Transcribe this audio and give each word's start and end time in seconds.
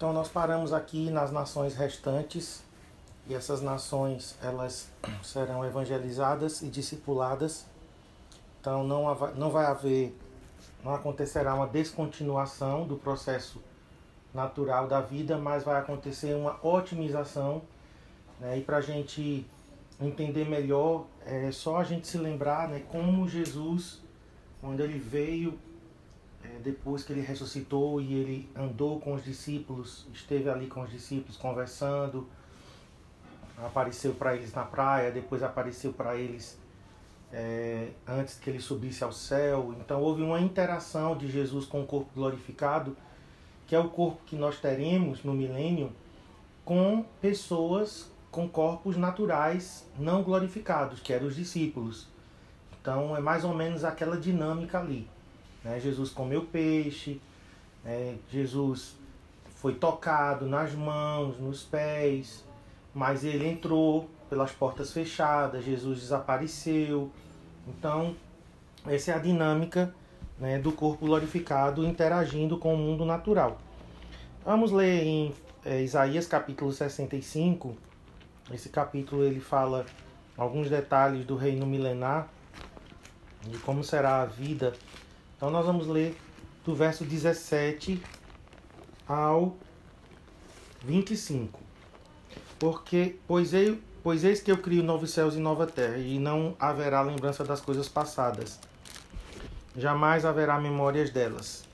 Então 0.00 0.14
nós 0.14 0.28
paramos 0.28 0.72
aqui 0.72 1.10
nas 1.10 1.30
nações 1.30 1.74
restantes 1.74 2.62
e 3.28 3.34
essas 3.34 3.60
nações 3.60 4.34
elas 4.42 4.88
serão 5.22 5.62
evangelizadas 5.62 6.62
e 6.62 6.68
discipuladas. 6.70 7.66
Então 8.58 8.82
não, 8.82 9.14
não 9.34 9.50
vai 9.50 9.66
haver, 9.66 10.18
não 10.82 10.94
acontecerá 10.94 11.54
uma 11.54 11.66
descontinuação 11.66 12.86
do 12.86 12.96
processo 12.96 13.60
natural 14.32 14.88
da 14.88 15.02
vida, 15.02 15.36
mas 15.36 15.64
vai 15.64 15.78
acontecer 15.78 16.34
uma 16.34 16.58
otimização. 16.66 17.60
Né? 18.40 18.56
E 18.56 18.62
para 18.62 18.78
a 18.78 18.80
gente 18.80 19.46
entender 20.00 20.48
melhor, 20.48 21.04
é 21.26 21.52
só 21.52 21.76
a 21.76 21.84
gente 21.84 22.08
se 22.08 22.16
lembrar 22.16 22.70
né, 22.70 22.82
como 22.88 23.28
Jesus, 23.28 24.00
quando 24.62 24.80
ele 24.80 24.98
veio, 24.98 25.58
depois 26.62 27.04
que 27.04 27.12
ele 27.12 27.20
ressuscitou 27.20 28.00
e 28.00 28.14
ele 28.14 28.50
andou 28.54 29.00
com 29.00 29.14
os 29.14 29.24
discípulos, 29.24 30.06
esteve 30.12 30.48
ali 30.48 30.66
com 30.66 30.82
os 30.82 30.90
discípulos 30.90 31.36
conversando, 31.36 32.26
apareceu 33.58 34.14
para 34.14 34.34
eles 34.34 34.52
na 34.52 34.64
praia, 34.64 35.10
depois 35.10 35.42
apareceu 35.42 35.92
para 35.92 36.16
eles 36.16 36.58
é, 37.32 37.90
antes 38.06 38.38
que 38.38 38.50
ele 38.50 38.60
subisse 38.60 39.04
ao 39.04 39.12
céu. 39.12 39.74
Então 39.80 40.00
houve 40.00 40.22
uma 40.22 40.40
interação 40.40 41.16
de 41.16 41.30
Jesus 41.30 41.66
com 41.66 41.82
o 41.82 41.86
corpo 41.86 42.10
glorificado, 42.14 42.96
que 43.66 43.74
é 43.74 43.78
o 43.78 43.88
corpo 43.88 44.20
que 44.26 44.36
nós 44.36 44.58
teremos 44.58 45.22
no 45.22 45.32
milênio, 45.32 45.92
com 46.64 47.04
pessoas 47.20 48.10
com 48.30 48.48
corpos 48.48 48.96
naturais 48.96 49.84
não 49.98 50.22
glorificados, 50.22 51.00
que 51.00 51.12
eram 51.12 51.26
os 51.26 51.34
discípulos. 51.34 52.06
Então 52.80 53.16
é 53.16 53.20
mais 53.20 53.44
ou 53.44 53.54
menos 53.54 53.84
aquela 53.84 54.16
dinâmica 54.16 54.78
ali. 54.78 55.08
Né? 55.64 55.78
Jesus 55.80 56.10
comeu 56.10 56.42
peixe, 56.44 57.20
né? 57.84 58.16
Jesus 58.30 58.96
foi 59.56 59.74
tocado 59.74 60.46
nas 60.46 60.74
mãos, 60.74 61.38
nos 61.38 61.62
pés, 61.62 62.44
mas 62.94 63.24
ele 63.24 63.46
entrou 63.46 64.08
pelas 64.28 64.52
portas 64.52 64.92
fechadas, 64.92 65.64
Jesus 65.64 66.00
desapareceu. 66.00 67.10
Então, 67.66 68.16
essa 68.86 69.12
é 69.12 69.14
a 69.14 69.18
dinâmica 69.18 69.94
né, 70.38 70.58
do 70.58 70.72
corpo 70.72 71.04
glorificado 71.04 71.84
interagindo 71.84 72.56
com 72.56 72.74
o 72.74 72.78
mundo 72.78 73.04
natural. 73.04 73.58
Vamos 74.44 74.72
ler 74.72 75.02
em 75.02 75.34
é, 75.64 75.82
Isaías 75.82 76.26
capítulo 76.26 76.72
65. 76.72 77.76
Esse 78.50 78.70
capítulo 78.70 79.22
ele 79.22 79.40
fala 79.40 79.84
alguns 80.36 80.70
detalhes 80.70 81.26
do 81.26 81.36
reino 81.36 81.66
milenar, 81.66 82.30
de 83.42 83.58
como 83.58 83.84
será 83.84 84.22
a 84.22 84.24
vida 84.24 84.72
então 85.40 85.48
nós 85.48 85.64
vamos 85.64 85.86
ler 85.86 86.14
do 86.66 86.74
verso 86.74 87.02
17 87.02 87.98
ao 89.08 89.56
25. 90.84 91.58
Porque, 92.58 93.16
pois, 93.26 93.54
eu, 93.54 93.78
pois 94.02 94.22
eis 94.22 94.42
que 94.42 94.52
eu 94.52 94.58
crio 94.58 94.82
novos 94.82 95.12
céus 95.12 95.34
e 95.36 95.38
nova 95.38 95.66
terra, 95.66 95.96
e 95.96 96.18
não 96.18 96.54
haverá 96.60 97.00
lembrança 97.00 97.42
das 97.42 97.58
coisas 97.58 97.88
passadas. 97.88 98.60
Jamais 99.74 100.26
haverá 100.26 100.60
memórias 100.60 101.08
delas. 101.08 101.64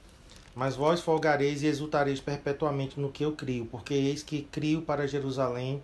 Mas 0.54 0.76
vós 0.76 1.00
folgareis 1.00 1.64
e 1.64 1.66
exultareis 1.66 2.20
perpetuamente 2.20 3.00
no 3.00 3.10
que 3.10 3.24
eu 3.24 3.32
crio, 3.32 3.66
porque 3.66 3.94
eis 3.94 4.22
que 4.22 4.42
crio 4.42 4.82
para 4.82 5.08
Jerusalém 5.08 5.82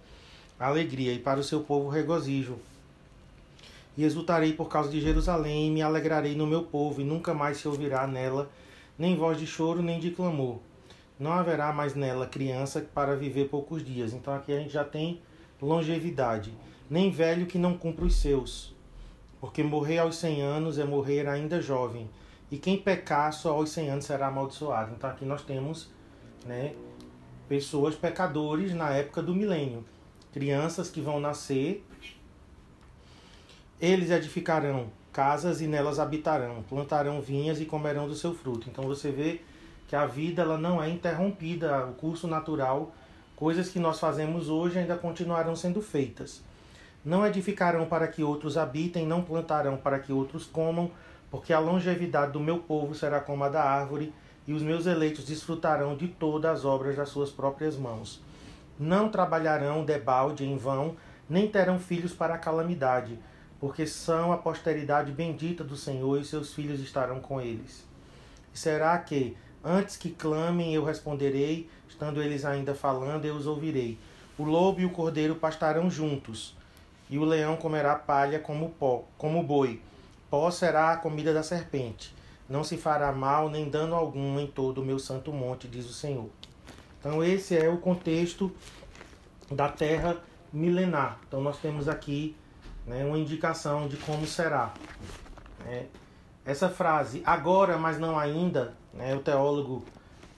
alegria 0.57 1.13
e 1.13 1.19
para 1.19 1.41
o 1.41 1.43
seu 1.43 1.63
povo 1.63 1.89
regozijo 1.89 2.61
e 3.97 4.05
exultarei 4.05 4.53
por 4.53 4.69
causa 4.69 4.91
de 4.91 5.01
Jerusalém, 5.01 5.69
e 5.69 5.71
me 5.71 5.83
alegrarei 5.83 6.35
no 6.35 6.47
meu 6.47 6.63
povo, 6.63 7.01
e 7.01 7.05
nunca 7.05 7.35
mais 7.35 7.59
se 7.59 7.69
ouvirá 7.69 8.07
nela 8.07 8.51
nem 8.99 9.17
voz 9.17 9.39
de 9.39 9.47
choro, 9.47 9.83
nem 9.83 9.99
de 9.99 10.11
clamor. 10.11 10.59
Não 11.19 11.33
haverá 11.33 11.73
mais 11.73 11.95
nela 11.95 12.27
criança 12.27 12.81
para 12.95 13.17
viver 13.17 13.49
poucos 13.49 13.85
dias. 13.85 14.13
Então 14.13 14.35
aqui 14.35 14.53
a 14.53 14.59
gente 14.59 14.73
já 14.73 14.85
tem 14.85 15.21
longevidade. 15.61 16.53
Nem 16.91 17.11
velho 17.11 17.47
que 17.47 17.59
não 17.59 17.77
cumpra 17.77 18.05
os 18.05 18.17
seus. 18.17 18.75
Porque 19.41 19.63
morrer 19.63 19.99
aos 19.99 20.17
100 20.17 20.43
anos 20.43 20.79
é 20.79 20.85
morrer 20.85 21.29
ainda 21.29 21.61
jovem. 21.61 22.09
E 22.51 22.59
quem 22.59 22.77
pecar 22.77 23.33
só 23.33 23.55
aos 23.55 23.71
100 23.71 23.91
anos 23.91 24.05
será 24.05 24.29
amaldiçoado. 24.29 24.93
Então 24.97 25.09
aqui 25.09 25.25
nós 25.25 25.43
temos 25.43 25.91
né, 26.45 26.75
pessoas 27.49 27.95
pecadores 27.95 28.75
na 28.75 28.91
época 28.91 29.23
do 29.23 29.35
milênio. 29.35 29.85
Crianças 30.33 30.91
que 30.91 31.01
vão 31.01 31.19
nascer 31.19 31.85
eles 33.83 34.13
edificarão 34.13 34.87
casas 35.13 35.61
e 35.61 35.67
nelas 35.67 35.99
habitarão, 35.99 36.63
plantarão 36.69 37.21
vinhas 37.21 37.61
e 37.61 37.65
comerão 37.65 38.07
do 38.07 38.15
seu 38.15 38.33
fruto. 38.33 38.71
Então 38.71 38.85
você 38.85 39.11
vê 39.11 39.41
que 39.89 39.97
a 39.97 40.07
vida 40.07 40.43
ela 40.43 40.57
não 40.57 40.81
é 40.81 40.89
interrompida, 40.89 41.87
o 41.87 41.95
curso 41.95 42.29
natural, 42.29 42.95
coisas 43.35 43.71
que 43.71 43.81
nós 43.81 43.99
fazemos 43.99 44.49
hoje 44.49 44.79
ainda 44.79 44.97
continuarão 44.97 45.57
sendo 45.57 45.83
feitas. 45.83 46.41
Não 47.05 47.27
edificarão 47.27 47.85
para 47.87 48.07
que 48.07 48.23
outros 48.23 48.57
habitem, 48.57 49.05
não 49.05 49.21
plantarão 49.21 49.77
para 49.77 49.99
que 49.99 50.13
outros 50.13 50.47
comam, 50.47 50.89
porque 51.29 51.53
a 51.53 51.59
longevidade 51.59 52.31
do 52.31 52.41
meu 52.41 52.59
povo 52.59 52.95
será 52.95 53.21
como 53.21 53.43
a 53.43 53.49
da 53.49 53.65
árvore, 53.65 54.15
e 54.47 54.53
os 54.53 54.63
meus 54.63 54.87
eleitos 54.87 55.25
desfrutarão 55.25 55.97
de 55.97 56.07
todas 56.07 56.59
as 56.61 56.65
obras 56.65 56.97
das 56.97 57.09
suas 57.09 57.31
próprias 57.31 57.77
mãos. 57.77 58.23
Não 58.79 59.09
trabalharão 59.09 59.85
debalde 59.85 60.45
em 60.45 60.57
vão, 60.57 60.97
nem 61.29 61.49
terão 61.49 61.81
filhos 61.81 62.13
para 62.13 62.35
a 62.35 62.39
calamidade 62.39 63.19
porque 63.63 63.87
são 63.87 64.33
a 64.33 64.39
posteridade 64.39 65.13
bendita 65.13 65.63
do 65.63 65.77
Senhor 65.77 66.21
e 66.21 66.25
seus 66.25 66.53
filhos 66.53 66.81
estarão 66.81 67.21
com 67.21 67.41
eles. 67.41 67.87
E 68.53 68.59
será 68.59 68.99
que, 68.99 69.37
antes 69.63 69.97
que 69.97 70.11
clamem, 70.11 70.75
eu 70.75 70.83
responderei, 70.83 71.71
estando 71.89 72.21
eles 72.21 72.45
ainda 72.45 72.75
falando, 72.75 73.25
eu 73.25 73.37
os 73.37 73.47
ouvirei. 73.47 74.01
O 74.37 74.43
lobo 74.43 74.81
e 74.81 74.85
o 74.85 74.91
cordeiro 74.91 75.37
pastarão 75.37 75.89
juntos, 75.89 76.57
e 77.09 77.21
o 77.21 77.25
leão 77.25 77.57
comerá 77.57 77.95
palha 77.95 78.41
como 78.41 78.71
pó, 78.71 79.05
como 79.17 79.45
boi. 79.45 79.81
Pó 80.29 80.51
será 80.51 80.91
a 80.91 80.97
comida 80.97 81.33
da 81.33 81.45
serpente. 81.45 82.13
Não 82.49 82.65
se 82.65 82.77
fará 82.77 83.13
mal 83.13 83.49
nem 83.49 83.71
dano 83.71 83.95
algum 83.95 84.41
em 84.41 84.47
todo 84.49 84.79
o 84.79 84.85
meu 84.85 84.99
santo 84.99 85.33
monte, 85.33 85.69
diz 85.69 85.89
o 85.89 85.93
Senhor. 85.93 86.31
Então 86.99 87.23
esse 87.23 87.57
é 87.57 87.69
o 87.69 87.77
contexto 87.77 88.51
da 89.49 89.69
terra 89.69 90.17
milenar. 90.53 91.21
Então 91.29 91.41
nós 91.41 91.59
temos 91.59 91.87
aqui 91.87 92.35
né, 92.87 93.05
uma 93.05 93.19
indicação 93.19 93.89
de 93.89 93.97
como 93.99 94.27
será. 94.27 94.73
É, 95.67 95.87
essa 96.45 96.69
frase, 96.69 97.23
agora, 97.25 97.79
mas 97.79 97.99
não 97.99 98.19
ainda, 98.19 98.75
né, 98.93 99.15
o 99.15 99.21
teólogo 99.21 99.85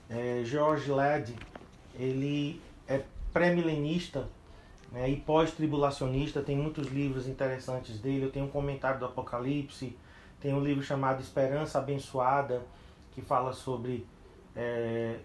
é, 0.09 0.41
George 0.43 0.91
Led, 0.91 1.35
ele 1.97 2.61
é 2.87 3.01
pré-milenista 3.33 4.27
né, 4.91 5.09
e 5.09 5.17
pós-tribulacionista, 5.17 6.41
tem 6.41 6.55
muitos 6.55 6.87
livros 6.87 7.27
interessantes 7.27 7.99
dele. 7.99 8.25
Eu 8.25 8.31
tenho 8.31 8.45
um 8.45 8.49
comentário 8.49 8.99
do 8.99 9.05
Apocalipse, 9.05 9.97
tem 10.39 10.53
um 10.53 10.63
livro 10.63 10.83
chamado 10.83 11.21
Esperança 11.21 11.79
Abençoada, 11.79 12.61
que 13.13 13.21
fala 13.21 13.51
sobre 13.53 14.05
é, 14.55 15.17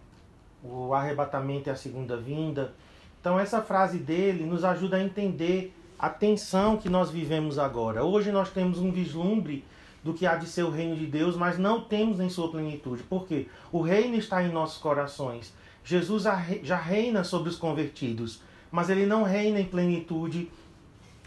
o 0.63 0.95
arrebatamento 0.95 1.69
e 1.69 1.71
a 1.71 1.77
segunda 1.77 2.17
vinda. 2.17 2.75
Então, 3.21 3.39
essa 3.39 3.61
frase 3.61 3.99
dele 3.99 4.45
nos 4.45 4.65
ajuda 4.65 4.97
a 4.97 5.03
entender 5.03 5.77
a 6.01 6.09
tensão 6.09 6.79
que 6.79 6.89
nós 6.89 7.11
vivemos 7.11 7.59
agora. 7.59 8.03
Hoje 8.03 8.33
nós 8.33 8.49
temos 8.49 8.79
um 8.79 8.91
vislumbre 8.91 9.63
do 10.03 10.15
que 10.15 10.25
há 10.25 10.37
de 10.37 10.47
ser 10.47 10.63
o 10.63 10.71
reino 10.71 10.97
de 10.97 11.05
Deus, 11.05 11.37
mas 11.37 11.59
não 11.59 11.83
temos 11.83 12.21
em 12.21 12.31
sua 12.31 12.51
plenitude. 12.51 13.03
Por 13.03 13.27
quê? 13.27 13.49
O 13.71 13.83
reino 13.83 14.17
está 14.17 14.43
em 14.43 14.51
nossos 14.51 14.79
corações. 14.79 15.53
Jesus 15.85 16.23
já 16.63 16.77
reina 16.77 17.23
sobre 17.23 17.51
os 17.51 17.57
convertidos, 17.57 18.41
mas 18.71 18.89
ele 18.89 19.05
não 19.05 19.25
reina 19.25 19.61
em 19.61 19.67
plenitude 19.67 20.51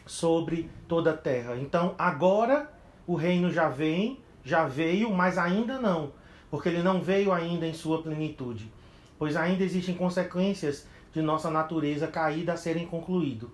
sobre 0.07 0.71
toda 0.87 1.11
a 1.11 1.17
terra. 1.17 1.55
Então, 1.55 1.93
agora 1.95 2.73
o 3.05 3.13
reino 3.13 3.51
já 3.51 3.69
vem, 3.69 4.17
já 4.43 4.67
veio, 4.67 5.11
mas 5.11 5.37
ainda 5.37 5.79
não, 5.79 6.13
porque 6.49 6.69
ele 6.69 6.81
não 6.81 6.99
veio 6.99 7.31
ainda 7.31 7.67
em 7.67 7.73
sua 7.75 8.01
plenitude. 8.01 8.71
Pois 9.19 9.35
ainda 9.35 9.63
existem 9.63 9.93
consequências 9.93 10.87
de 11.13 11.21
nossa 11.21 11.51
natureza 11.51 12.07
caída 12.07 12.53
a 12.53 12.57
serem 12.57 12.87
concluído. 12.87 13.51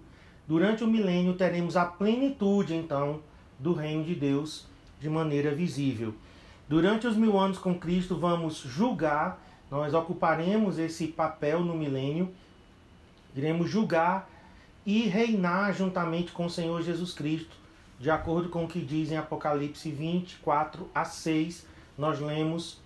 Durante 0.49 0.83
o 0.83 0.87
milênio 0.87 1.35
teremos 1.35 1.77
a 1.77 1.85
plenitude, 1.85 2.73
então, 2.73 3.19
do 3.59 3.71
reino 3.71 4.03
de 4.03 4.15
Deus 4.15 4.65
de 4.99 5.07
maneira 5.07 5.53
visível. 5.53 6.15
Durante 6.67 7.05
os 7.05 7.15
mil 7.15 7.37
anos 7.37 7.59
com 7.59 7.77
Cristo, 7.77 8.17
vamos 8.17 8.57
julgar, 8.57 9.39
nós 9.69 9.93
ocuparemos 9.93 10.79
esse 10.79 11.05
papel 11.05 11.59
no 11.59 11.75
milênio, 11.75 12.33
iremos 13.35 13.69
julgar 13.69 14.27
e 14.83 15.01
reinar 15.01 15.71
juntamente 15.71 16.31
com 16.31 16.47
o 16.47 16.49
Senhor 16.49 16.81
Jesus 16.81 17.13
Cristo, 17.13 17.55
de 17.99 18.09
acordo 18.09 18.49
com 18.49 18.65
o 18.65 18.67
que 18.67 18.81
diz 18.81 19.11
em 19.11 19.17
Apocalipse 19.17 19.91
24 19.91 20.89
a 20.95 21.05
6, 21.05 21.63
nós 21.95 22.19
lemos 22.19 22.81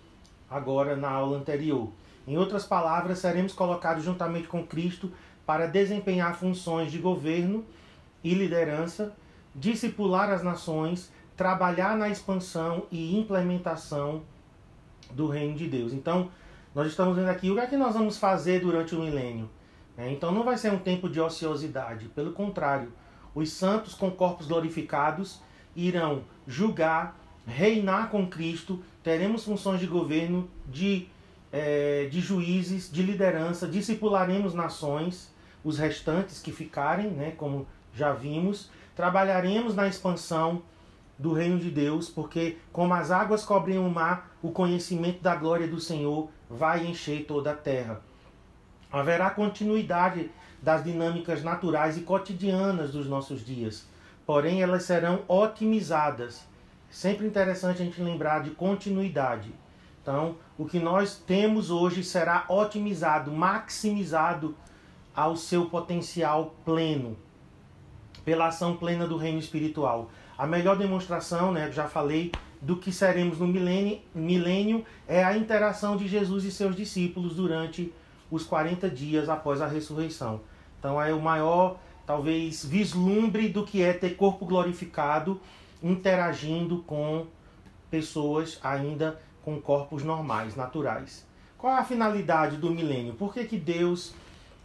agora 0.50 0.98
na 0.98 1.09
aula 1.09 1.38
anterior. 1.38 1.88
Em 2.27 2.38
outras 2.38 2.66
palavras, 2.66 3.19
seremos 3.19 3.54
colocados 3.54 4.04
juntamente 4.04 4.50
com 4.50 4.68
Cristo 4.68 5.09
para 5.45 5.68
desempenhar 5.68 6.38
funções 6.38 6.92
de 6.92 6.98
governo 6.98 7.66
e 8.24 8.34
liderança, 8.34 9.13
discipular 9.54 10.30
as 10.30 10.44
nações, 10.44 11.12
trabalhar 11.36 11.98
na 11.98 12.10
expansão 12.10 12.86
e 12.92 13.18
implementação 13.18 14.24
do 15.12 15.28
reino 15.28 15.56
de 15.56 15.68
Deus. 15.68 15.94
Então, 15.94 16.30
nós 16.74 16.88
estamos 16.88 17.16
vendo 17.16 17.30
aqui 17.30 17.51
o 17.51 17.56
que 17.56 17.62
é 17.62 17.68
que 17.68 17.78
nós 17.78 17.94
vamos 17.94 18.18
fazer 18.18 18.62
durante 18.62 18.95
o 18.95 19.00
milênio. 19.00 19.50
É, 19.98 20.12
então 20.12 20.31
não 20.31 20.44
vai 20.44 20.57
ser 20.57 20.72
um 20.72 20.80
tempo 20.80 21.07
de 21.07 21.19
ociosidade, 21.19 22.07
pelo 22.10 22.31
contrário, 22.31 22.92
os 23.36 23.51
santos 23.51 23.94
com 23.94 24.10
corpos 24.10 24.48
glorificados 24.48 25.40
irão 25.75 26.24
julgar, 26.48 27.16
reinar 27.45 28.10
com 28.10 28.28
Cristo, 28.28 28.81
teremos 29.04 29.44
funções 29.44 29.80
de 29.80 29.88
governo, 29.88 30.50
de, 30.68 31.07
é, 31.51 32.07
de 32.12 32.22
juízes, 32.22 32.92
de 32.92 33.04
liderança, 33.04 33.68
discipularemos 33.68 34.54
nações, 34.54 35.32
os 35.63 35.77
restantes 35.77 36.42
que 36.42 36.51
ficarem, 36.51 37.10
né, 37.12 37.31
como 37.31 37.65
já 37.94 38.12
vimos, 38.12 38.69
trabalharemos 38.95 39.75
na 39.75 39.88
expansão 39.88 40.62
do 41.18 41.31
reino 41.31 41.60
de 41.60 41.69
Deus, 41.69 42.10
porque 42.10 42.57
como 42.71 42.94
as 42.94 43.12
águas 43.12 43.45
cobrem 43.45 43.77
o 43.77 43.89
mar, 43.89 44.31
o 44.42 44.51
conhecimento 44.51 45.21
da 45.21 45.36
glória 45.36 45.68
do 45.68 45.80
Senhor 45.80 46.30
vai 46.50 46.86
encher 46.86 47.25
toda 47.25 47.51
a 47.51 47.56
terra. 47.56 48.01
Haverá 48.92 49.30
continuidade 49.30 50.30
das 50.62 50.83
dinâmicas 50.83 51.44
naturais 51.44 51.98
e 51.98 52.01
cotidianas 52.01 52.92
dos 52.92 53.07
nossos 53.07 53.45
dias, 53.45 53.88
porém 54.25 54.62
elas 54.62 54.83
serão 54.83 55.21
otimizadas. 55.27 56.45
Sempre 56.89 57.25
interessante 57.25 57.81
a 57.81 57.86
gente 57.86 58.01
lembrar 58.01 58.44
de 58.44 58.51
continuidade. 58.51 59.54
Então, 60.01 60.36
o 60.57 60.66
que 60.66 60.80
nós 60.80 61.16
temos 61.16 61.71
hoje 61.71 62.04
será 62.04 62.45
otimizado, 62.50 63.31
maximizado 63.31 64.56
ao 65.15 65.36
seu 65.36 65.65
potencial 65.65 66.56
pleno, 66.65 67.18
pela 68.25 68.48
ação 68.48 68.75
plena 68.75 69.07
do 69.07 69.18
reino 69.18 69.39
espiritual. 69.39 70.10
A 70.38 70.48
melhor 70.48 70.77
demonstração, 70.77 71.51
né, 71.51 71.71
já 71.71 71.88
falei, 71.88 72.31
do 72.62 72.77
que 72.77 72.92
seremos 72.92 73.39
no 73.39 73.48
milênio, 73.48 74.00
milênio 74.15 74.86
é 75.07 75.24
a 75.24 75.38
interação 75.38 75.98
de 75.98 76.07
Jesus 76.07 76.45
e 76.45 76.51
seus 76.51 76.75
discípulos 76.75 77.36
durante 77.36 77.94
os 78.31 78.44
40 78.45 78.89
dias 78.89 79.27
após 79.27 79.62
a 79.62 79.68
ressurreição. 79.68 80.42
Então 80.80 81.01
é 81.01 81.13
o 81.13 81.21
maior, 81.21 81.77
talvez, 82.06 82.66
vislumbre 82.66 83.50
do 83.50 83.66
que 83.66 83.81
é 83.81 83.94
ter 83.94 84.16
corpo 84.16 84.45
glorificado 84.45 85.39
interagindo 85.83 86.80
com 86.88 87.27
pessoas 87.92 88.57
ainda 88.63 89.19
com 89.44 89.59
corpos 89.59 90.04
normais, 90.04 90.56
naturais. 90.56 91.27
Qual 91.57 91.74
é 91.74 91.80
a 91.80 91.83
finalidade 91.83 92.57
do 92.57 92.71
milênio? 92.71 93.13
Por 93.13 93.33
que, 93.33 93.44
que 93.44 93.57
Deus 93.57 94.13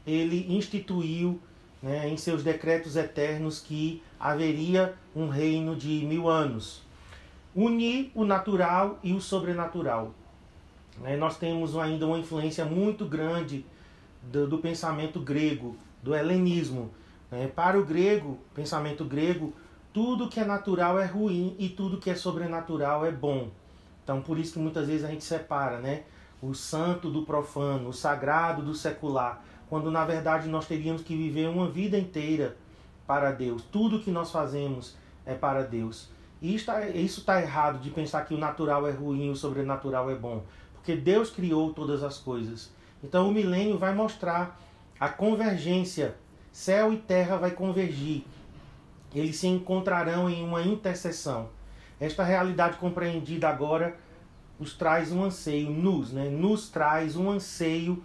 ele 0.09 0.47
instituiu 0.49 1.39
né, 1.83 2.09
em 2.09 2.17
seus 2.17 2.43
decretos 2.43 2.97
eternos 2.97 3.61
que 3.61 4.03
haveria 4.19 4.95
um 5.15 5.29
reino 5.29 5.77
de 5.77 6.05
mil 6.07 6.29
anos. 6.29 6.83
Unir 7.55 8.11
o 8.15 8.25
natural 8.25 8.99
e 9.03 9.13
o 9.13 9.21
sobrenatural. 9.21 10.15
Né, 10.99 11.17
nós 11.17 11.37
temos 11.37 11.77
ainda 11.77 12.07
uma 12.07 12.19
influência 12.19 12.65
muito 12.65 13.05
grande 13.05 13.65
do, 14.23 14.49
do 14.49 14.59
pensamento 14.59 15.21
grego, 15.21 15.77
do 16.03 16.15
helenismo. 16.15 16.91
Né. 17.31 17.47
Para 17.47 17.79
o 17.79 17.85
grego, 17.85 18.39
pensamento 18.55 19.05
grego, 19.05 19.53
tudo 19.93 20.29
que 20.29 20.41
é 20.41 20.45
natural 20.45 20.99
é 20.99 21.05
ruim 21.05 21.55
e 21.59 21.69
tudo 21.69 21.99
que 21.99 22.11
é 22.11 22.15
sobrenatural 22.15 23.05
é 23.05 23.11
bom. 23.11 23.51
Então, 24.03 24.23
por 24.23 24.39
isso 24.39 24.55
que 24.55 24.59
muitas 24.59 24.87
vezes 24.87 25.05
a 25.05 25.09
gente 25.09 25.25
separa, 25.25 25.81
né? 25.81 26.05
O 26.41 26.55
santo 26.55 27.11
do 27.11 27.23
profano, 27.23 27.91
o 27.91 27.93
sagrado 27.93 28.63
do 28.63 28.75
secular 28.75 29.43
quando 29.69 29.91
na 29.91 30.05
verdade 30.05 30.49
nós 30.49 30.67
teríamos 30.67 31.03
que 31.03 31.17
viver 31.17 31.49
uma 31.49 31.69
vida 31.69 31.99
inteira 31.99 32.57
para 33.07 33.31
Deus. 33.31 33.63
Tudo 33.71 34.01
que 34.01 34.11
nós 34.11 34.31
fazemos 34.31 34.97
é 35.25 35.35
para 35.35 35.63
Deus. 35.63 36.09
E 36.41 36.55
isso 36.55 36.71
está 37.21 37.41
errado 37.41 37.81
de 37.81 37.91
pensar 37.91 38.25
que 38.25 38.35
o 38.35 38.39
natural 38.39 38.87
é 38.87 38.93
ruim 38.93 39.27
e 39.27 39.31
o 39.31 39.37
sobrenatural 39.37 40.11
é 40.11 40.15
bom. 40.15 40.45
Porque 40.75 40.95
Deus 40.95 41.31
criou 41.31 41.73
todas 41.73 42.03
as 42.03 42.19
coisas. 42.19 42.71
Então 43.03 43.29
o 43.29 43.33
milênio 43.33 43.77
vai 43.77 43.95
mostrar 43.95 44.61
a 44.99 45.09
convergência. 45.09 46.15
Céu 46.53 46.93
e 46.93 46.97
terra 46.97 47.37
vai 47.37 47.51
convergir. 47.51 48.25
Eles 49.15 49.37
se 49.37 49.47
encontrarão 49.47 50.29
em 50.29 50.45
uma 50.45 50.63
interseção. 50.63 51.49
Esta 52.01 52.23
realidade 52.23 52.77
compreendida 52.79 53.49
agora 53.49 53.97
nos 54.59 54.75
traz 54.75 55.13
um 55.13 55.25
anseio, 55.25 55.71
nos, 55.71 56.13
né? 56.13 56.29
nos 56.29 56.69
traz 56.69 57.17
um 57.17 57.31
anseio 57.31 58.03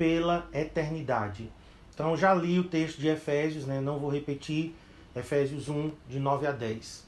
pela 0.00 0.48
eternidade. 0.54 1.52
Então 1.92 2.16
já 2.16 2.32
li 2.32 2.58
o 2.58 2.64
texto 2.64 2.98
de 2.98 3.08
Efésios, 3.08 3.66
né? 3.66 3.82
não 3.82 3.98
vou 3.98 4.10
repetir, 4.10 4.74
Efésios 5.14 5.68
1, 5.68 5.90
de 6.08 6.18
9 6.18 6.46
a 6.46 6.52
10. 6.52 7.06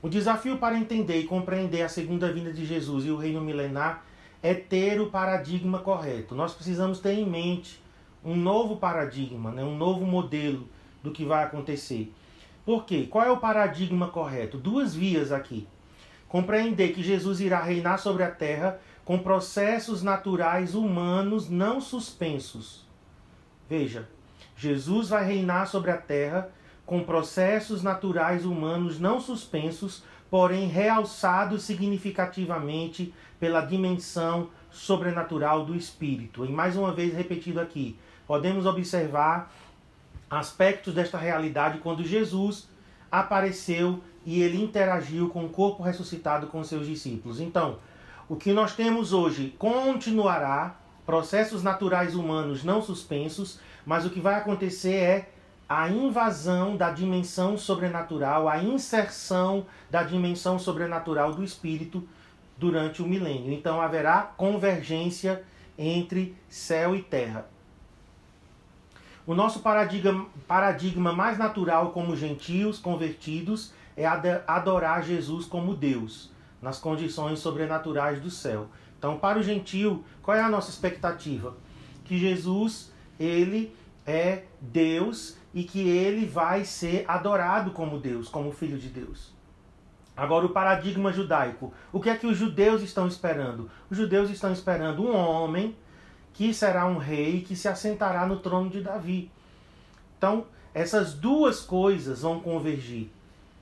O 0.00 0.08
desafio 0.08 0.56
para 0.56 0.78
entender 0.78 1.18
e 1.18 1.24
compreender 1.24 1.82
a 1.82 1.88
segunda 1.88 2.32
vinda 2.32 2.52
de 2.52 2.64
Jesus 2.64 3.04
e 3.06 3.10
o 3.10 3.16
reino 3.16 3.40
milenar 3.40 4.04
é 4.40 4.54
ter 4.54 5.00
o 5.00 5.10
paradigma 5.10 5.80
correto. 5.80 6.36
Nós 6.36 6.54
precisamos 6.54 7.00
ter 7.00 7.14
em 7.14 7.28
mente 7.28 7.82
um 8.24 8.36
novo 8.36 8.76
paradigma, 8.76 9.50
né? 9.50 9.64
um 9.64 9.76
novo 9.76 10.06
modelo 10.06 10.68
do 11.02 11.10
que 11.10 11.24
vai 11.24 11.42
acontecer. 11.42 12.14
Por 12.64 12.84
quê? 12.84 13.08
Qual 13.10 13.24
é 13.24 13.32
o 13.32 13.38
paradigma 13.38 14.06
correto? 14.06 14.56
Duas 14.58 14.94
vias 14.94 15.32
aqui. 15.32 15.66
Compreender 16.28 16.92
que 16.92 17.02
Jesus 17.02 17.40
irá 17.40 17.60
reinar 17.60 17.98
sobre 17.98 18.22
a 18.22 18.30
terra 18.30 18.78
com 19.08 19.18
processos 19.18 20.02
naturais 20.02 20.74
humanos 20.74 21.48
não 21.48 21.80
suspensos. 21.80 22.84
Veja, 23.66 24.06
Jesus 24.54 25.08
vai 25.08 25.24
reinar 25.24 25.66
sobre 25.66 25.90
a 25.90 25.96
terra 25.96 26.50
com 26.84 27.02
processos 27.02 27.82
naturais 27.82 28.44
humanos 28.44 29.00
não 29.00 29.18
suspensos, 29.18 30.02
porém 30.30 30.66
realçados 30.68 31.62
significativamente 31.62 33.14
pela 33.40 33.62
dimensão 33.62 34.50
sobrenatural 34.70 35.64
do 35.64 35.74
Espírito. 35.74 36.44
E 36.44 36.52
mais 36.52 36.76
uma 36.76 36.92
vez 36.92 37.14
repetido 37.14 37.62
aqui, 37.62 37.98
podemos 38.26 38.66
observar 38.66 39.50
aspectos 40.28 40.92
desta 40.92 41.16
realidade 41.16 41.78
quando 41.78 42.04
Jesus 42.04 42.68
apareceu 43.10 44.02
e 44.26 44.42
ele 44.42 44.62
interagiu 44.62 45.30
com 45.30 45.46
o 45.46 45.48
corpo 45.48 45.82
ressuscitado 45.82 46.48
com 46.48 46.62
seus 46.62 46.86
discípulos. 46.86 47.40
Então, 47.40 47.78
o 48.28 48.36
que 48.36 48.52
nós 48.52 48.74
temos 48.74 49.12
hoje 49.12 49.54
continuará, 49.58 50.76
processos 51.06 51.62
naturais 51.62 52.14
humanos 52.14 52.62
não 52.62 52.82
suspensos, 52.82 53.58
mas 53.86 54.04
o 54.04 54.10
que 54.10 54.20
vai 54.20 54.34
acontecer 54.34 54.94
é 54.94 55.30
a 55.66 55.88
invasão 55.88 56.76
da 56.76 56.90
dimensão 56.90 57.56
sobrenatural, 57.56 58.46
a 58.46 58.62
inserção 58.62 59.66
da 59.90 60.02
dimensão 60.02 60.58
sobrenatural 60.58 61.32
do 61.34 61.42
espírito 61.42 62.06
durante 62.58 63.02
o 63.02 63.06
milênio. 63.06 63.52
Então 63.52 63.80
haverá 63.80 64.22
convergência 64.36 65.42
entre 65.78 66.36
céu 66.50 66.94
e 66.94 67.02
terra. 67.02 67.46
O 69.26 69.34
nosso 69.34 69.60
paradigma, 69.60 70.26
paradigma 70.46 71.12
mais 71.12 71.38
natural 71.38 71.92
como 71.92 72.16
gentios 72.16 72.78
convertidos 72.78 73.72
é 73.96 74.06
adorar 74.46 75.02
Jesus 75.02 75.46
como 75.46 75.74
Deus 75.74 76.30
nas 76.60 76.78
condições 76.78 77.38
sobrenaturais 77.38 78.20
do 78.20 78.30
céu. 78.30 78.68
Então, 78.98 79.18
para 79.18 79.38
o 79.38 79.42
gentil, 79.42 80.04
qual 80.22 80.36
é 80.36 80.40
a 80.40 80.48
nossa 80.48 80.70
expectativa? 80.70 81.56
Que 82.04 82.18
Jesus, 82.18 82.92
ele 83.18 83.74
é 84.06 84.44
Deus 84.60 85.36
e 85.54 85.64
que 85.64 85.88
ele 85.88 86.26
vai 86.26 86.64
ser 86.64 87.04
adorado 87.06 87.70
como 87.70 87.98
Deus, 87.98 88.28
como 88.28 88.52
filho 88.52 88.78
de 88.78 88.88
Deus. 88.88 89.32
Agora, 90.16 90.46
o 90.46 90.50
paradigma 90.50 91.12
judaico. 91.12 91.72
O 91.92 92.00
que 92.00 92.10
é 92.10 92.16
que 92.16 92.26
os 92.26 92.36
judeus 92.36 92.82
estão 92.82 93.06
esperando? 93.06 93.70
Os 93.88 93.96
judeus 93.96 94.30
estão 94.30 94.52
esperando 94.52 95.04
um 95.04 95.14
homem 95.14 95.76
que 96.32 96.52
será 96.52 96.86
um 96.86 96.98
rei 96.98 97.42
que 97.42 97.54
se 97.54 97.68
assentará 97.68 98.26
no 98.26 98.40
trono 98.40 98.68
de 98.68 98.80
Davi. 98.80 99.30
Então, 100.16 100.46
essas 100.74 101.14
duas 101.14 101.60
coisas 101.60 102.22
vão 102.22 102.40
convergir. 102.40 103.10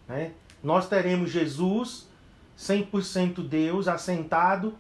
Né? 0.09 0.33
Nós 0.63 0.89
teremos 0.89 1.31
Jesus 1.31 2.06
100% 2.59 3.47
Deus, 3.47 3.89
assentado 3.89 4.75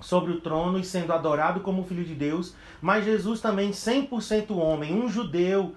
sobre 0.00 0.32
o 0.32 0.40
trono 0.40 0.78
e 0.78 0.84
sendo 0.84 1.12
adorado 1.12 1.60
como 1.60 1.84
filho 1.84 2.04
de 2.04 2.14
Deus, 2.14 2.54
mas 2.80 3.04
Jesus 3.04 3.40
também 3.40 3.70
100% 3.70 4.56
homem, 4.56 4.94
um 4.94 5.08
judeu 5.08 5.74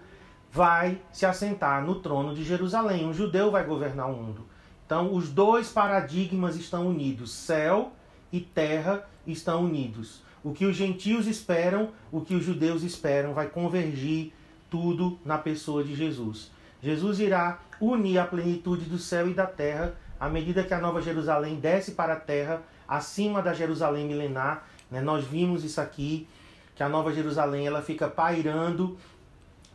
vai 0.52 1.02
se 1.12 1.26
assentar 1.26 1.84
no 1.84 1.96
trono 1.96 2.36
de 2.36 2.44
Jerusalém, 2.44 3.06
um 3.06 3.14
judeu 3.14 3.50
vai 3.50 3.64
governar 3.64 4.10
o 4.10 4.16
mundo. 4.16 4.46
Então, 4.86 5.14
os 5.14 5.30
dois 5.30 5.70
paradigmas 5.70 6.58
estão 6.58 6.88
unidos, 6.88 7.32
céu 7.32 7.94
e 8.32 8.42
terra 8.42 9.08
estão 9.26 9.64
unidos. 9.64 10.22
O 10.44 10.52
que 10.52 10.66
os 10.66 10.76
gentios 10.76 11.28
esperam, 11.28 11.92
o 12.12 12.20
que 12.20 12.36
os 12.36 12.44
judeus 12.44 12.84
esperam, 12.84 13.34
vai 13.34 13.48
convergir 13.48 14.34
tudo 14.70 15.18
na 15.24 15.38
pessoa 15.38 15.84
de 15.84 15.96
Jesus. 15.96 16.52
Jesus 16.82 17.20
irá 17.20 17.60
unir 17.80 18.18
a 18.18 18.26
plenitude 18.26 18.86
do 18.86 18.98
céu 18.98 19.30
e 19.30 19.34
da 19.34 19.46
terra 19.46 19.96
à 20.22 20.30
medida 20.30 20.64
que 20.64 20.72
a 20.72 20.80
Nova 20.80 21.02
Jerusalém 21.02 21.56
desce 21.56 21.94
para 21.94 22.14
a 22.14 22.16
terra, 22.16 22.62
acima 22.88 23.42
da 23.42 23.56
Jerusalém 23.56 24.06
milenar, 24.06 24.68
né, 24.92 25.02
nós 25.02 25.26
vimos 25.26 25.64
isso 25.64 25.82
aqui, 25.82 26.28
que 26.76 26.84
a 26.84 26.88
Nova 26.88 27.12
Jerusalém 27.12 27.66
ela 27.66 27.82
fica 27.82 28.08
pairando, 28.08 29.00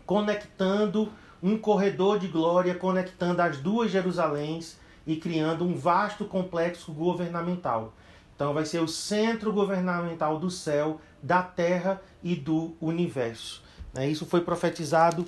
conectando 0.07 1.13
um 1.43 1.59
corredor 1.59 2.21
de 2.21 2.29
glória, 2.29 2.77
conectando 2.77 3.43
as 3.43 3.59
duas 3.59 3.91
Jerusaléns 3.91 4.79
e 5.05 5.17
criando 5.17 5.65
um 5.65 5.75
vasto 5.75 6.25
complexo 6.25 6.93
governamental. 6.93 7.93
Então 8.37 8.55
vai 8.55 8.65
ser 8.65 8.79
o 8.79 8.87
centro 8.87 9.53
governamental 9.53 10.39
do 10.39 10.49
céu, 10.49 11.01
da 11.21 11.43
terra 11.43 12.01
e 12.23 12.37
do 12.37 12.77
universo. 12.81 13.65
Né? 13.93 14.09
Isso 14.09 14.25
foi 14.25 14.43
profetizado 14.43 15.27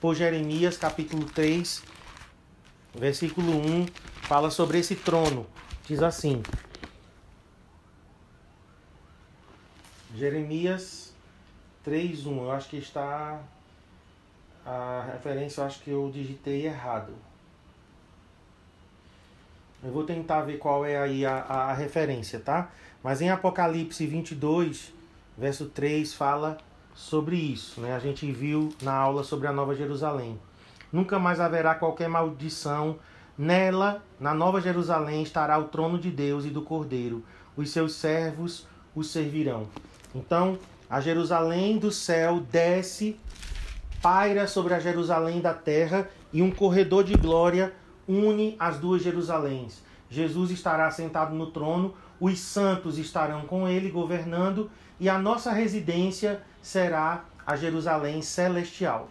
por 0.00 0.14
Jeremias, 0.14 0.76
capítulo 0.76 1.24
3, 1.24 1.82
versículo 2.94 3.50
1, 3.50 3.86
fala 4.30 4.48
sobre 4.48 4.78
esse 4.78 4.94
trono. 4.94 5.44
Diz 5.88 6.00
assim: 6.00 6.40
Jeremias 10.14 11.12
3:1. 11.84 12.36
Eu 12.36 12.52
acho 12.52 12.68
que 12.68 12.76
está 12.76 13.40
a 14.64 15.04
referência, 15.12 15.60
eu 15.60 15.64
acho 15.64 15.80
que 15.80 15.90
eu 15.90 16.08
digitei 16.14 16.64
errado. 16.64 17.12
Eu 19.82 19.90
vou 19.90 20.04
tentar 20.04 20.42
ver 20.42 20.58
qual 20.58 20.86
é 20.86 20.96
aí 20.96 21.26
a, 21.26 21.38
a, 21.38 21.70
a 21.70 21.72
referência, 21.72 22.38
tá? 22.38 22.70
Mas 23.02 23.20
em 23.20 23.30
Apocalipse 23.30 24.06
22, 24.06 24.92
verso 25.36 25.66
3 25.70 26.14
fala 26.14 26.56
sobre 26.94 27.34
isso, 27.34 27.80
né? 27.80 27.96
A 27.96 27.98
gente 27.98 28.30
viu 28.30 28.72
na 28.80 28.94
aula 28.94 29.24
sobre 29.24 29.48
a 29.48 29.52
Nova 29.52 29.74
Jerusalém. 29.74 30.38
Nunca 30.92 31.18
mais 31.18 31.40
haverá 31.40 31.74
qualquer 31.74 32.08
maldição 32.08 32.96
Nela, 33.40 34.04
na 34.20 34.34
Nova 34.34 34.60
Jerusalém, 34.60 35.22
estará 35.22 35.58
o 35.58 35.68
trono 35.68 35.98
de 35.98 36.10
Deus 36.10 36.44
e 36.44 36.50
do 36.50 36.60
Cordeiro. 36.60 37.24
Os 37.56 37.70
seus 37.70 37.94
servos 37.94 38.66
os 38.94 39.10
servirão. 39.10 39.66
Então, 40.14 40.58
a 40.90 41.00
Jerusalém 41.00 41.78
do 41.78 41.90
céu 41.90 42.40
desce, 42.52 43.18
paira 44.02 44.46
sobre 44.46 44.74
a 44.74 44.78
Jerusalém 44.78 45.40
da 45.40 45.54
terra 45.54 46.06
e 46.30 46.42
um 46.42 46.50
corredor 46.50 47.02
de 47.02 47.14
glória 47.14 47.72
une 48.06 48.56
as 48.58 48.78
duas 48.78 49.02
Jerusaléns. 49.02 49.82
Jesus 50.10 50.50
estará 50.50 50.90
sentado 50.90 51.34
no 51.34 51.46
trono, 51.46 51.94
os 52.20 52.38
santos 52.38 52.98
estarão 52.98 53.46
com 53.46 53.66
ele 53.66 53.88
governando 53.88 54.70
e 54.98 55.08
a 55.08 55.18
nossa 55.18 55.50
residência 55.50 56.42
será 56.60 57.24
a 57.46 57.56
Jerusalém 57.56 58.20
celestial. 58.20 59.08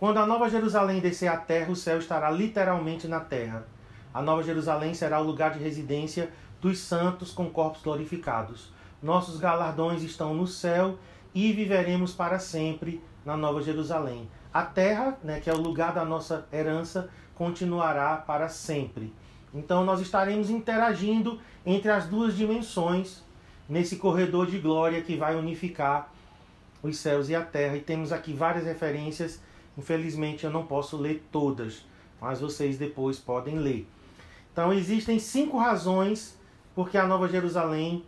Quando 0.00 0.18
a 0.18 0.26
Nova 0.26 0.50
Jerusalém 0.50 0.98
descer 0.98 1.28
à 1.28 1.36
terra, 1.36 1.70
o 1.70 1.76
céu 1.76 2.00
estará 2.00 2.28
literalmente 2.28 3.06
na 3.06 3.20
terra. 3.20 3.64
A 4.12 4.20
Nova 4.20 4.42
Jerusalém 4.42 4.94
será 4.94 5.20
o 5.20 5.24
lugar 5.24 5.52
de 5.52 5.62
residência 5.62 6.28
dos 6.60 6.80
santos 6.80 7.30
com 7.30 7.48
corpos 7.48 7.82
glorificados 7.82 8.72
nossos 9.02 9.38
galardões 9.38 10.02
estão 10.02 10.34
no 10.34 10.46
céu 10.46 10.98
e 11.34 11.52
viveremos 11.52 12.12
para 12.12 12.38
sempre 12.38 13.02
na 13.24 13.36
Nova 13.36 13.62
Jerusalém. 13.62 14.28
A 14.52 14.62
terra, 14.62 15.16
né, 15.22 15.40
que 15.40 15.48
é 15.48 15.54
o 15.54 15.60
lugar 15.60 15.94
da 15.94 16.04
nossa 16.04 16.46
herança, 16.52 17.08
continuará 17.34 18.16
para 18.16 18.48
sempre. 18.48 19.12
Então 19.54 19.84
nós 19.84 20.00
estaremos 20.00 20.50
interagindo 20.50 21.40
entre 21.64 21.90
as 21.90 22.06
duas 22.06 22.36
dimensões 22.36 23.24
nesse 23.68 23.96
corredor 23.96 24.46
de 24.46 24.58
glória 24.58 25.02
que 25.02 25.16
vai 25.16 25.36
unificar 25.36 26.12
os 26.82 26.98
céus 26.98 27.28
e 27.28 27.34
a 27.34 27.42
terra. 27.42 27.76
E 27.76 27.80
temos 27.80 28.12
aqui 28.12 28.32
várias 28.32 28.64
referências. 28.64 29.40
Infelizmente 29.76 30.44
eu 30.44 30.50
não 30.50 30.66
posso 30.66 30.96
ler 30.96 31.26
todas, 31.30 31.84
mas 32.20 32.40
vocês 32.40 32.76
depois 32.76 33.18
podem 33.18 33.58
ler. 33.58 33.86
Então 34.52 34.72
existem 34.72 35.18
cinco 35.18 35.58
razões 35.58 36.38
porque 36.74 36.98
a 36.98 37.06
Nova 37.06 37.28
Jerusalém 37.28 38.04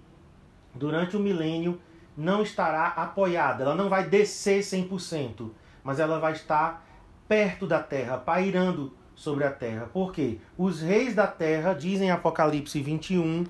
durante 0.74 1.16
o 1.16 1.20
milênio 1.20 1.80
não 2.16 2.42
estará 2.42 2.88
apoiada, 2.88 3.64
ela 3.64 3.74
não 3.74 3.88
vai 3.88 4.08
descer 4.08 4.60
100%, 4.60 5.50
mas 5.82 5.98
ela 5.98 6.18
vai 6.18 6.32
estar 6.32 6.86
perto 7.26 7.66
da 7.66 7.78
terra, 7.80 8.18
pairando 8.18 8.92
sobre 9.14 9.44
a 9.44 9.50
terra. 9.50 9.88
Por 9.92 10.12
quê? 10.12 10.38
Os 10.56 10.80
reis 10.80 11.14
da 11.14 11.26
terra, 11.26 11.72
dizem 11.72 12.10
Apocalipse 12.10 12.80
21, 12.80 13.46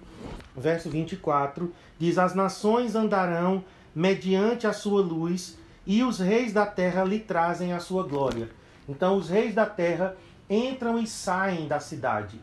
verso 0.57 0.89
24, 0.91 1.73
diz: 1.99 2.19
As 2.19 2.35
nações 2.35 2.95
andarão 2.95 3.65
mediante 3.95 4.67
a 4.67 4.73
sua 4.73 5.03
luz, 5.03 5.59
e 5.87 6.03
os 6.03 6.19
reis 6.19 6.53
da 6.53 6.67
terra 6.67 7.05
lhe 7.05 7.19
trazem 7.19 7.73
a 7.73 7.81
sua 7.81 8.03
glória. 8.05 8.49
Então, 8.89 9.17
os 9.17 9.29
reis 9.29 9.55
da 9.55 9.67
terra 9.67 10.17
entram 10.49 10.99
e 10.99 11.07
saem 11.07 11.67
da 11.67 11.81
cidade. 11.81 12.41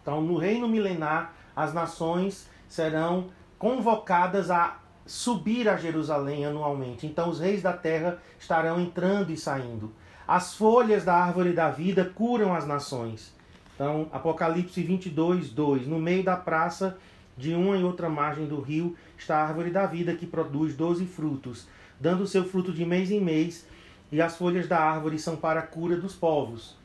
Então, 0.00 0.20
no 0.20 0.36
reino 0.36 0.68
milenar, 0.68 1.34
as 1.54 1.72
nações 1.72 2.48
serão 2.68 3.28
convocadas 3.58 4.50
a 4.50 4.78
subir 5.06 5.68
a 5.68 5.76
Jerusalém 5.76 6.44
anualmente. 6.44 7.06
Então 7.06 7.28
os 7.28 7.40
reis 7.40 7.62
da 7.62 7.72
terra 7.72 8.18
estarão 8.38 8.80
entrando 8.80 9.30
e 9.30 9.36
saindo. 9.36 9.92
As 10.26 10.54
folhas 10.54 11.04
da 11.04 11.14
árvore 11.14 11.52
da 11.52 11.70
vida 11.70 12.04
curam 12.14 12.54
as 12.54 12.66
nações. 12.66 13.34
Então, 13.74 14.08
Apocalipse 14.12 14.82
22, 14.82 15.50
2. 15.50 15.86
No 15.86 15.98
meio 15.98 16.24
da 16.24 16.36
praça, 16.36 16.96
de 17.36 17.54
uma 17.54 17.76
e 17.76 17.84
outra 17.84 18.08
margem 18.08 18.46
do 18.46 18.60
rio, 18.60 18.96
está 19.18 19.38
a 19.38 19.48
árvore 19.48 19.70
da 19.70 19.84
vida 19.84 20.14
que 20.14 20.26
produz 20.26 20.74
doze 20.74 21.04
frutos, 21.04 21.66
dando 22.04 22.26
seu 22.26 22.44
fruto 22.44 22.70
de 22.70 22.84
mês 22.84 23.10
em 23.10 23.18
mês, 23.18 23.66
e 24.12 24.20
as 24.20 24.36
folhas 24.36 24.68
da 24.68 24.78
árvore 24.78 25.18
são 25.18 25.36
para 25.36 25.60
a 25.60 25.66
cura 25.66 25.96
dos 25.96 26.14
povos. 26.14 26.76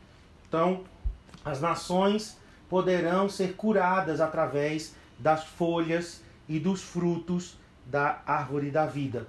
Então, 0.47 0.85
as 1.43 1.59
nações 1.59 2.39
poderão 2.69 3.27
ser 3.27 3.55
curadas 3.57 4.21
através 4.21 4.95
das 5.19 5.43
folhas 5.43 6.23
e 6.47 6.57
dos 6.57 6.81
frutos 6.81 7.57
da 7.85 8.21
árvore 8.25 8.71
da 8.71 8.85
vida. 8.85 9.27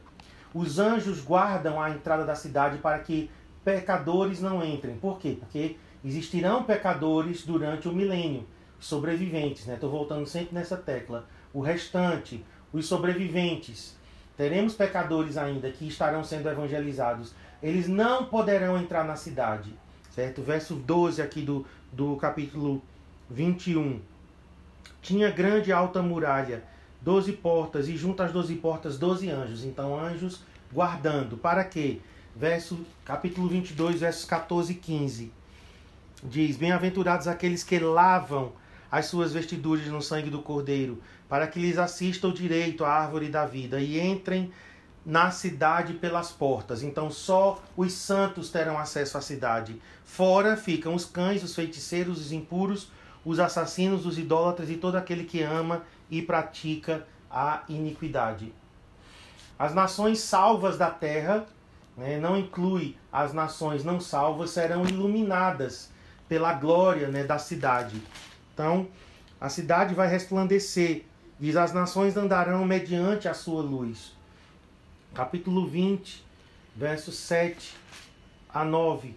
Os 0.55 0.79
anjos 0.79 1.21
guardam 1.21 1.83
a 1.83 1.91
entrada 1.91 2.25
da 2.25 2.37
cidade 2.37 2.79
para 2.79 3.01
que 3.01 3.29
pecadores 3.65 4.41
não 4.41 4.65
entrem. 4.65 4.97
Por 4.97 5.19
quê? 5.19 5.37
Porque 5.41 5.77
existirão 6.05 6.63
pecadores 6.63 7.45
durante 7.45 7.89
o 7.89 7.93
milênio, 7.93 8.47
sobreviventes, 8.79 9.67
né? 9.67 9.75
Estou 9.75 9.91
voltando 9.91 10.25
sempre 10.25 10.55
nessa 10.55 10.77
tecla. 10.77 11.27
O 11.53 11.61
restante, 11.61 12.45
os 12.73 12.87
sobreviventes. 12.87 13.99
Teremos 14.41 14.73
pecadores 14.73 15.37
ainda 15.37 15.71
que 15.71 15.87
estarão 15.87 16.25
sendo 16.25 16.49
evangelizados. 16.49 17.35
Eles 17.63 17.87
não 17.87 18.25
poderão 18.25 18.79
entrar 18.79 19.05
na 19.05 19.15
cidade. 19.15 19.75
Certo? 20.15 20.41
Verso 20.41 20.77
12 20.77 21.21
aqui 21.21 21.43
do, 21.43 21.67
do 21.93 22.17
capítulo 22.17 22.81
21. 23.29 24.01
Tinha 25.03 25.31
grande 25.31 25.71
alta 25.71 26.01
muralha 26.01 26.65
doze 27.03 27.33
portas, 27.33 27.87
e 27.87 27.99
junto 27.99 28.23
às 28.23 28.33
doze 28.33 28.55
portas, 28.55 28.97
doze 28.99 29.29
anjos. 29.29 29.63
Então, 29.63 30.01
anjos 30.01 30.41
guardando. 30.73 31.37
Para 31.37 31.63
quê? 31.63 31.99
Verso, 32.35 32.79
capítulo 33.05 33.47
22, 33.47 34.01
versos 34.01 34.25
14 34.25 34.73
e 34.73 34.77
15. 34.77 35.33
Diz: 36.25 36.57
Bem-aventurados 36.57 37.29
aqueles 37.29 37.63
que 37.63 37.79
lavam 37.79 38.53
as 38.91 39.07
suas 39.07 39.33
vestiduras 39.33 39.87
no 39.87 40.03
sangue 40.03 40.31
do 40.31 40.43
Cordeiro, 40.43 41.01
para 41.29 41.47
que 41.47 41.61
lhes 41.61 41.79
assista 41.79 42.27
o 42.27 42.33
direito 42.33 42.85
à 42.85 42.91
árvore 42.91 43.29
da 43.29 43.47
vida 43.47 43.81
e 43.81 44.01
entrem 44.01 44.53
na 45.05 45.31
cidade 45.31 45.95
pelas 45.95 46.31
portas. 46.31 46.83
Então 46.83 47.11
só 47.11 47.63
os 47.77 47.93
santos 47.93 48.51
terão 48.51 48.79
acesso 48.79 49.17
à 49.17 49.21
cidade. 49.21 49.81
Fora 50.05 50.57
ficam 50.57 50.95
os 50.95 51.05
cães, 51.05 51.43
os 51.43 51.55
feiticeiros, 51.55 52.21
os 52.21 52.33
impuros, 52.33 52.91
os 53.25 53.39
assassinos, 53.39 54.07
os 54.07 54.19
idólatras 54.19 54.71
e 54.71 54.77
todo 54.77 54.97
aquele 54.97 55.25
que 55.25 55.43
ama 55.43 55.83
e 56.11 56.21
pratica 56.21 57.07
a 57.31 57.63
iniquidade. 57.69 58.53
As 59.59 59.75
nações 59.75 60.21
salvas 60.21 60.79
da 60.79 60.91
terra, 60.91 61.47
né, 61.97 62.19
não 62.19 62.37
inclui 62.37 62.97
as 63.13 63.33
nações 63.33 63.85
não 63.85 64.01
salvas, 64.01 64.51
serão 64.51 64.87
iluminadas 64.87 65.91
pela 66.29 66.55
glória 66.55 67.09
né, 67.09 67.25
da 67.25 67.39
cidade. 67.39 68.01
Então, 68.55 68.89
a 69.41 69.49
cidade 69.49 69.95
vai 69.95 70.09
resplandecer. 70.09 71.05
Diz: 71.39 71.57
As 71.57 71.73
nações 71.73 72.17
andarão 72.17 72.65
mediante 72.65 73.29
a 73.29 73.35
sua 73.35 73.63
luz. 73.63 74.13
Capítulo 75.15 75.67
20, 75.67 76.25
versos 76.77 77.17
7 77.17 77.75
a 78.53 78.65
9. 78.65 79.15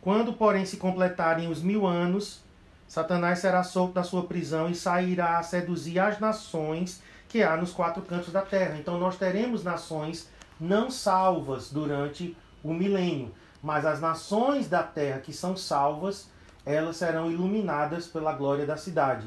Quando, 0.00 0.32
porém, 0.32 0.64
se 0.64 0.76
completarem 0.76 1.48
os 1.50 1.62
mil 1.62 1.86
anos, 1.86 2.42
Satanás 2.86 3.40
será 3.40 3.62
solto 3.62 3.94
da 3.94 4.02
sua 4.02 4.24
prisão 4.24 4.70
e 4.70 4.74
sairá 4.74 5.38
a 5.38 5.42
seduzir 5.42 5.98
as 5.98 6.18
nações 6.18 7.02
que 7.28 7.42
há 7.42 7.56
nos 7.56 7.72
quatro 7.72 8.02
cantos 8.02 8.32
da 8.32 8.40
terra. 8.40 8.78
Então 8.78 8.98
nós 8.98 9.18
teremos 9.18 9.62
nações 9.62 10.28
não 10.58 10.90
salvas 10.90 11.70
durante 11.70 12.36
o 12.64 12.72
milênio, 12.72 13.32
mas 13.62 13.84
as 13.84 14.00
nações 14.00 14.68
da 14.68 14.82
terra 14.82 15.20
que 15.20 15.32
são 15.32 15.56
salvas, 15.56 16.28
elas 16.68 16.96
serão 16.96 17.30
iluminadas 17.30 18.06
pela 18.06 18.32
glória 18.32 18.66
da 18.66 18.76
cidade. 18.76 19.26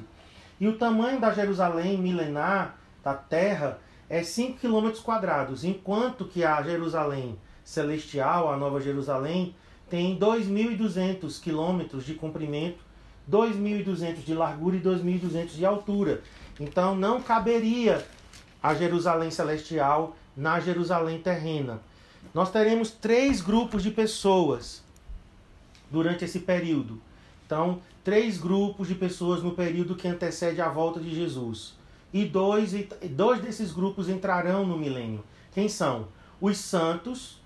E 0.60 0.68
o 0.68 0.78
tamanho 0.78 1.20
da 1.20 1.34
Jerusalém 1.34 1.98
milenar, 1.98 2.78
da 3.04 3.14
terra, 3.14 3.80
é 4.10 4.24
5 4.24 4.60
km 4.60 4.92
quadrados, 5.04 5.64
enquanto 5.64 6.26
que 6.26 6.44
a 6.44 6.62
Jerusalém 6.62 7.38
celestial, 7.64 8.52
a 8.52 8.58
Nova 8.58 8.80
Jerusalém, 8.80 9.56
tem 9.90 10.18
2.200 10.18 11.42
quilômetros 11.42 12.06
de 12.06 12.14
comprimento 12.14 12.92
2.200 13.30 14.24
de 14.24 14.34
largura 14.34 14.76
e 14.76 14.82
2.200 14.82 15.48
de 15.56 15.66
altura. 15.66 16.22
Então 16.60 16.96
não 16.96 17.22
caberia 17.22 18.06
a 18.62 18.74
Jerusalém 18.74 19.32
celestial 19.32 20.16
na 20.36 20.60
Jerusalém 20.60 21.20
terrena. 21.20 21.80
Nós 22.34 22.52
teremos 22.52 22.92
três 22.92 23.42
grupos 23.42 23.84
de 23.84 23.92
pessoas 23.92 24.84
durante 25.90 26.24
esse 26.24 26.40
período. 26.40 27.02
Então, 27.52 27.82
três 28.02 28.38
grupos 28.38 28.88
de 28.88 28.96
pessoas 28.96 29.44
no 29.44 29.52
período 29.52 29.94
que 29.94 30.08
antecede 30.08 30.62
a 30.62 30.70
volta 30.70 31.02
de 31.02 31.14
Jesus. 31.14 31.74
E 32.14 32.24
dois, 32.24 32.72
dois 33.10 33.42
desses 33.42 33.74
grupos 33.74 34.08
entrarão 34.08 34.66
no 34.66 34.78
milênio. 34.78 35.22
Quem 35.52 35.68
são? 35.68 36.08
Os 36.40 36.58
santos, 36.58 37.42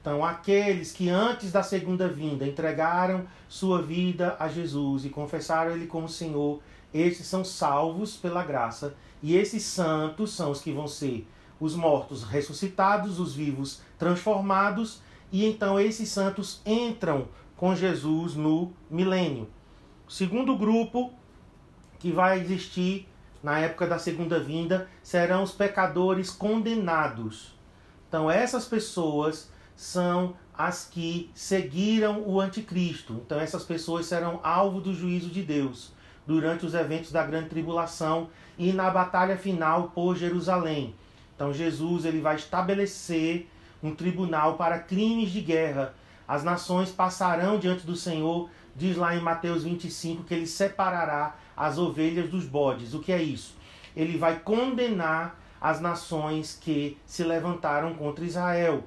então 0.00 0.24
aqueles 0.24 0.90
que 0.90 1.10
antes 1.10 1.52
da 1.52 1.62
segunda 1.62 2.08
vinda 2.08 2.46
entregaram 2.46 3.26
sua 3.46 3.82
vida 3.82 4.36
a 4.40 4.48
Jesus 4.48 5.04
e 5.04 5.10
confessaram 5.10 5.72
Ele 5.72 5.86
como 5.86 6.08
Senhor, 6.08 6.62
esses 6.94 7.26
são 7.26 7.44
salvos 7.44 8.16
pela 8.16 8.42
graça. 8.42 8.94
E 9.22 9.36
esses 9.36 9.64
santos 9.64 10.32
são 10.32 10.50
os 10.50 10.62
que 10.62 10.72
vão 10.72 10.88
ser 10.88 11.28
os 11.60 11.74
mortos 11.76 12.22
ressuscitados, 12.22 13.20
os 13.20 13.34
vivos 13.34 13.82
transformados, 13.98 15.02
e 15.30 15.44
então 15.44 15.78
esses 15.78 16.08
santos 16.08 16.62
entram 16.64 17.28
com 17.62 17.76
Jesus 17.76 18.34
no 18.34 18.72
milênio. 18.90 19.48
O 20.08 20.10
segundo 20.10 20.56
grupo 20.56 21.12
que 22.00 22.10
vai 22.10 22.40
existir 22.40 23.08
na 23.40 23.60
época 23.60 23.86
da 23.86 24.00
segunda 24.00 24.40
vinda 24.40 24.88
serão 25.00 25.44
os 25.44 25.52
pecadores 25.52 26.28
condenados. 26.28 27.56
Então, 28.08 28.28
essas 28.28 28.64
pessoas 28.64 29.48
são 29.76 30.34
as 30.52 30.86
que 30.86 31.30
seguiram 31.36 32.24
o 32.26 32.40
anticristo. 32.40 33.22
Então, 33.24 33.38
essas 33.38 33.62
pessoas 33.62 34.06
serão 34.06 34.40
alvo 34.42 34.80
do 34.80 34.92
juízo 34.92 35.30
de 35.30 35.44
Deus 35.44 35.92
durante 36.26 36.66
os 36.66 36.74
eventos 36.74 37.12
da 37.12 37.24
grande 37.24 37.50
tribulação 37.50 38.28
e 38.58 38.72
na 38.72 38.90
batalha 38.90 39.36
final 39.36 39.92
por 39.94 40.16
Jerusalém. 40.16 40.96
Então, 41.36 41.54
Jesus 41.54 42.06
ele 42.06 42.20
vai 42.20 42.34
estabelecer 42.34 43.48
um 43.80 43.94
tribunal 43.94 44.56
para 44.56 44.80
crimes 44.80 45.30
de 45.30 45.40
guerra. 45.40 45.94
As 46.32 46.42
nações 46.42 46.90
passarão 46.90 47.58
diante 47.58 47.84
do 47.84 47.94
Senhor, 47.94 48.48
diz 48.74 48.96
lá 48.96 49.14
em 49.14 49.20
Mateus 49.20 49.64
25 49.64 50.24
que 50.24 50.32
ele 50.32 50.46
separará 50.46 51.36
as 51.54 51.76
ovelhas 51.76 52.30
dos 52.30 52.46
bodes. 52.46 52.94
O 52.94 53.00
que 53.00 53.12
é 53.12 53.22
isso? 53.22 53.54
Ele 53.94 54.16
vai 54.16 54.38
condenar 54.38 55.38
as 55.60 55.78
nações 55.78 56.58
que 56.58 56.96
se 57.04 57.22
levantaram 57.22 57.92
contra 57.92 58.24
Israel. 58.24 58.82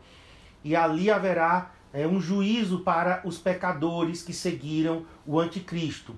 E 0.64 0.76
ali 0.76 1.12
haverá 1.12 1.70
é, 1.94 2.08
um 2.08 2.20
juízo 2.20 2.80
para 2.80 3.22
os 3.24 3.38
pecadores 3.38 4.24
que 4.24 4.34
seguiram 4.34 5.06
o 5.24 5.40
anticristo. 5.40 6.16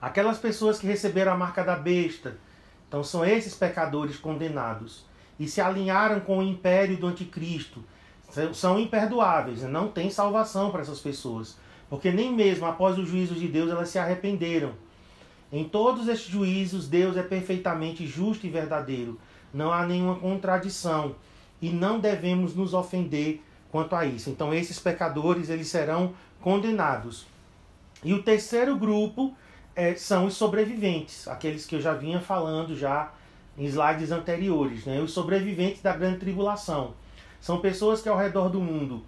Aquelas 0.00 0.38
pessoas 0.38 0.78
que 0.78 0.86
receberam 0.86 1.32
a 1.32 1.36
marca 1.36 1.62
da 1.62 1.76
besta, 1.76 2.38
então 2.88 3.04
são 3.04 3.22
esses 3.22 3.54
pecadores 3.54 4.16
condenados 4.16 5.04
e 5.38 5.46
se 5.46 5.60
alinharam 5.60 6.20
com 6.20 6.38
o 6.38 6.42
império 6.42 6.96
do 6.96 7.06
anticristo. 7.06 7.84
São 8.54 8.78
imperdoáveis, 8.78 9.62
né? 9.62 9.68
não 9.68 9.88
tem 9.88 10.10
salvação 10.10 10.70
para 10.70 10.82
essas 10.82 11.00
pessoas, 11.00 11.56
porque 11.88 12.10
nem 12.12 12.32
mesmo 12.32 12.64
após 12.66 12.98
o 12.98 13.04
juízo 13.04 13.34
de 13.34 13.48
Deus 13.48 13.70
elas 13.70 13.88
se 13.88 13.98
arrependeram. 13.98 14.72
Em 15.52 15.64
todos 15.64 16.06
estes 16.06 16.30
juízos, 16.30 16.88
Deus 16.88 17.16
é 17.16 17.22
perfeitamente 17.22 18.06
justo 18.06 18.46
e 18.46 18.50
verdadeiro. 18.50 19.18
Não 19.52 19.72
há 19.72 19.84
nenhuma 19.84 20.14
contradição 20.14 21.16
e 21.60 21.70
não 21.70 21.98
devemos 21.98 22.54
nos 22.54 22.72
ofender 22.72 23.42
quanto 23.70 23.96
a 23.96 24.06
isso. 24.06 24.30
Então, 24.30 24.54
esses 24.54 24.78
pecadores 24.78 25.50
eles 25.50 25.66
serão 25.66 26.14
condenados. 26.40 27.26
E 28.04 28.14
o 28.14 28.22
terceiro 28.22 28.76
grupo 28.76 29.34
é, 29.74 29.94
são 29.94 30.26
os 30.26 30.34
sobreviventes, 30.34 31.26
aqueles 31.28 31.66
que 31.66 31.74
eu 31.74 31.80
já 31.80 31.94
vinha 31.94 32.20
falando 32.20 32.76
já 32.76 33.12
em 33.58 33.64
slides 33.64 34.10
anteriores, 34.10 34.86
né? 34.86 35.00
Os 35.00 35.12
sobreviventes 35.12 35.82
da 35.82 35.94
grande 35.94 36.18
tribulação. 36.18 36.94
São 37.40 37.60
pessoas 37.60 38.02
que 38.02 38.08
ao 38.08 38.18
redor 38.18 38.48
do 38.48 38.60
mundo 38.60 39.02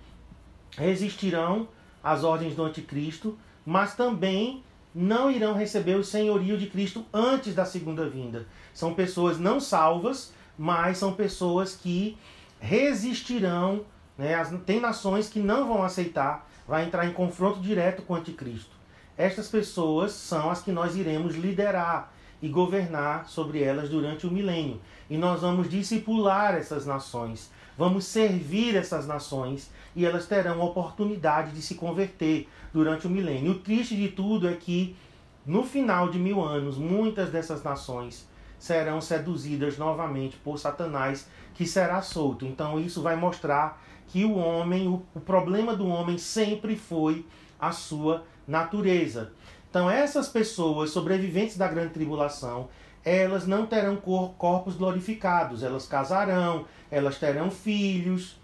resistirão 0.76 1.68
às 2.02 2.24
ordens 2.24 2.54
do 2.54 2.64
anticristo, 2.64 3.38
mas 3.64 3.94
também 3.94 4.62
não 4.94 5.30
irão 5.30 5.54
receber 5.54 5.94
o 5.94 6.04
senhorio 6.04 6.58
de 6.58 6.66
Cristo 6.66 7.04
antes 7.12 7.54
da 7.54 7.64
segunda 7.64 8.08
vinda. 8.08 8.46
São 8.74 8.94
pessoas 8.94 9.38
não 9.38 9.60
salvas, 9.60 10.32
mas 10.58 10.98
são 10.98 11.12
pessoas 11.12 11.74
que 11.74 12.16
resistirão. 12.60 13.84
Né? 14.18 14.34
Tem 14.66 14.80
nações 14.80 15.28
que 15.28 15.40
não 15.40 15.68
vão 15.68 15.82
aceitar, 15.82 16.48
vai 16.66 16.84
entrar 16.84 17.06
em 17.06 17.12
confronto 17.12 17.60
direto 17.60 18.02
com 18.02 18.14
o 18.14 18.16
anticristo. 18.16 18.72
Estas 19.16 19.48
pessoas 19.48 20.12
são 20.12 20.50
as 20.50 20.62
que 20.62 20.72
nós 20.72 20.96
iremos 20.96 21.34
liderar 21.34 22.12
e 22.40 22.48
governar 22.48 23.28
sobre 23.28 23.62
elas 23.62 23.88
durante 23.88 24.26
o 24.26 24.30
milênio. 24.30 24.80
E 25.08 25.16
nós 25.16 25.42
vamos 25.42 25.70
discipular 25.70 26.54
essas 26.54 26.84
nações, 26.84 27.50
vamos 27.76 28.04
servir 28.04 28.76
essas 28.76 29.06
nações 29.06 29.70
e 29.94 30.04
elas 30.04 30.26
terão 30.26 30.60
a 30.60 30.64
oportunidade 30.64 31.52
de 31.52 31.62
se 31.62 31.74
converter 31.74 32.48
durante 32.72 33.06
o 33.06 33.10
milênio. 33.10 33.52
O 33.52 33.58
triste 33.58 33.96
de 33.96 34.08
tudo 34.08 34.48
é 34.48 34.54
que 34.54 34.96
no 35.44 35.64
final 35.64 36.08
de 36.08 36.18
mil 36.18 36.42
anos, 36.42 36.78
muitas 36.78 37.30
dessas 37.30 37.62
nações 37.62 38.28
serão 38.58 39.00
seduzidas 39.00 39.76
novamente 39.76 40.36
por 40.36 40.56
Satanás, 40.56 41.28
que 41.52 41.66
será 41.66 42.00
solto. 42.00 42.46
Então, 42.46 42.78
isso 42.78 43.02
vai 43.02 43.16
mostrar 43.16 43.82
que 44.06 44.24
o 44.24 44.36
homem, 44.36 44.86
o, 44.86 45.02
o 45.14 45.20
problema 45.20 45.74
do 45.74 45.88
homem 45.88 46.16
sempre 46.16 46.76
foi 46.76 47.26
a 47.58 47.72
sua 47.72 48.24
natureza. 48.46 49.32
Então, 49.68 49.90
essas 49.90 50.28
pessoas 50.28 50.90
sobreviventes 50.90 51.56
da 51.56 51.66
grande 51.66 51.94
tribulação, 51.94 52.68
elas 53.04 53.46
não 53.46 53.66
terão 53.66 53.96
cor, 53.96 54.34
corpos 54.34 54.76
glorificados, 54.76 55.62
elas 55.62 55.86
casarão, 55.86 56.66
elas 56.90 57.18
terão 57.18 57.50
filhos. 57.50 58.38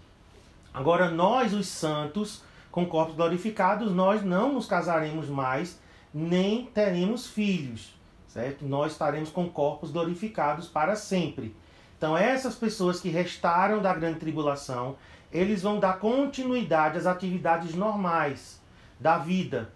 Agora, 0.73 1.09
nós, 1.09 1.53
os 1.53 1.67
santos, 1.67 2.43
com 2.71 2.85
corpos 2.85 3.15
glorificados, 3.15 3.91
nós 3.91 4.23
não 4.23 4.53
nos 4.53 4.65
casaremos 4.65 5.29
mais, 5.29 5.79
nem 6.13 6.65
teremos 6.65 7.27
filhos, 7.27 7.95
certo? 8.27 8.65
Nós 8.65 8.93
estaremos 8.93 9.29
com 9.29 9.49
corpos 9.49 9.91
glorificados 9.91 10.67
para 10.67 10.95
sempre. 10.95 11.55
Então, 11.97 12.17
essas 12.17 12.55
pessoas 12.55 12.99
que 12.99 13.09
restaram 13.09 13.81
da 13.81 13.93
grande 13.93 14.19
tribulação, 14.19 14.95
eles 15.31 15.61
vão 15.61 15.79
dar 15.79 15.99
continuidade 15.99 16.97
às 16.97 17.05
atividades 17.05 17.75
normais 17.75 18.61
da 18.99 19.17
vida. 19.17 19.69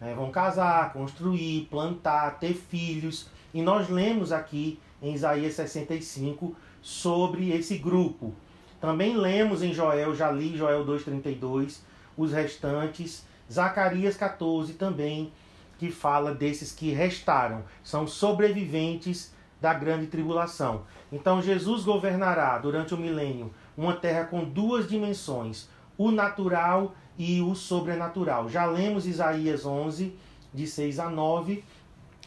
Né? 0.00 0.14
Vão 0.14 0.30
casar, 0.30 0.92
construir, 0.92 1.68
plantar, 1.70 2.38
ter 2.38 2.54
filhos. 2.54 3.28
E 3.56 3.62
nós 3.62 3.88
lemos 3.88 4.32
aqui 4.32 4.78
em 5.00 5.14
Isaías 5.14 5.54
65 5.54 6.54
sobre 6.82 7.52
esse 7.52 7.78
grupo. 7.78 8.34
Também 8.78 9.16
lemos 9.16 9.62
em 9.62 9.72
Joel, 9.72 10.14
já 10.14 10.30
li 10.30 10.54
Joel 10.54 10.84
2,32, 10.84 11.78
os 12.18 12.32
restantes. 12.32 13.24
Zacarias 13.50 14.14
14 14.14 14.74
também, 14.74 15.32
que 15.78 15.90
fala 15.90 16.34
desses 16.34 16.70
que 16.70 16.90
restaram, 16.90 17.64
são 17.82 18.06
sobreviventes 18.06 19.32
da 19.58 19.72
grande 19.72 20.08
tribulação. 20.08 20.82
Então 21.10 21.40
Jesus 21.40 21.82
governará 21.82 22.58
durante 22.58 22.92
o 22.92 22.98
milênio 22.98 23.54
uma 23.74 23.94
terra 23.94 24.26
com 24.26 24.44
duas 24.44 24.86
dimensões, 24.86 25.66
o 25.96 26.10
natural 26.10 26.94
e 27.16 27.40
o 27.40 27.54
sobrenatural. 27.54 28.50
Já 28.50 28.66
lemos 28.66 29.06
Isaías 29.06 29.64
11, 29.64 30.14
de 30.52 30.66
6 30.66 30.98
a 30.98 31.08
9. 31.08 31.64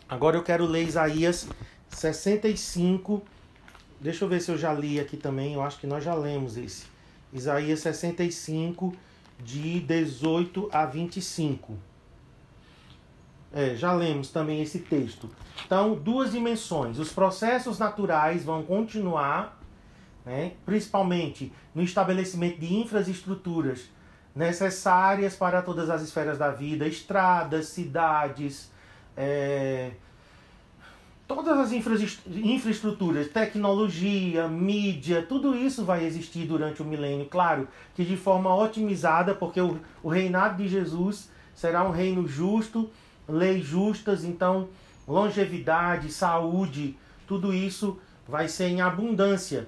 Agora 0.10 0.36
eu 0.36 0.44
quero 0.44 0.66
ler 0.66 0.88
Isaías 0.88 1.48
65. 1.90 3.22
Deixa 4.02 4.26
eu 4.26 4.30
ver 4.30 4.42
se 4.42 4.50
eu 4.50 4.58
já 4.58 4.74
li 4.74 5.00
aqui 5.00 5.16
também. 5.16 5.54
Eu 5.54 5.62
acho 5.62 5.80
que 5.80 5.86
nós 5.86 6.04
já 6.04 6.16
lemos 6.16 6.58
esse. 6.58 6.88
Isaías 7.32 7.82
65, 7.82 8.96
de 9.40 9.80
18 9.82 10.68
a 10.74 10.88
25. 10.88 11.78
É, 13.54 13.76
já 13.76 13.94
lemos 13.94 14.30
também 14.30 14.64
esse 14.64 14.80
texto. 14.80 15.30
Então, 15.64 15.94
duas 15.94 16.32
dimensões. 16.32 16.98
Os 16.98 17.12
processos 17.12 17.78
naturais 17.78 18.44
vão 18.44 18.64
continuar, 18.64 19.62
né, 20.26 20.54
principalmente 20.66 21.54
no 21.74 21.84
estabelecimento 21.84 22.60
de 22.60 22.74
infraestruturas 22.74 23.90
necessárias 24.36 25.36
para 25.36 25.62
todas 25.62 25.90
as 25.90 26.02
esferas 26.02 26.38
da 26.38 26.50
vida, 26.50 26.88
estradas, 26.88 27.68
cidades, 27.68 28.72
é, 29.22 29.92
todas 31.28 31.58
as 31.60 31.74
infra 31.74 31.96
infraestruturas, 32.28 33.28
tecnologia, 33.28 34.48
mídia, 34.48 35.22
tudo 35.22 35.54
isso 35.54 35.84
vai 35.84 36.06
existir 36.06 36.48
durante 36.48 36.82
o 36.82 36.86
milênio. 36.86 37.26
Claro 37.26 37.68
que 37.94 38.06
de 38.06 38.16
forma 38.16 38.56
otimizada, 38.56 39.36
porque 39.36 39.60
o, 39.60 39.78
o 40.02 40.08
reinado 40.08 40.64
de 40.64 40.70
Jesus 40.70 41.30
será 41.54 41.84
um 41.84 41.92
reino 41.92 42.26
justo, 42.26 42.90
leis 43.28 43.66
justas, 43.66 44.24
então 44.24 44.70
longevidade, 45.06 46.10
saúde, 46.12 46.98
tudo 47.28 47.54
isso 47.54 48.00
vai 48.26 48.48
ser 48.48 48.70
em 48.70 48.80
abundância. 48.80 49.68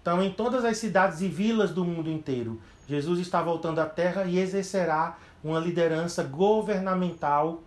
Então, 0.00 0.22
em 0.22 0.30
todas 0.30 0.64
as 0.64 0.76
cidades 0.76 1.20
e 1.22 1.28
vilas 1.28 1.72
do 1.72 1.84
mundo 1.84 2.08
inteiro, 2.08 2.60
Jesus 2.86 3.18
está 3.18 3.42
voltando 3.42 3.80
à 3.80 3.86
terra 3.86 4.24
e 4.24 4.38
exercerá 4.38 5.18
uma 5.42 5.58
liderança 5.58 6.22
governamental 6.22 7.62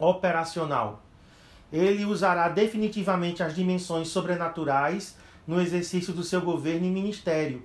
operacional. 0.00 1.02
Ele 1.72 2.04
usará 2.04 2.48
definitivamente 2.48 3.42
as 3.42 3.54
dimensões 3.54 4.08
sobrenaturais 4.08 5.16
no 5.46 5.60
exercício 5.60 6.12
do 6.12 6.24
seu 6.24 6.40
governo 6.40 6.86
e 6.86 6.90
ministério. 6.90 7.62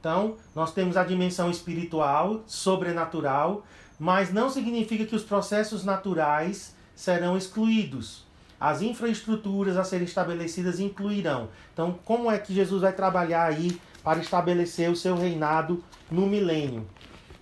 Então, 0.00 0.36
nós 0.54 0.72
temos 0.72 0.96
a 0.96 1.04
dimensão 1.04 1.50
espiritual, 1.50 2.42
sobrenatural, 2.46 3.64
mas 3.98 4.32
não 4.32 4.48
significa 4.48 5.04
que 5.04 5.14
os 5.14 5.22
processos 5.22 5.84
naturais 5.84 6.74
serão 6.94 7.36
excluídos. 7.36 8.24
As 8.58 8.80
infraestruturas 8.80 9.76
a 9.76 9.84
serem 9.84 10.04
estabelecidas 10.04 10.80
incluirão. 10.80 11.48
Então, 11.72 11.98
como 12.04 12.30
é 12.30 12.38
que 12.38 12.54
Jesus 12.54 12.82
vai 12.82 12.92
trabalhar 12.92 13.44
aí 13.44 13.78
para 14.02 14.20
estabelecer 14.20 14.90
o 14.90 14.96
seu 14.96 15.16
reinado 15.16 15.82
no 16.10 16.26
milênio? 16.26 16.86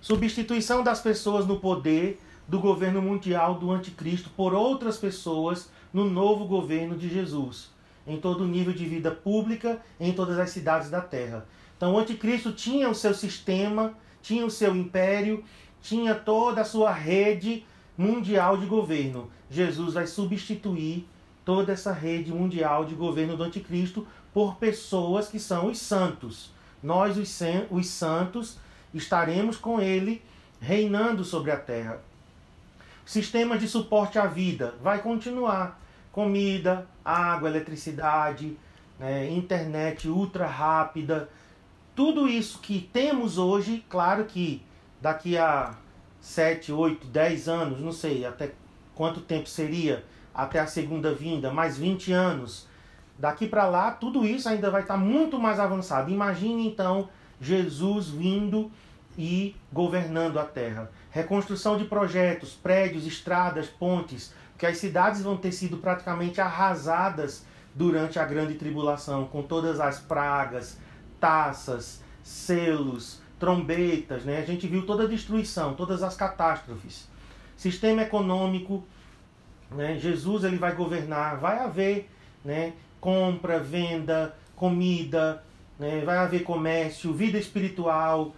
Substituição 0.01 0.83
das 0.83 0.99
pessoas 0.99 1.45
no 1.45 1.59
poder 1.59 2.19
do 2.51 2.59
governo 2.59 3.01
mundial 3.01 3.53
do 3.53 3.71
anticristo 3.71 4.29
por 4.31 4.53
outras 4.53 4.97
pessoas 4.97 5.71
no 5.93 6.03
novo 6.03 6.43
governo 6.43 6.97
de 6.97 7.07
Jesus, 7.07 7.69
em 8.05 8.19
todo 8.19 8.43
o 8.43 8.47
nível 8.47 8.73
de 8.73 8.85
vida 8.85 9.09
pública, 9.09 9.81
em 9.97 10.11
todas 10.11 10.37
as 10.37 10.49
cidades 10.49 10.89
da 10.89 10.99
terra. 10.99 11.45
Então, 11.77 11.93
o 11.93 11.97
anticristo 11.97 12.51
tinha 12.51 12.89
o 12.89 12.93
seu 12.93 13.13
sistema, 13.13 13.93
tinha 14.21 14.45
o 14.45 14.51
seu 14.51 14.75
império, 14.75 15.45
tinha 15.81 16.13
toda 16.13 16.59
a 16.59 16.65
sua 16.65 16.91
rede 16.91 17.63
mundial 17.97 18.57
de 18.57 18.65
governo. 18.65 19.31
Jesus 19.49 19.93
vai 19.93 20.05
substituir 20.05 21.07
toda 21.45 21.71
essa 21.71 21.93
rede 21.93 22.33
mundial 22.33 22.83
de 22.83 22.95
governo 22.95 23.37
do 23.37 23.43
anticristo 23.43 24.05
por 24.33 24.57
pessoas 24.57 25.29
que 25.29 25.39
são 25.39 25.67
os 25.67 25.79
santos. 25.79 26.51
Nós, 26.83 27.17
os, 27.17 27.39
os 27.69 27.87
santos, 27.87 28.57
estaremos 28.93 29.55
com 29.55 29.79
ele 29.79 30.21
reinando 30.59 31.23
sobre 31.23 31.49
a 31.49 31.57
terra. 31.57 32.10
Sistemas 33.05 33.59
de 33.59 33.67
suporte 33.67 34.19
à 34.19 34.25
vida 34.25 34.75
vai 34.81 35.01
continuar. 35.01 35.79
Comida, 36.11 36.87
água, 37.05 37.49
eletricidade, 37.49 38.57
né, 38.99 39.29
internet 39.29 40.07
ultra 40.09 40.45
rápida. 40.45 41.29
Tudo 41.95 42.27
isso 42.27 42.59
que 42.59 42.89
temos 42.93 43.37
hoje, 43.37 43.83
claro 43.89 44.25
que 44.25 44.61
daqui 45.01 45.37
a 45.37 45.75
7, 46.19 46.71
8, 46.71 47.07
10 47.07 47.47
anos, 47.47 47.79
não 47.79 47.91
sei 47.91 48.25
até 48.25 48.51
quanto 48.93 49.21
tempo 49.21 49.49
seria 49.49 50.05
até 50.33 50.59
a 50.59 50.67
segunda 50.67 51.13
vinda, 51.13 51.51
mais 51.51 51.77
20 51.77 52.11
anos. 52.11 52.67
Daqui 53.17 53.47
para 53.47 53.67
lá, 53.67 53.91
tudo 53.91 54.25
isso 54.25 54.47
ainda 54.47 54.69
vai 54.69 54.81
estar 54.81 54.95
tá 54.95 54.99
muito 54.99 55.39
mais 55.39 55.59
avançado. 55.59 56.11
Imagine 56.11 56.67
então 56.67 57.09
Jesus 57.39 58.09
vindo 58.09 58.71
e 59.17 59.55
governando 59.71 60.39
a 60.39 60.45
terra. 60.45 60.89
Reconstrução 61.09 61.77
de 61.77 61.85
projetos, 61.85 62.53
prédios, 62.53 63.05
estradas, 63.05 63.67
pontes, 63.67 64.33
que 64.57 64.65
as 64.65 64.77
cidades 64.77 65.21
vão 65.21 65.37
ter 65.37 65.51
sido 65.51 65.77
praticamente 65.77 66.39
arrasadas 66.39 67.45
durante 67.73 68.19
a 68.19 68.25
grande 68.25 68.55
tribulação, 68.55 69.25
com 69.25 69.41
todas 69.41 69.79
as 69.79 69.99
pragas, 69.99 70.77
taças, 71.19 72.01
selos, 72.23 73.21
trombetas, 73.39 74.23
né? 74.23 74.39
A 74.39 74.45
gente 74.45 74.67
viu 74.67 74.85
toda 74.85 75.03
a 75.03 75.07
destruição, 75.07 75.73
todas 75.73 76.03
as 76.03 76.15
catástrofes. 76.15 77.07
Sistema 77.57 78.03
econômico, 78.03 78.83
né? 79.71 79.97
Jesus 79.97 80.43
ele 80.43 80.57
vai 80.57 80.75
governar, 80.75 81.37
vai 81.37 81.59
haver, 81.59 82.09
né? 82.43 82.73
Compra, 82.99 83.59
venda, 83.59 84.35
comida, 84.55 85.43
né? 85.79 86.03
vai 86.05 86.17
haver 86.17 86.43
comércio, 86.43 87.11
vida 87.11 87.39
espiritual? 87.39 88.35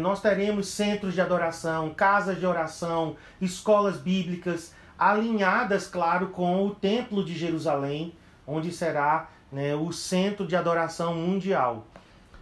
Nós 0.00 0.22
teremos 0.22 0.68
centros 0.68 1.12
de 1.12 1.20
adoração, 1.20 1.92
casas 1.92 2.38
de 2.38 2.46
oração, 2.46 3.14
escolas 3.38 3.98
bíblicas, 3.98 4.74
alinhadas, 4.98 5.86
claro, 5.86 6.28
com 6.28 6.66
o 6.66 6.74
Templo 6.74 7.22
de 7.22 7.34
Jerusalém, 7.34 8.14
onde 8.46 8.72
será 8.72 9.28
né, 9.52 9.74
o 9.74 9.92
centro 9.92 10.46
de 10.46 10.56
adoração 10.56 11.14
mundial. 11.14 11.86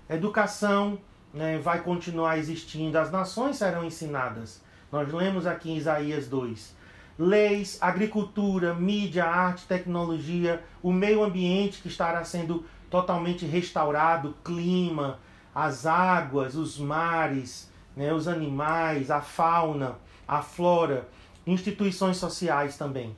Educação, 0.09 0.97
né, 1.33 1.59
vai 1.59 1.81
continuar 1.81 2.39
existindo, 2.39 2.97
as 2.97 3.11
nações 3.11 3.57
serão 3.57 3.85
ensinadas. 3.85 4.63
Nós 4.93 5.13
lemos 5.13 5.45
aqui 5.45 5.73
em 5.73 5.77
Isaías 5.77 6.29
2. 6.29 6.73
Leis, 7.19 7.79
agricultura, 7.81 8.75
mídia, 8.75 9.25
arte, 9.25 9.67
tecnologia, 9.67 10.63
o 10.81 10.93
meio 10.93 11.25
ambiente 11.25 11.83
que 11.83 11.89
estará 11.89 12.23
sendo 12.23 12.65
totalmente 12.89 13.45
restaurado, 13.45 14.37
clima, 14.45 15.19
as 15.55 15.87
águas, 15.87 16.57
os 16.57 16.79
mares, 16.79 17.71
né, 17.97 18.13
os 18.13 18.27
animais, 18.27 19.11
a 19.11 19.21
fauna, 19.21 19.97
a 20.27 20.43
flora, 20.43 21.09
instituições 21.47 22.17
sociais 22.17 22.77
também. 22.77 23.15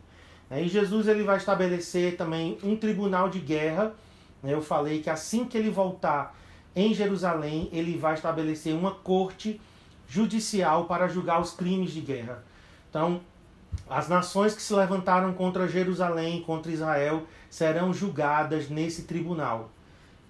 Né, 0.51 0.63
e 0.63 0.69
Jesus 0.69 1.09
ele 1.09 1.23
vai 1.23 1.39
estabelecer 1.39 2.17
também 2.17 2.59
um 2.63 2.77
tribunal 2.77 3.29
de 3.29 3.39
guerra. 3.39 3.95
Né, 4.43 4.53
eu 4.53 4.61
falei 4.61 5.01
que 5.01 5.09
assim 5.09 5.45
que 5.45 5.57
ele 5.57 5.71
voltar 5.71 6.37
em 6.75 6.93
Jerusalém, 6.93 7.71
ele 7.73 7.97
vai 7.97 8.15
estabelecer 8.15 8.75
uma 8.75 8.91
corte 8.91 9.59
judicial 10.07 10.85
para 10.85 11.09
julgar 11.09 11.41
os 11.41 11.53
crimes 11.53 11.91
de 11.91 12.01
guerra. 12.01 12.45
Então, 12.91 13.21
as 13.89 14.09
nações 14.09 14.55
que 14.55 14.63
se 14.63 14.75
levantaram 14.75 15.33
contra 15.33 15.67
Jerusalém, 15.67 16.43
contra 16.43 16.71
Israel, 16.71 17.25
serão 17.49 17.95
julgadas 17.95 18.69
nesse 18.69 19.03
tribunal. 19.03 19.71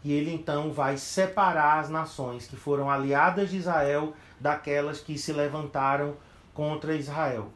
E 0.07 0.12
ele 0.12 0.33
então 0.33 0.71
vai 0.71 0.97
separar 0.97 1.81
as 1.81 1.90
nações 1.90 2.47
que 2.47 2.55
foram 2.55 2.88
aliadas 2.88 3.51
de 3.51 3.57
Israel 3.57 4.14
daquelas 4.38 5.01
que 5.01 5.19
se 5.19 5.33
levantaram 5.33 6.14
contra 6.55 6.95
Israel. 6.95 7.49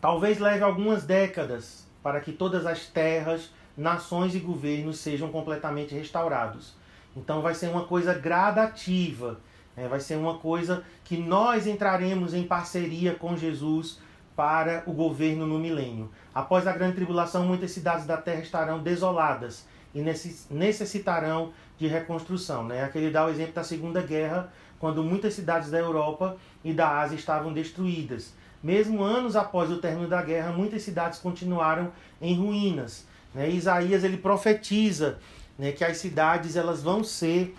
Talvez 0.00 0.40
leve 0.40 0.64
algumas 0.64 1.04
décadas 1.04 1.86
para 2.02 2.20
que 2.20 2.32
todas 2.32 2.66
as 2.66 2.86
terras 2.86 3.52
nações 3.76 4.34
e 4.34 4.40
governos 4.40 4.98
sejam 4.98 5.30
completamente 5.30 5.94
restaurados. 5.94 6.74
Então 7.16 7.40
vai 7.40 7.54
ser 7.54 7.68
uma 7.68 7.84
coisa 7.84 8.12
gradativa, 8.12 9.38
né? 9.76 9.86
vai 9.86 10.00
ser 10.00 10.16
uma 10.16 10.38
coisa 10.38 10.82
que 11.04 11.16
nós 11.16 11.64
entraremos 11.64 12.34
em 12.34 12.42
parceria 12.42 13.14
com 13.14 13.36
Jesus 13.36 14.00
para 14.34 14.82
o 14.84 14.92
governo 14.92 15.46
no 15.46 15.60
milênio. 15.60 16.10
Após 16.34 16.66
a 16.66 16.72
grande 16.72 16.96
tribulação, 16.96 17.46
muitas 17.46 17.70
cidades 17.70 18.04
da 18.04 18.16
terra 18.16 18.40
estarão 18.40 18.82
desoladas 18.82 19.64
e 19.94 20.02
necessitarão 20.50 21.52
de 21.78 21.86
reconstrução. 21.86 22.64
Né? 22.64 22.82
Aqui 22.84 22.98
ele 22.98 23.10
dá 23.10 23.26
o 23.26 23.30
exemplo 23.30 23.54
da 23.54 23.64
Segunda 23.64 24.02
Guerra, 24.02 24.52
quando 24.78 25.02
muitas 25.02 25.34
cidades 25.34 25.70
da 25.70 25.78
Europa 25.78 26.36
e 26.64 26.72
da 26.72 27.00
Ásia 27.00 27.16
estavam 27.16 27.52
destruídas. 27.52 28.32
Mesmo 28.62 29.02
anos 29.02 29.36
após 29.36 29.70
o 29.70 29.78
término 29.78 30.08
da 30.08 30.20
guerra, 30.20 30.52
muitas 30.52 30.82
cidades 30.82 31.18
continuaram 31.18 31.92
em 32.20 32.34
ruínas. 32.34 33.06
Né? 33.34 33.48
Isaías 33.50 34.02
ele 34.02 34.16
profetiza 34.16 35.18
né, 35.58 35.72
que 35.72 35.84
as 35.84 35.98
cidades 35.98 36.56
elas 36.56 36.82
vão 36.82 37.04
ser 37.04 37.54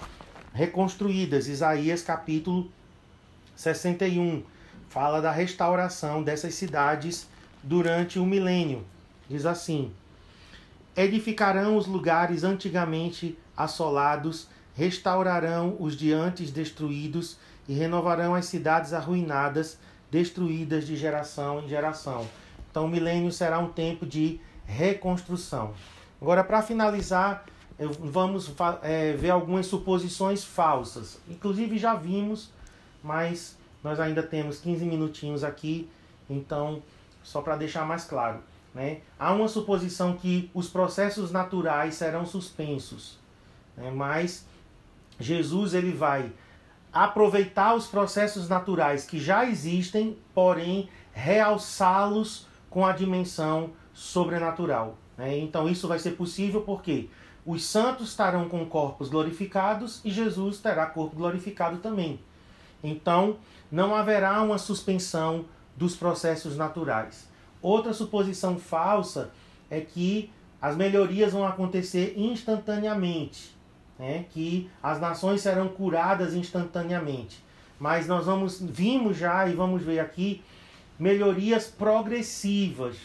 reconstruídas. 0.53 1.47
Isaías 1.47 2.01
capítulo 2.01 2.69
61 3.55 4.43
fala 4.89 5.21
da 5.21 5.31
restauração 5.31 6.23
dessas 6.23 6.55
cidades 6.55 7.27
durante 7.63 8.19
o 8.19 8.25
milênio. 8.25 8.83
Diz 9.29 9.45
assim: 9.45 9.91
Edificarão 10.99 11.77
os 11.77 11.87
lugares 11.87 12.43
antigamente 12.43 13.39
assolados, 13.55 14.49
restaurarão 14.75 15.77
os 15.79 15.95
de 15.95 16.11
antes 16.11 16.51
destruídos 16.51 17.37
e 17.69 17.73
renovarão 17.73 18.35
as 18.35 18.47
cidades 18.47 18.91
arruinadas, 18.91 19.79
destruídas 20.11 20.85
de 20.85 20.97
geração 20.97 21.61
em 21.61 21.69
geração. 21.69 22.27
Então, 22.69 22.83
o 22.83 22.89
milênio 22.89 23.31
será 23.31 23.59
um 23.59 23.69
tempo 23.69 24.05
de 24.05 24.41
reconstrução. 24.65 25.73
Agora, 26.21 26.43
para 26.43 26.61
finalizar, 26.61 27.45
vamos 27.79 28.53
é, 28.81 29.13
ver 29.13 29.29
algumas 29.29 29.67
suposições 29.67 30.43
falsas. 30.43 31.17
Inclusive, 31.29 31.77
já 31.77 31.95
vimos, 31.95 32.51
mas 33.01 33.57
nós 33.81 34.01
ainda 34.01 34.21
temos 34.21 34.59
15 34.59 34.83
minutinhos 34.83 35.45
aqui, 35.45 35.89
então, 36.29 36.83
só 37.23 37.41
para 37.41 37.55
deixar 37.55 37.85
mais 37.85 38.03
claro. 38.03 38.43
Né? 38.73 39.01
Há 39.17 39.33
uma 39.33 39.47
suposição 39.47 40.15
que 40.15 40.49
os 40.53 40.69
processos 40.69 41.31
naturais 41.31 41.95
serão 41.95 42.25
suspensos, 42.25 43.17
né? 43.75 43.91
mas 43.91 44.45
Jesus 45.19 45.73
ele 45.73 45.91
vai 45.91 46.31
aproveitar 46.93 47.75
os 47.75 47.87
processos 47.87 48.47
naturais 48.47 49.05
que 49.05 49.19
já 49.19 49.45
existem, 49.45 50.17
porém 50.33 50.89
realçá-los 51.13 52.47
com 52.69 52.85
a 52.85 52.91
dimensão 52.91 53.71
sobrenatural. 53.93 54.97
Né? 55.17 55.37
Então 55.39 55.67
isso 55.67 55.87
vai 55.87 55.99
ser 55.99 56.11
possível 56.11 56.61
porque 56.61 57.09
os 57.45 57.65
santos 57.65 58.09
estarão 58.09 58.47
com 58.47 58.65
corpos 58.65 59.09
glorificados 59.09 60.01
e 60.03 60.11
Jesus 60.11 60.59
terá 60.59 60.85
corpo 60.85 61.15
glorificado 61.15 61.77
também. 61.77 62.19
Então 62.83 63.37
não 63.71 63.95
haverá 63.95 64.41
uma 64.41 64.57
suspensão 64.57 65.45
dos 65.75 65.95
processos 65.95 66.57
naturais. 66.57 67.28
Outra 67.61 67.93
suposição 67.93 68.57
falsa 68.57 69.31
é 69.69 69.81
que 69.81 70.31
as 70.61 70.75
melhorias 70.75 71.33
vão 71.33 71.45
acontecer 71.45 72.13
instantaneamente, 72.17 73.55
né? 73.97 74.25
que 74.29 74.69
as 74.81 74.99
nações 74.99 75.41
serão 75.41 75.69
curadas 75.69 76.33
instantaneamente. 76.33 77.43
Mas 77.79 78.07
nós 78.07 78.25
vamos 78.25 78.61
vimos 78.61 79.17
já 79.17 79.47
e 79.47 79.53
vamos 79.53 79.83
ver 79.83 79.99
aqui 79.99 80.43
melhorias 80.97 81.67
progressivas, 81.67 82.97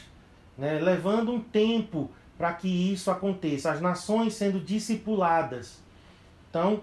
né? 0.59 0.81
levando 0.81 1.33
um 1.33 1.40
tempo 1.40 2.11
para 2.37 2.53
que 2.53 2.93
isso 2.93 3.11
aconteça, 3.11 3.71
as 3.71 3.81
nações 3.81 4.35
sendo 4.35 4.59
discipuladas. 4.59 5.81
Então, 6.51 6.83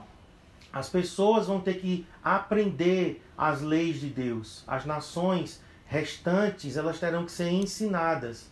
As 0.74 0.88
pessoas 0.88 1.48
vão 1.48 1.60
ter 1.60 1.82
que 1.82 2.06
aprender 2.24 3.22
as 3.38 3.62
leis 3.62 4.00
de 4.00 4.08
Deus. 4.08 4.64
As 4.66 4.86
nações 4.86 5.62
restantes, 5.91 6.77
elas 6.77 6.99
terão 6.99 7.25
que 7.25 7.32
ser 7.34 7.51
ensinadas. 7.51 8.49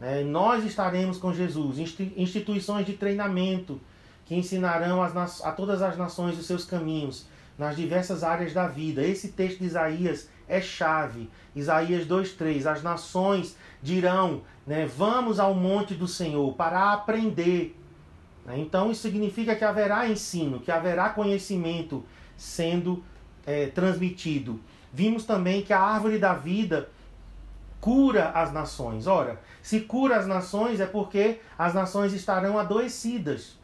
Né? 0.00 0.22
Nós 0.22 0.64
estaremos 0.64 1.18
com 1.18 1.34
Jesus, 1.34 1.76
instituições 2.16 2.86
de 2.86 2.94
treinamento 2.94 3.78
que 4.24 4.34
ensinarão 4.34 5.02
a 5.02 5.52
todas 5.52 5.82
as 5.82 5.98
nações 5.98 6.38
os 6.38 6.46
seus 6.46 6.64
caminhos 6.64 7.26
nas 7.58 7.76
diversas 7.76 8.24
áreas 8.24 8.54
da 8.54 8.66
vida. 8.66 9.02
Esse 9.02 9.28
texto 9.28 9.58
de 9.58 9.66
Isaías 9.66 10.30
é 10.48 10.62
chave. 10.62 11.28
Isaías 11.54 12.06
2:3. 12.06 12.66
As 12.66 12.82
nações 12.82 13.54
dirão, 13.82 14.40
né, 14.66 14.86
vamos 14.86 15.38
ao 15.38 15.54
monte 15.54 15.94
do 15.94 16.08
Senhor 16.08 16.54
para 16.54 16.94
aprender. 16.94 17.78
Né? 18.46 18.58
Então 18.60 18.90
isso 18.90 19.02
significa 19.02 19.54
que 19.54 19.64
haverá 19.64 20.08
ensino, 20.08 20.58
que 20.60 20.70
haverá 20.70 21.10
conhecimento 21.10 22.02
sendo 22.34 23.04
é, 23.44 23.66
transmitido. 23.66 24.58
Vimos 24.98 25.24
também 25.24 25.62
que 25.62 25.72
a 25.72 25.80
árvore 25.80 26.18
da 26.18 26.34
vida 26.34 26.88
cura 27.80 28.30
as 28.30 28.52
nações. 28.52 29.06
Ora, 29.06 29.40
se 29.62 29.82
cura 29.82 30.16
as 30.16 30.26
nações 30.26 30.80
é 30.80 30.86
porque 30.86 31.38
as 31.56 31.72
nações 31.72 32.12
estarão 32.12 32.58
adoecidas. 32.58 33.56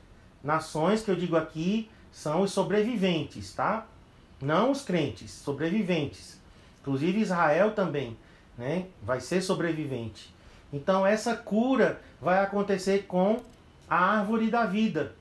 Nações 0.45 1.03
que 1.03 1.11
eu 1.11 1.17
digo 1.17 1.35
aqui 1.35 1.91
são 2.13 2.43
os 2.43 2.53
sobreviventes, 2.53 3.53
tá? 3.53 3.85
Não 4.41 4.71
os 4.71 4.83
crentes, 4.83 5.33
sobreviventes. 5.33 6.41
Inclusive 6.81 7.23
Israel 7.23 7.73
também, 7.73 8.17
né? 8.57 8.87
Vai 9.03 9.19
ser 9.19 9.43
sobrevivente. 9.43 10.33
Então 10.73 11.05
essa 11.05 11.35
cura 11.35 12.01
vai 12.23 12.45
acontecer 12.45 13.07
com 13.09 13.43
a 13.91 14.19
árvore 14.19 14.53
da 14.53 14.67
vida. 14.67 15.17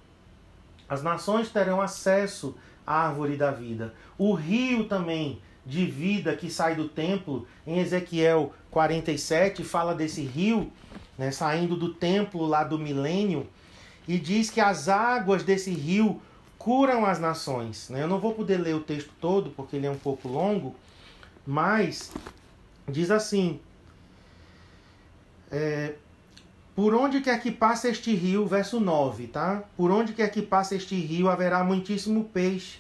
As 0.88 1.02
nações 1.02 1.49
terão 1.49 1.82
acesso 1.82 2.56
à 2.86 3.08
árvore 3.08 3.36
da 3.36 3.49
vida. 3.49 3.95
O 4.15 4.36
rio 4.36 4.88
também 4.88 5.41
de 5.65 5.86
vida 5.86 6.36
que 6.36 6.49
sai 6.49 6.76
do 6.76 6.89
templo, 6.89 7.47
em 7.65 7.80
Ezequiel 7.80 8.54
47, 8.71 9.63
fala 9.63 9.95
desse 9.95 10.21
rio 10.21 10.71
né, 11.17 11.32
saindo 11.32 11.76
do 11.76 11.93
templo 11.93 12.45
lá 12.45 12.63
do 12.63 12.78
milênio, 12.78 13.47
e 14.08 14.17
diz 14.17 14.49
que 14.49 14.60
as 14.60 14.89
águas 14.89 15.43
desse 15.43 15.71
rio 15.71 16.21
curam 16.58 17.06
as 17.06 17.19
nações. 17.19 17.89
Né? 17.89 18.04
Eu 18.04 18.08
não 18.08 18.19
vou 18.19 18.34
poder 18.34 18.58
ler 18.58 18.76
o 18.76 18.82
texto 18.82 19.12
todo 19.19 19.52
porque 19.52 19.76
ele 19.76 19.86
é 19.86 19.91
um 19.91 19.97
pouco 19.97 20.28
longo, 20.28 20.76
mas 21.45 22.12
diz 22.88 23.12
assim: 23.12 23.60
é, 25.52 25.93
Por 26.76 26.93
onde 26.93 27.21
quer 27.21 27.41
que 27.41 27.52
passe 27.52 27.88
este 27.88 28.13
rio, 28.13 28.45
verso 28.45 28.80
9, 28.80 29.28
tá? 29.28 29.63
Por 29.78 29.91
onde 29.91 30.13
quer 30.13 30.30
que 30.30 30.41
passe 30.41 30.76
este 30.76 30.95
rio 30.95 31.30
haverá 31.30 31.63
muitíssimo 31.63 32.26
peixe, 32.26 32.80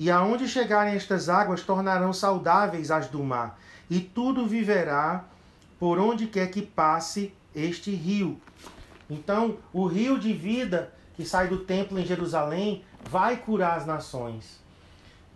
e 0.00 0.10
aonde 0.10 0.48
chegarem 0.48 0.94
estas 0.94 1.28
águas 1.28 1.62
tornarão 1.62 2.10
saudáveis 2.10 2.90
as 2.90 3.08
do 3.08 3.22
mar, 3.22 3.60
e 3.90 4.00
tudo 4.00 4.46
viverá 4.46 5.26
por 5.78 5.98
onde 5.98 6.26
quer 6.26 6.50
que 6.50 6.62
passe 6.62 7.34
este 7.54 7.90
rio. 7.90 8.40
Então, 9.10 9.58
o 9.74 9.86
rio 9.86 10.18
de 10.18 10.32
vida 10.32 10.90
que 11.14 11.22
sai 11.22 11.48
do 11.48 11.58
templo 11.58 11.98
em 11.98 12.06
Jerusalém 12.06 12.82
vai 13.10 13.36
curar 13.36 13.76
as 13.76 13.84
nações. 13.84 14.58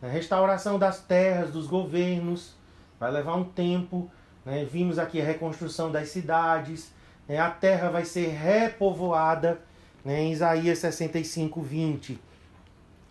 A 0.02 0.06
restauração 0.06 0.78
das 0.78 0.98
terras, 0.98 1.50
dos 1.50 1.66
governos, 1.66 2.54
vai 2.98 3.10
levar 3.12 3.34
um 3.34 3.44
tempo. 3.44 4.10
Né? 4.46 4.64
Vimos 4.64 4.98
aqui 4.98 5.20
a 5.20 5.24
reconstrução 5.24 5.92
das 5.92 6.08
cidades, 6.08 6.90
né? 7.28 7.38
a 7.38 7.50
terra 7.50 7.90
vai 7.90 8.06
ser 8.06 8.28
repovoada. 8.28 9.60
Né? 10.02 10.22
Em 10.22 10.32
Isaías 10.32 10.78
65, 10.78 11.60
20, 11.60 12.18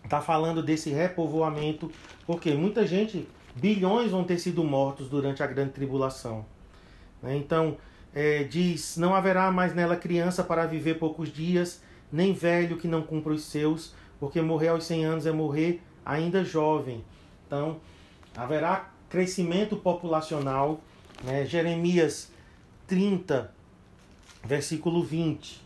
está 0.04 0.20
falando 0.20 0.62
desse 0.62 0.90
repovoamento, 0.90 1.90
porque 2.26 2.52
muita 2.52 2.86
gente, 2.86 3.26
bilhões 3.54 4.10
vão 4.10 4.24
ter 4.24 4.38
sido 4.38 4.62
mortos 4.62 5.08
durante 5.08 5.42
a 5.42 5.46
grande 5.46 5.72
tribulação. 5.72 6.44
Né? 7.22 7.36
Então, 7.36 7.76
é, 8.14 8.44
diz: 8.44 8.96
Não 8.96 9.14
haverá 9.14 9.50
mais 9.50 9.74
nela 9.74 9.96
criança 9.96 10.44
para 10.44 10.66
viver 10.66 10.98
poucos 10.98 11.32
dias, 11.32 11.82
nem 12.12 12.32
velho 12.32 12.76
que 12.76 12.86
não 12.86 13.02
cumpra 13.02 13.32
os 13.32 13.44
seus, 13.44 13.94
porque 14.20 14.40
morrer 14.40 14.68
aos 14.68 14.84
100 14.84 15.04
anos 15.04 15.26
é 15.26 15.32
morrer 15.32 15.82
ainda 16.04 16.44
jovem. 16.44 17.04
Então, 17.46 17.80
haverá 18.36 18.90
crescimento 19.08 19.76
populacional. 19.76 20.80
Né? 21.22 21.46
Jeremias 21.46 22.30
30, 22.86 23.52
versículo 24.44 25.02
20, 25.02 25.60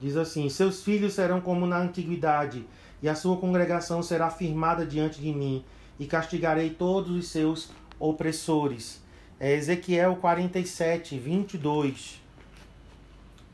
diz 0.00 0.16
assim: 0.16 0.48
Seus 0.48 0.82
filhos 0.82 1.14
serão 1.14 1.40
como 1.40 1.66
na 1.66 1.78
antiguidade, 1.78 2.66
e 3.02 3.08
a 3.08 3.14
sua 3.14 3.36
congregação 3.36 4.02
será 4.02 4.30
firmada 4.30 4.84
diante 4.84 5.20
de 5.20 5.32
mim, 5.32 5.64
e 5.98 6.06
castigarei 6.06 6.70
todos 6.70 7.10
os 7.16 7.28
seus 7.28 7.70
opressores. 7.98 9.02
É 9.38 9.54
Ezequiel 9.54 10.16
47, 10.16 11.18
22, 11.18 12.20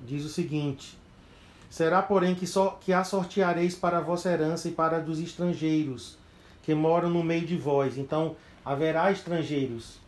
diz 0.00 0.24
o 0.24 0.28
seguinte: 0.28 0.98
Será, 1.68 2.02
porém, 2.02 2.34
que, 2.34 2.46
só, 2.46 2.78
que 2.80 2.92
a 2.92 3.04
sorteareis 3.04 3.74
para 3.74 3.98
a 3.98 4.00
vossa 4.00 4.30
herança 4.30 4.68
e 4.68 4.72
para 4.72 4.98
dos 4.98 5.18
estrangeiros 5.18 6.18
que 6.62 6.74
moram 6.74 7.08
no 7.08 7.22
meio 7.22 7.46
de 7.46 7.56
vós. 7.56 7.96
Então, 7.96 8.34
haverá 8.64 9.12
estrangeiros 9.12 10.00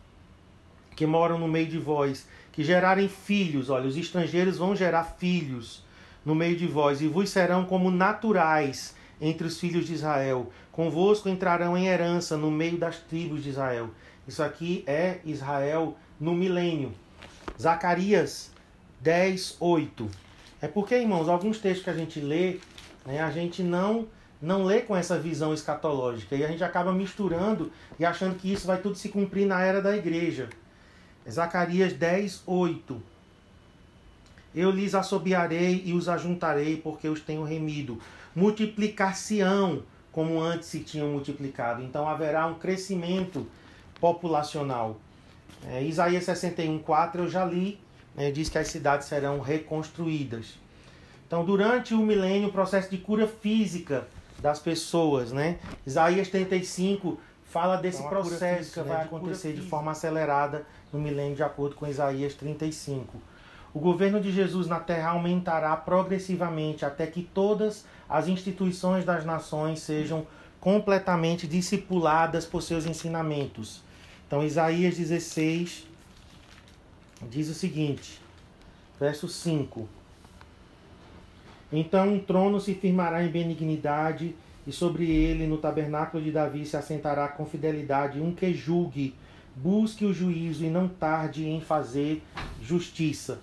que 0.93 1.05
moram 1.05 1.39
no 1.39 1.47
meio 1.47 1.67
de 1.67 1.77
vós, 1.77 2.27
que 2.51 2.61
gerarem 2.61 3.07
filhos. 3.07 3.69
Olha, 3.69 3.87
os 3.87 3.95
estrangeiros 3.95 4.57
vão 4.57 4.75
gerar 4.75 5.05
filhos 5.05 5.81
no 6.25 6.35
meio 6.35 6.57
de 6.57 6.67
vós, 6.67 7.01
e 7.01 7.07
vos 7.07 7.29
serão 7.29 7.63
como 7.63 7.89
naturais 7.89 8.93
entre 9.21 9.47
os 9.47 9.59
filhos 9.59 9.85
de 9.85 9.93
Israel. 9.93 10.51
Convosco 10.71 11.29
entrarão 11.29 11.77
em 11.77 11.87
herança 11.87 12.37
no 12.37 12.49
meio 12.49 12.77
das 12.77 12.97
tribos 12.97 13.43
de 13.43 13.49
Israel. 13.49 13.89
Isso 14.27 14.43
aqui 14.43 14.83
é 14.87 15.19
Israel 15.25 15.97
no 16.19 16.33
milênio. 16.33 16.93
Zacarias 17.59 18.51
10, 19.01 19.57
8. 19.59 20.09
É 20.61 20.67
porque, 20.67 20.95
irmãos, 20.95 21.29
alguns 21.29 21.59
textos 21.59 21.83
que 21.83 21.89
a 21.89 21.93
gente 21.93 22.19
lê, 22.19 22.59
né, 23.05 23.21
a 23.21 23.31
gente 23.31 23.63
não 23.63 24.07
não 24.41 24.63
lê 24.63 24.81
com 24.81 24.95
essa 24.95 25.19
visão 25.19 25.53
escatológica 25.53 26.33
e 26.33 26.45
a 26.45 26.47
gente 26.47 26.63
acaba 26.63 26.93
misturando 26.93 27.71
e 27.99 28.05
achando 28.05 28.35
que 28.35 28.51
isso 28.51 28.65
vai 28.65 28.77
tudo 28.77 28.95
se 28.95 29.09
cumprir 29.09 29.45
na 29.45 29.61
era 29.61 29.81
da 29.81 29.95
igreja. 29.95 30.47
Zacarias 31.29 31.91
10, 31.91 32.43
8. 32.45 33.03
Eu 34.59 34.71
lhes 34.71 34.95
assobiarei 34.95 35.83
e 35.85 35.93
os 35.93 36.09
ajuntarei, 36.09 36.77
porque 36.77 37.07
os 37.07 37.21
tenho 37.21 37.43
remido. 37.43 37.99
Multiplicar-se-ão, 38.35 39.83
como 40.11 40.41
antes 40.41 40.67
se 40.67 40.79
tinham 40.79 41.09
multiplicado. 41.09 41.81
Então 41.83 42.07
haverá 42.07 42.45
um 42.47 42.55
crescimento 42.55 43.47
populacional. 43.99 44.97
É, 45.67 45.83
Isaías 45.83 46.23
61, 46.23 46.79
4 46.79 47.23
eu 47.23 47.29
já 47.29 47.45
li 47.45 47.79
né, 48.19 48.31
diz 48.31 48.49
que 48.49 48.57
as 48.57 48.67
cidades 48.67 49.07
serão 49.07 49.39
reconstruídas. 49.39 50.59
Então, 51.25 51.45
durante 51.45 51.93
o 51.93 51.99
milênio, 51.99 52.49
o 52.49 52.51
processo 52.51 52.89
de 52.89 52.97
cura 52.97 53.25
física 53.25 54.07
das 54.39 54.59
pessoas, 54.59 55.31
né? 55.31 55.57
Isaías 55.85 56.27
35 56.27 57.17
fala 57.45 57.77
desse 57.77 57.99
então, 57.99 58.09
processo 58.09 58.73
que 58.73 58.79
né, 58.79 58.85
vai 58.85 59.03
acontecer 59.05 59.53
de, 59.53 59.61
de 59.61 59.67
forma 59.67 59.91
acelerada 59.91 60.65
no 60.91 60.99
milênio, 60.99 61.35
de 61.35 61.43
acordo 61.43 61.75
com 61.75 61.87
Isaías 61.87 62.33
35. 62.33 63.17
O 63.73 63.79
governo 63.79 64.19
de 64.19 64.31
Jesus 64.31 64.67
na 64.67 64.79
terra 64.79 65.11
aumentará 65.11 65.75
progressivamente 65.77 66.83
até 66.83 67.05
que 67.05 67.21
todas 67.21 67.85
as 68.09 68.27
instituições 68.27 69.05
das 69.05 69.23
nações 69.23 69.79
sejam 69.79 70.25
completamente 70.59 71.47
discipuladas 71.47 72.45
por 72.45 72.63
seus 72.63 72.85
ensinamentos. 72.85 73.81
Então, 74.27 74.43
Isaías 74.43 74.97
16, 74.97 75.87
diz 77.29 77.47
o 77.47 77.53
seguinte, 77.53 78.19
verso 78.99 79.27
5: 79.27 79.87
Então 81.71 82.13
um 82.13 82.19
trono 82.19 82.59
se 82.59 82.73
firmará 82.73 83.23
em 83.23 83.29
benignidade, 83.29 84.35
e 84.67 84.71
sobre 84.71 85.09
ele, 85.09 85.47
no 85.47 85.57
tabernáculo 85.57 86.23
de 86.23 86.31
Davi, 86.31 86.65
se 86.65 86.77
assentará 86.77 87.27
com 87.27 87.45
fidelidade 87.45 88.19
um 88.19 88.33
que 88.33 88.53
julgue, 88.53 89.15
busque 89.55 90.05
o 90.05 90.13
juízo 90.13 90.63
e 90.63 90.69
não 90.69 90.87
tarde 90.87 91.47
em 91.47 91.61
fazer 91.61 92.21
justiça. 92.61 93.39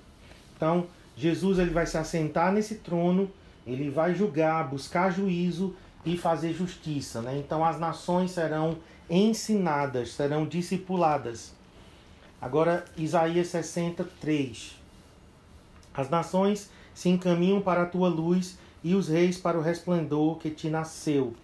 Então, 0.57 0.87
Jesus 1.17 1.59
ele 1.59 1.71
vai 1.71 1.87
se 1.87 1.99
assentar 1.99 2.53
nesse 2.53 2.77
trono, 2.77 3.31
ele 3.67 3.91
vai 3.91 4.15
julgar, 4.15 4.69
buscar 4.69 5.11
juízo 5.11 5.75
e 6.05 6.17
fazer 6.17 6.53
justiça. 6.55 7.21
Né? 7.21 7.39
Então, 7.39 7.65
as 7.65 7.79
nações 7.79 8.31
serão 8.31 8.79
ensinadas, 9.09 10.13
serão 10.13 10.47
discipuladas. 10.47 11.53
Agora, 12.41 12.85
Isaías 12.97 13.49
63. 13.49 14.77
As 15.95 16.11
nações 16.11 16.71
se 16.95 17.09
encaminham 17.09 17.61
para 17.61 17.83
a 17.83 17.87
tua 17.87 18.09
luz 18.09 18.59
e 18.85 18.95
os 18.95 19.09
reis 19.09 19.39
para 19.39 19.59
o 19.59 19.63
resplendor 19.63 20.39
que 20.39 20.51
te 20.51 20.69
nasceu. 20.69 21.35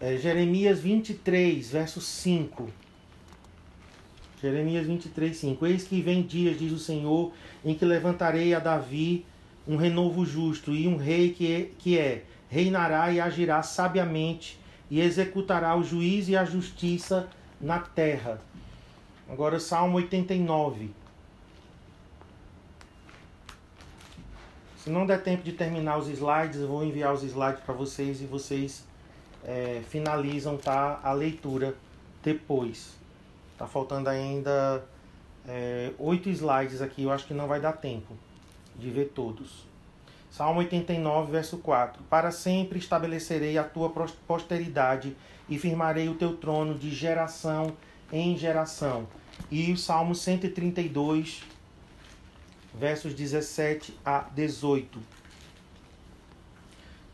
É, 0.00 0.16
Jeremias 0.16 0.80
23, 0.80 1.70
verso 1.70 2.00
5. 2.00 2.68
Jeremias 4.40 4.86
23, 4.86 5.36
5. 5.36 5.66
Eis 5.66 5.84
que 5.84 6.00
vem 6.00 6.22
dias, 6.22 6.58
diz 6.58 6.72
o 6.72 6.78
Senhor, 6.78 7.32
em 7.64 7.74
que 7.74 7.84
levantarei 7.84 8.54
a 8.54 8.58
Davi 8.58 9.26
um 9.66 9.76
renovo 9.76 10.24
justo 10.24 10.72
e 10.72 10.86
um 10.86 10.96
rei 10.96 11.32
que 11.32 11.52
é, 11.52 11.70
que 11.78 11.98
é 11.98 12.24
reinará 12.48 13.12
e 13.12 13.20
agirá 13.20 13.62
sabiamente 13.62 14.58
e 14.90 15.00
executará 15.00 15.76
o 15.76 15.82
juízo 15.82 16.30
e 16.30 16.36
a 16.36 16.44
justiça 16.44 17.28
na 17.60 17.78
terra. 17.78 18.40
Agora, 19.28 19.60
Salmo 19.60 19.96
89. 19.96 20.90
Se 24.78 24.88
não 24.88 25.04
der 25.04 25.22
tempo 25.22 25.42
de 25.42 25.52
terminar 25.52 25.98
os 25.98 26.08
slides, 26.08 26.60
eu 26.60 26.68
vou 26.68 26.82
enviar 26.82 27.12
os 27.12 27.22
slides 27.22 27.62
para 27.62 27.74
vocês 27.74 28.22
e 28.22 28.24
vocês 28.24 28.86
é, 29.44 29.82
finalizam 29.86 30.56
tá, 30.56 30.98
a 31.02 31.12
leitura 31.12 31.74
depois. 32.22 32.97
Tá 33.58 33.66
faltando 33.66 34.08
ainda 34.08 34.84
é, 35.46 35.92
oito 35.98 36.28
slides 36.30 36.80
aqui, 36.80 37.02
eu 37.02 37.10
acho 37.10 37.26
que 37.26 37.34
não 37.34 37.48
vai 37.48 37.60
dar 37.60 37.72
tempo 37.72 38.14
de 38.78 38.88
ver 38.88 39.06
todos. 39.06 39.66
Salmo 40.30 40.60
89, 40.60 41.32
verso 41.32 41.58
4. 41.58 42.02
Para 42.04 42.30
sempre 42.30 42.78
estabelecerei 42.78 43.58
a 43.58 43.64
tua 43.64 43.90
posteridade 44.26 45.16
e 45.48 45.58
firmarei 45.58 46.08
o 46.08 46.14
teu 46.14 46.36
trono 46.36 46.74
de 46.74 46.90
geração 46.90 47.74
em 48.12 48.36
geração. 48.36 49.08
E 49.50 49.72
o 49.72 49.76
Salmo 49.76 50.14
132, 50.14 51.42
versos 52.74 53.14
17 53.14 53.98
a 54.04 54.26
18. 54.34 55.00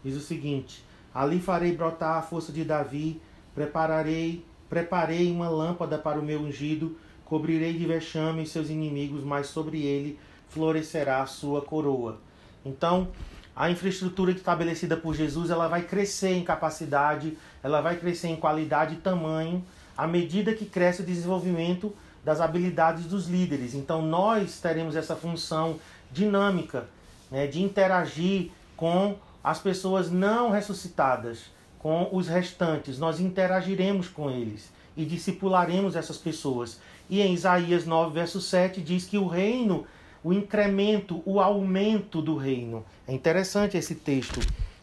Diz 0.05 0.17
o 0.17 0.21
seguinte: 0.21 0.85
Ali 1.15 1.41
farei 1.41 1.75
brotar 1.75 2.19
a 2.19 2.23
força 2.23 2.53
de 2.53 2.65
Davi, 2.65 3.21
prepararei, 3.55 4.45
preparei 4.69 5.31
uma 5.31 5.49
lâmpada 5.49 5.99
para 5.99 6.19
o 6.19 6.25
meu 6.25 6.41
ungido, 6.41 6.97
cobrirei 7.25 7.73
de 7.73 7.87
vexame 7.87 8.47
seus 8.47 8.69
inimigos, 8.71 9.25
mas 9.25 9.47
sobre 9.47 9.83
ele 9.83 10.19
florescerá 10.49 11.23
a 11.23 11.27
sua 11.27 11.63
coroa. 11.63 12.19
Então, 12.65 13.09
a 13.57 13.71
infraestrutura 13.71 14.33
estabelecida 14.33 14.97
por 14.97 15.15
Jesus, 15.15 15.51
ela 15.51 15.69
vai 15.69 15.83
crescer 15.83 16.35
em 16.35 16.45
capacidade, 16.45 17.37
ela 17.63 17.81
vai 17.81 17.97
crescer 17.97 18.29
em 18.29 18.37
qualidade 18.37 18.95
e 18.95 18.99
tamanho 18.99 19.65
à 19.97 20.07
medida 20.07 20.55
que 20.55 20.67
cresce 20.67 21.03
o 21.03 21.07
desenvolvimento 21.07 21.95
das 22.25 22.41
habilidades 22.41 23.05
dos 23.05 23.29
líderes. 23.29 23.75
Então, 23.75 24.03
nós 24.03 24.61
teremos 24.61 24.97
essa 24.97 25.15
função 25.15 25.79
dinâmica 26.11 26.89
né, 27.31 27.47
de 27.47 27.63
interagir 27.63 28.51
com 28.77 29.17
as 29.43 29.59
pessoas 29.59 30.11
não 30.11 30.51
ressuscitadas, 30.51 31.45
com 31.85 32.09
os 32.13 32.29
restantes. 32.29 32.99
Nós 32.99 33.21
interagiremos 33.21 34.09
com 34.09 34.31
eles 34.31 34.73
e 34.97 35.05
discipularemos 35.05 35.95
essas 35.95 36.17
pessoas. 36.17 36.81
E 37.11 37.21
em 37.21 37.35
Isaías 37.35 37.85
9, 37.85 38.15
verso 38.15 38.41
7, 38.41 38.81
diz 38.81 39.05
que 39.05 39.19
o 39.19 39.27
reino, 39.27 39.87
o 40.23 40.33
incremento, 40.33 41.23
o 41.27 41.39
aumento 41.41 42.23
do 42.23 42.39
reino. 42.39 42.83
É 43.07 43.13
interessante 43.13 43.77
esse 43.77 43.97
texto 43.97 44.41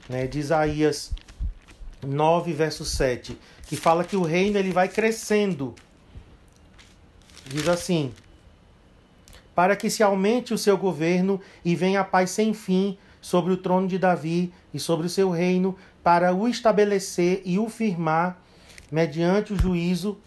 né, 0.08 0.28
de 0.28 0.38
Isaías 0.38 1.12
9, 2.06 2.54
verso 2.54 2.86
7, 2.86 3.36
que 3.66 3.76
fala 3.76 4.04
que 4.04 4.16
o 4.16 4.22
reino 4.22 4.60
ele 4.60 4.72
vai 4.72 4.88
crescendo. 4.88 5.74
Diz 7.48 7.68
assim: 7.68 8.14
Para 9.56 9.76
que 9.76 9.90
se 9.90 10.04
aumente 10.04 10.54
o 10.54 10.58
seu 10.58 10.78
governo 10.78 11.42
e 11.66 11.76
venha 11.76 12.02
a 12.02 12.06
paz 12.06 12.30
sem 12.30 12.54
fim 12.54 12.96
sobre 13.22 13.54
o 13.54 13.58
trono 13.58 13.88
de 13.88 13.98
Davi 13.98 14.52
e 14.74 14.80
sobre 14.80 15.06
o 15.06 15.10
seu 15.10 15.30
reino, 15.30 15.76
para 16.04 16.34
o 16.34 16.48
estabelecer 16.48 17.42
e 17.46 17.60
o 17.60 17.70
firmar 17.70 18.38
mediante 18.92 19.54
o 19.54 19.58
juízo 19.58 20.18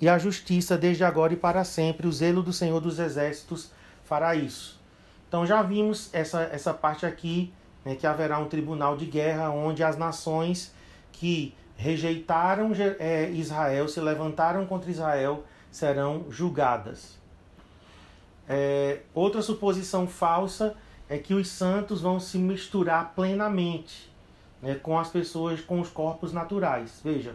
e 0.00 0.08
a 0.08 0.18
justiça 0.18 0.78
desde 0.78 1.04
agora 1.04 1.32
e 1.32 1.36
para 1.36 1.64
sempre. 1.64 2.06
O 2.06 2.12
zelo 2.12 2.42
do 2.42 2.52
Senhor 2.52 2.80
dos 2.80 2.98
Exércitos 2.98 3.70
fará 4.04 4.34
isso. 4.34 4.80
Então 5.28 5.46
já 5.46 5.62
vimos 5.62 6.08
essa, 6.12 6.42
essa 6.42 6.72
parte 6.72 7.06
aqui, 7.06 7.52
né, 7.84 7.94
que 7.94 8.06
haverá 8.06 8.38
um 8.38 8.48
tribunal 8.48 8.96
de 8.96 9.06
guerra 9.06 9.50
onde 9.50 9.84
as 9.84 9.96
nações 9.96 10.72
que 11.12 11.54
rejeitaram 11.76 12.72
é, 12.98 13.30
Israel, 13.30 13.88
se 13.88 14.00
levantaram 14.00 14.66
contra 14.66 14.90
Israel, 14.90 15.44
serão 15.70 16.26
julgadas. 16.28 17.18
É, 18.48 19.00
outra 19.14 19.40
suposição 19.40 20.06
falsa 20.06 20.74
é 21.08 21.16
que 21.16 21.32
os 21.32 21.48
santos 21.48 22.00
vão 22.00 22.18
se 22.18 22.36
misturar 22.36 23.12
plenamente 23.14 24.09
né, 24.62 24.74
com 24.74 24.98
as 24.98 25.08
pessoas, 25.08 25.60
com 25.60 25.80
os 25.80 25.88
corpos 25.88 26.32
naturais. 26.32 27.00
Veja, 27.02 27.34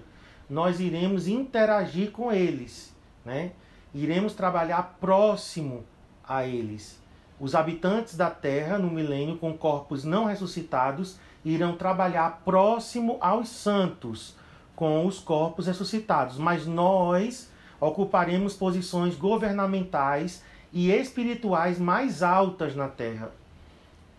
nós 0.49 0.79
iremos 0.79 1.27
interagir 1.27 2.11
com 2.11 2.31
eles, 2.31 2.95
né? 3.23 3.51
iremos 3.93 4.33
trabalhar 4.33 4.97
próximo 4.99 5.83
a 6.27 6.45
eles. 6.45 6.99
Os 7.39 7.55
habitantes 7.55 8.15
da 8.15 8.29
terra 8.29 8.77
no 8.77 8.89
milênio 8.89 9.37
com 9.37 9.57
corpos 9.57 10.03
não 10.03 10.25
ressuscitados 10.25 11.17
irão 11.43 11.75
trabalhar 11.75 12.41
próximo 12.43 13.17
aos 13.21 13.49
santos 13.49 14.35
com 14.75 15.05
os 15.05 15.19
corpos 15.19 15.67
ressuscitados, 15.67 16.37
mas 16.37 16.65
nós 16.65 17.49
ocuparemos 17.79 18.53
posições 18.53 19.15
governamentais 19.15 20.43
e 20.73 20.91
espirituais 20.91 21.79
mais 21.79 22.21
altas 22.21 22.75
na 22.75 22.87
terra. 22.87 23.31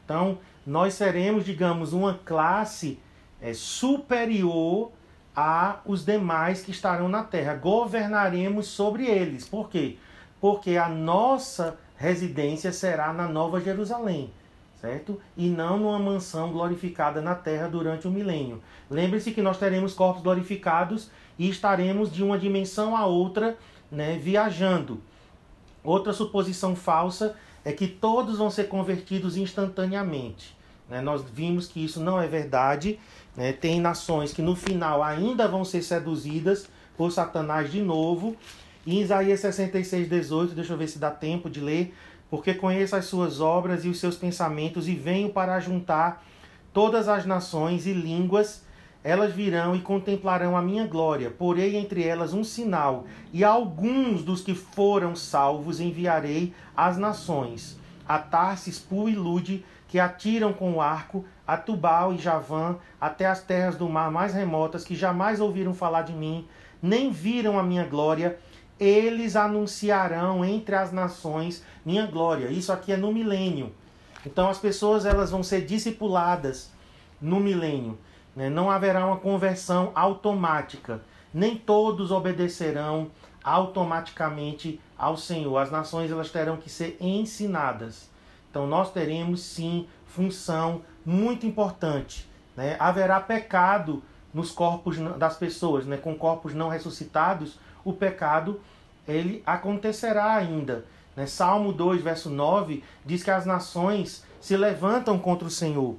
Então, 0.05 0.39
nós 0.67 0.95
seremos, 0.95 1.45
digamos, 1.45 1.93
uma 1.93 2.15
classe 2.25 2.99
é, 3.41 3.55
superior 3.55 4.91
a 5.35 5.81
os 5.85 6.05
demais 6.05 6.63
que 6.63 6.71
estarão 6.71 7.09
na 7.09 7.23
terra. 7.23 7.55
Governaremos 7.55 8.67
sobre 8.67 9.07
eles. 9.07 9.49
Por 9.49 9.69
quê? 9.69 9.97
Porque 10.41 10.77
a 10.77 10.89
nossa 10.89 11.79
residência 11.97 12.73
será 12.73 13.13
na 13.13 13.29
Nova 13.29 13.61
Jerusalém, 13.61 14.33
certo? 14.81 15.21
E 15.37 15.49
não 15.49 15.79
numa 15.79 15.99
mansão 15.99 16.51
glorificada 16.51 17.21
na 17.21 17.35
terra 17.35 17.69
durante 17.69 18.09
o 18.09 18.11
milênio. 18.11 18.63
Lembre-se 18.91 19.31
que 19.31 19.43
nós 19.43 19.59
teremos 19.59 19.95
corpos 19.95 20.23
glorificados 20.23 21.11
e 21.39 21.49
estaremos 21.49 22.13
de 22.13 22.25
uma 22.25 22.39
dimensão 22.39 22.97
a 22.97 23.07
outra, 23.07 23.57
né, 23.91 24.19
viajando. 24.19 25.01
Outra 25.85 26.13
suposição 26.13 26.75
falsa 26.75 27.37
é 27.65 27.73
que 27.73 27.87
todos 27.87 28.39
vão 28.39 28.51
ser 28.51 28.65
convertidos 28.65 29.37
instantaneamente. 29.37 30.56
Né? 30.89 31.01
Nós 31.01 31.23
vimos 31.23 31.67
que 31.67 31.85
isso 31.85 32.01
não 32.01 32.21
é 32.21 32.27
verdade. 32.27 32.99
Né? 33.37 33.53
Tem 33.53 33.81
nações 33.81 34.33
que 34.33 34.43
no 34.43 34.55
final 34.55 35.03
ainda 35.03 35.49
vão 35.49 35.65
ser 35.65 35.83
seduzidas 35.83 36.69
por 36.97 37.11
Satanás 37.11 37.71
de 37.71 37.81
novo. 37.81 38.37
E 38.85 38.97
em 38.97 39.03
Isaías 39.03 39.41
66, 39.41 40.09
18, 40.09 40.55
deixa 40.55 40.73
eu 40.73 40.79
ver 40.79 40.89
se 40.89 40.99
dá 40.99 41.11
tempo 41.11 41.51
de 41.51 41.61
ler. 41.61 41.95
Porque 42.31 42.55
conheço 42.55 42.97
as 42.97 43.05
suas 43.05 43.41
obras 43.41 43.85
e 43.85 43.89
os 43.89 44.01
seus 44.01 44.17
pensamentos, 44.17 44.89
e 44.89 44.95
venho 44.95 45.31
para 45.31 45.61
juntar 45.61 46.25
todas 46.73 47.09
as 47.09 47.25
nações 47.25 47.87
e 47.87 47.93
línguas 47.93 48.67
elas 49.07 49.33
virão 49.33 49.77
e 49.77 49.81
contemplarão 49.81 50.57
a 50.57 50.61
minha 50.61 50.85
glória. 50.85 51.31
Porei 51.31 51.77
entre 51.77 52.03
elas 52.03 52.35
um 52.35 52.43
sinal, 52.43 53.07
e 53.33 53.45
alguns 53.45 54.25
dos 54.25 54.41
que 54.41 54.53
foram 54.53 55.15
salvos 55.15 55.79
enviarei 55.79 56.53
às 56.77 56.99
nações, 56.99 57.79
a 58.09 58.19
Tarsis, 58.19 58.81
Pu 58.81 59.09
e 59.09 59.15
Lude, 59.15 59.65
que 59.97 60.01
atiram 60.01 60.53
com 60.53 60.75
o 60.75 60.81
arco, 60.83 61.25
a 61.47 61.57
Tubal 61.57 62.13
e 62.13 62.19
Javã, 62.19 62.77
até 63.01 63.25
as 63.25 63.43
terras 63.43 63.77
do 63.77 63.89
mar 63.89 64.11
mais 64.11 64.35
remotas, 64.35 64.85
que 64.85 64.95
jamais 64.95 65.41
ouviram 65.41 65.73
falar 65.73 66.03
de 66.03 66.13
mim, 66.13 66.47
nem 66.83 67.11
viram 67.11 67.59
a 67.59 67.63
minha 67.63 67.87
glória. 67.87 68.39
Eles 68.79 69.37
anunciarão 69.37 70.45
entre 70.45 70.75
as 70.75 70.93
nações 70.93 71.65
minha 71.83 72.07
glória. 72.07 72.51
Isso 72.51 72.71
aqui 72.71 72.93
é 72.93 72.97
no 72.99 73.11
milênio. 73.11 73.73
Então 74.27 74.51
as 74.51 74.59
pessoas 74.59 75.07
elas 75.07 75.31
vão 75.31 75.43
ser 75.43 75.65
discipuladas 75.65 76.71
no 77.19 77.41
milênio. 77.41 77.99
Né? 78.37 78.51
Não 78.51 78.71
haverá 78.71 79.07
uma 79.07 79.17
conversão 79.17 79.93
automática. 79.95 81.01
Nem 81.33 81.57
todos 81.57 82.11
obedecerão 82.11 83.11
automaticamente 83.43 84.79
ao 84.99 85.17
Senhor. 85.17 85.57
As 85.57 85.71
nações 85.71 86.11
elas 86.11 86.31
terão 86.31 86.59
que 86.59 86.69
ser 86.69 86.99
ensinadas. 87.01 88.15
Então 88.57 88.67
nós 88.67 88.91
teremos 88.91 89.43
sim 89.43 89.87
função 90.07 90.81
muito 91.05 91.45
importante. 91.45 92.27
Né? 92.57 92.75
Haverá 92.79 93.21
pecado 93.21 94.03
nos 94.33 94.51
corpos 94.51 94.97
das 95.19 95.37
pessoas, 95.37 95.85
né? 95.85 95.99
com 95.99 96.15
corpos 96.15 96.55
não 96.55 96.71
ressuscitados, 96.71 97.59
o 97.85 97.93
pecado 97.93 98.59
ele 99.07 99.43
acontecerá 99.45 100.35
ainda. 100.35 100.87
Né? 101.15 101.27
Salmo 101.27 101.71
2, 101.71 102.01
verso 102.01 102.31
9, 102.31 102.83
diz 103.05 103.23
que 103.23 103.31
as 103.31 103.45
nações 103.45 104.25
se 104.41 104.57
levantam 104.57 105.19
contra 105.19 105.47
o 105.47 105.51
Senhor 105.51 105.97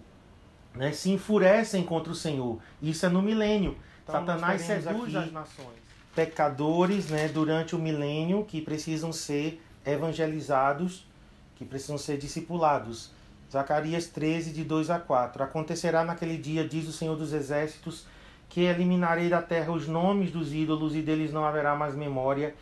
né, 0.78 0.92
se 0.92 1.10
enfurecem 1.10 1.84
contra 1.84 2.12
o 2.12 2.16
Senhor. 2.16 2.60
Isso 2.82 3.06
é 3.06 3.10
no 3.10 3.22
milênio. 3.22 3.76
Então, 4.04 4.14
Satanás 4.14 4.62
seduz 4.62 5.16
as 5.16 5.32
nações. 5.32 5.80
Pecadores 6.16 7.10
né, 7.10 7.28
durante 7.28 7.76
o 7.76 7.80
milênio 7.80 8.46
que 8.46 8.62
precisam 8.62 9.12
ser 9.12 9.60
evangelizados, 9.84 11.07
que 11.58 11.66
precisam 11.66 11.98
ser 11.98 12.18
discipulados. 12.18 13.12
Zacarias 13.52 14.08
13, 14.08 14.52
de 14.52 14.64
2 14.64 14.90
a 14.90 15.00
4. 15.00 15.44
Acontecerá 15.44 16.04
naquele 16.04 16.38
dia, 16.38 16.68
diz 16.68 16.88
o 16.88 16.92
Senhor 16.92 17.16
dos 17.16 17.34
Exércitos, 17.34 18.06
que 18.50 18.62
eliminarei 18.62 19.30
da 19.30 19.42
terra 19.42 19.72
os 19.72 19.88
nomes 19.88 20.32
dos 20.32 20.54
ídolos 20.54 20.96
e 20.96 21.02
deles 21.02 21.34
não 21.34 21.46
haverá 21.46 21.76
mais 21.76 21.96
memória, 21.96 22.54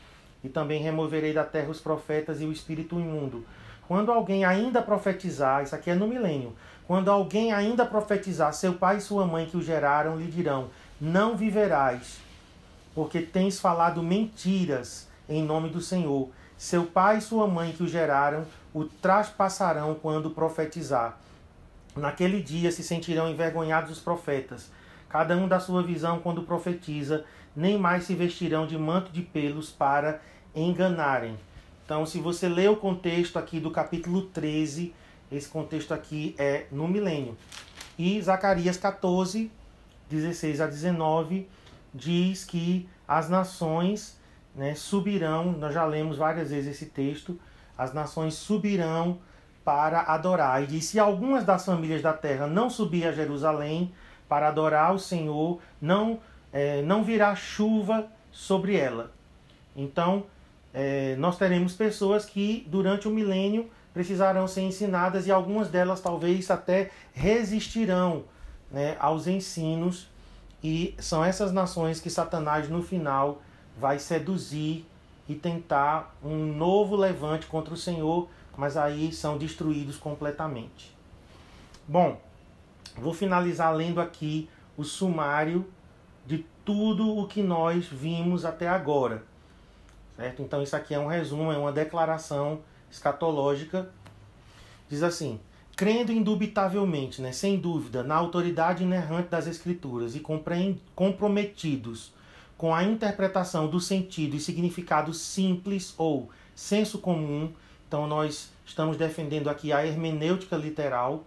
e 0.44 0.50
também 0.50 0.82
removerei 0.82 1.34
da 1.34 1.44
terra 1.44 1.70
os 1.70 1.80
profetas 1.80 2.40
e 2.40 2.46
o 2.46 2.52
espírito 2.52 3.00
imundo. 3.00 3.46
Quando 3.88 4.12
alguém 4.12 4.46
ainda 4.46 4.82
profetizar, 4.82 5.64
isso 5.64 5.76
aqui 5.76 5.90
é 5.90 5.96
no 5.96 6.08
milênio, 6.08 6.56
quando 6.88 7.10
alguém 7.10 7.52
ainda 7.52 7.86
profetizar, 7.86 8.54
seu 8.54 8.74
pai 8.74 8.98
e 8.98 9.02
sua 9.02 9.26
mãe 9.26 9.46
que 9.46 9.58
o 9.58 9.62
geraram 9.62 10.18
lhe 10.18 10.28
dirão: 10.28 10.70
não 11.02 11.36
viverás, 11.36 12.20
porque 12.94 13.22
tens 13.22 13.60
falado 13.60 14.02
mentiras 14.02 15.08
em 15.28 15.44
nome 15.44 15.70
do 15.70 15.82
Senhor. 15.82 16.30
Seu 16.58 16.86
pai 16.86 17.18
e 17.18 17.22
sua 17.22 17.48
mãe 17.48 17.74
que 17.74 17.84
o 17.84 17.88
geraram 17.88 18.46
o 18.76 18.84
traspassarão 18.84 19.96
quando 19.96 20.32
profetizar. 20.32 21.18
Naquele 21.96 22.44
dia 22.44 22.70
se 22.74 22.84
sentirão 22.84 23.30
envergonhados 23.30 23.90
os 23.90 24.00
profetas, 24.00 24.70
cada 25.08 25.38
um 25.38 25.48
da 25.48 25.62
sua 25.62 25.82
visão 25.82 26.20
quando 26.20 26.44
profetiza, 26.44 27.24
nem 27.56 27.78
mais 27.78 28.04
se 28.04 28.14
vestirão 28.14 28.68
de 28.68 28.78
manto 28.78 29.14
de 29.14 29.22
pelos 29.22 29.72
para 29.72 30.20
enganarem. 30.54 31.40
Então, 31.86 32.06
se 32.06 32.20
você 32.20 32.50
lê 32.50 32.68
o 32.68 32.76
contexto 32.76 33.40
aqui 33.40 33.62
do 33.62 33.72
capítulo 33.72 34.24
13, 34.24 34.94
esse 35.32 35.48
contexto 35.48 35.94
aqui 35.94 36.36
é 36.38 36.66
no 36.70 36.86
milênio. 36.86 37.38
E 37.98 38.22
Zacarias 38.22 38.76
14, 38.76 39.50
16 40.10 40.60
a 40.60 40.68
19, 40.68 41.48
diz 41.94 42.44
que 42.44 42.90
as 43.08 43.30
nações 43.30 44.20
né, 44.54 44.76
subirão, 44.76 45.54
nós 45.54 45.74
já 45.74 45.86
lemos 45.86 46.18
várias 46.18 46.50
vezes 46.50 46.76
esse 46.76 46.88
texto, 46.88 47.40
as 47.78 47.94
nações 47.94 48.34
subirão 48.36 49.20
para 49.64 50.02
adorar. 50.02 50.64
E 50.64 50.68
diz: 50.68 50.86
se 50.86 51.00
algumas 51.00 51.44
das 51.44 51.66
famílias 51.66 52.02
da 52.02 52.14
terra 52.14 52.48
não 52.48 52.70
subir 52.70 53.06
a 53.08 53.12
Jerusalém 53.12 53.92
para 54.30 54.48
adorar 54.48 54.94
o 54.94 55.00
Senhor, 55.00 55.60
não, 55.82 56.20
é, 56.54 56.82
não 56.82 57.04
virá 57.04 57.36
chuva 57.36 58.08
sobre 58.32 58.76
ela. 58.76 59.12
Então, 59.76 60.26
é, 60.74 61.16
nós 61.18 61.38
teremos 61.38 61.74
pessoas 61.74 62.26
que 62.26 62.66
durante 62.70 63.08
o 63.08 63.12
milênio 63.12 63.70
precisarão 63.94 64.48
ser 64.48 64.62
ensinadas 64.62 65.26
e 65.26 65.32
algumas 65.32 65.70
delas 65.70 66.02
talvez 66.02 66.52
até 66.52 66.92
resistirão 67.14 68.26
né, 68.70 68.98
aos 69.00 69.26
ensinos. 69.26 70.10
E 70.64 70.96
são 71.00 71.24
essas 71.24 71.52
nações 71.52 72.00
que 72.00 72.10
Satanás 72.10 72.68
no 72.68 72.82
final 72.82 73.42
vai 73.78 74.00
seduzir 74.00 74.86
e 75.28 75.36
tentar 75.36 76.16
um 76.24 76.54
novo 76.54 76.96
levante 76.96 77.48
contra 77.48 77.74
o 77.74 77.78
Senhor, 77.78 78.28
mas 78.58 78.78
aí 78.78 79.12
são 79.12 79.38
destruídos 79.38 79.98
completamente. 79.98 80.96
Bom, 81.88 82.20
vou 82.98 83.14
finalizar 83.14 83.74
lendo 83.74 84.00
aqui 84.00 84.50
o 84.78 84.84
sumário 84.84 85.66
de 86.26 86.46
tudo 86.64 87.18
o 87.18 87.28
que 87.28 87.42
nós 87.42 87.86
vimos 87.86 88.46
até 88.46 88.68
agora. 88.68 89.24
Certo? 90.16 90.42
Então 90.42 90.64
isso 90.64 90.76
aqui 90.76 90.94
é 90.94 91.00
um 91.00 91.08
resumo, 91.08 91.52
é 91.52 91.58
uma 91.58 91.72
declaração 91.72 92.62
escatológica. 92.90 93.90
Diz 94.88 95.04
assim: 95.04 95.40
crendo 95.76 96.12
indubitavelmente, 96.12 97.22
né, 97.22 97.32
sem 97.32 97.58
dúvida, 97.58 98.02
na 98.02 98.16
autoridade 98.16 98.84
inerrante 98.84 99.30
das 99.30 99.46
Escrituras 99.48 100.16
e 100.16 100.24
comprometidos 100.96 102.15
com 102.58 102.74
a 102.74 102.84
interpretação 102.84 103.68
do 103.68 103.80
sentido 103.80 104.36
e 104.36 104.40
significado 104.40 105.14
simples 105.14 105.94
ou 105.98 106.30
senso 106.56 107.00
comum, 107.00 107.52
então 107.88 108.08
nós 108.08 108.52
estamos 108.66 108.98
defendendo 108.98 109.50
aqui 109.50 109.74
a 109.74 109.86
hermenêutica 109.86 110.56
literal, 110.56 111.26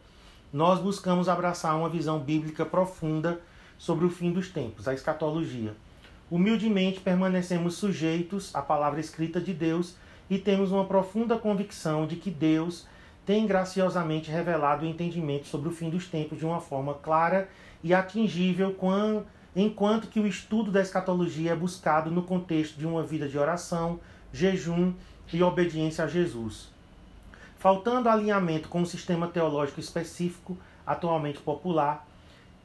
nós 0.53 0.81
buscamos 0.81 1.29
abraçar 1.29 1.77
uma 1.77 1.89
visão 1.89 2.19
bíblica 2.19 2.65
profunda 2.65 3.41
sobre 3.77 4.07
o 4.07 4.11
fim 4.11 4.33
dos 4.33 4.49
tempos, 4.49 4.89
a 4.89 4.95
escatologia. 4.95 5.75
Humildemente 6.31 7.01
permanecemos 7.01 7.75
sujeitos 7.75 8.55
à 8.55 8.63
palavra 8.63 9.01
escrita 9.01 9.41
de 9.41 9.53
Deus 9.53 9.97
e 10.29 10.39
temos 10.39 10.73
uma 10.73 10.85
profunda 10.85 11.39
convicção 11.39 12.07
de 12.07 12.17
que 12.17 12.31
Deus 12.31 12.87
tem 13.25 13.47
graciosamente 13.47 14.31
revelado 14.31 14.85
o 14.85 14.89
entendimento 14.89 15.47
sobre 15.47 15.69
o 15.69 15.73
fim 15.73 15.91
dos 15.91 16.07
tempos 16.07 16.39
de 16.39 16.47
uma 16.47 16.61
forma 16.61 16.95
clara 16.95 17.49
e 17.85 17.93
atingível 17.93 18.73
quando 18.73 19.27
enquanto 19.55 20.09
que 20.09 20.21
o 20.21 20.27
estudo 20.27 20.71
da 20.71 20.81
escatologia 20.81 21.53
é 21.53 21.57
buscado 21.57 22.11
no 22.11 22.23
contexto 22.23 22.79
de 22.79 22.87
uma 22.87 23.03
vida 23.03 23.29
de 23.29 23.39
oração, 23.39 24.01
jejum 24.33 24.93
e 25.33 25.43
obediência 25.43 26.05
a 26.05 26.09
Jesus. 26.09 26.69
Faltando 27.59 28.09
alinhamento 28.09 28.69
com 28.69 28.83
o 28.83 28.87
sistema 28.87 29.27
teológico 29.27 29.81
específico 29.81 30.57
atualmente 30.87 31.41
popular, 31.41 32.07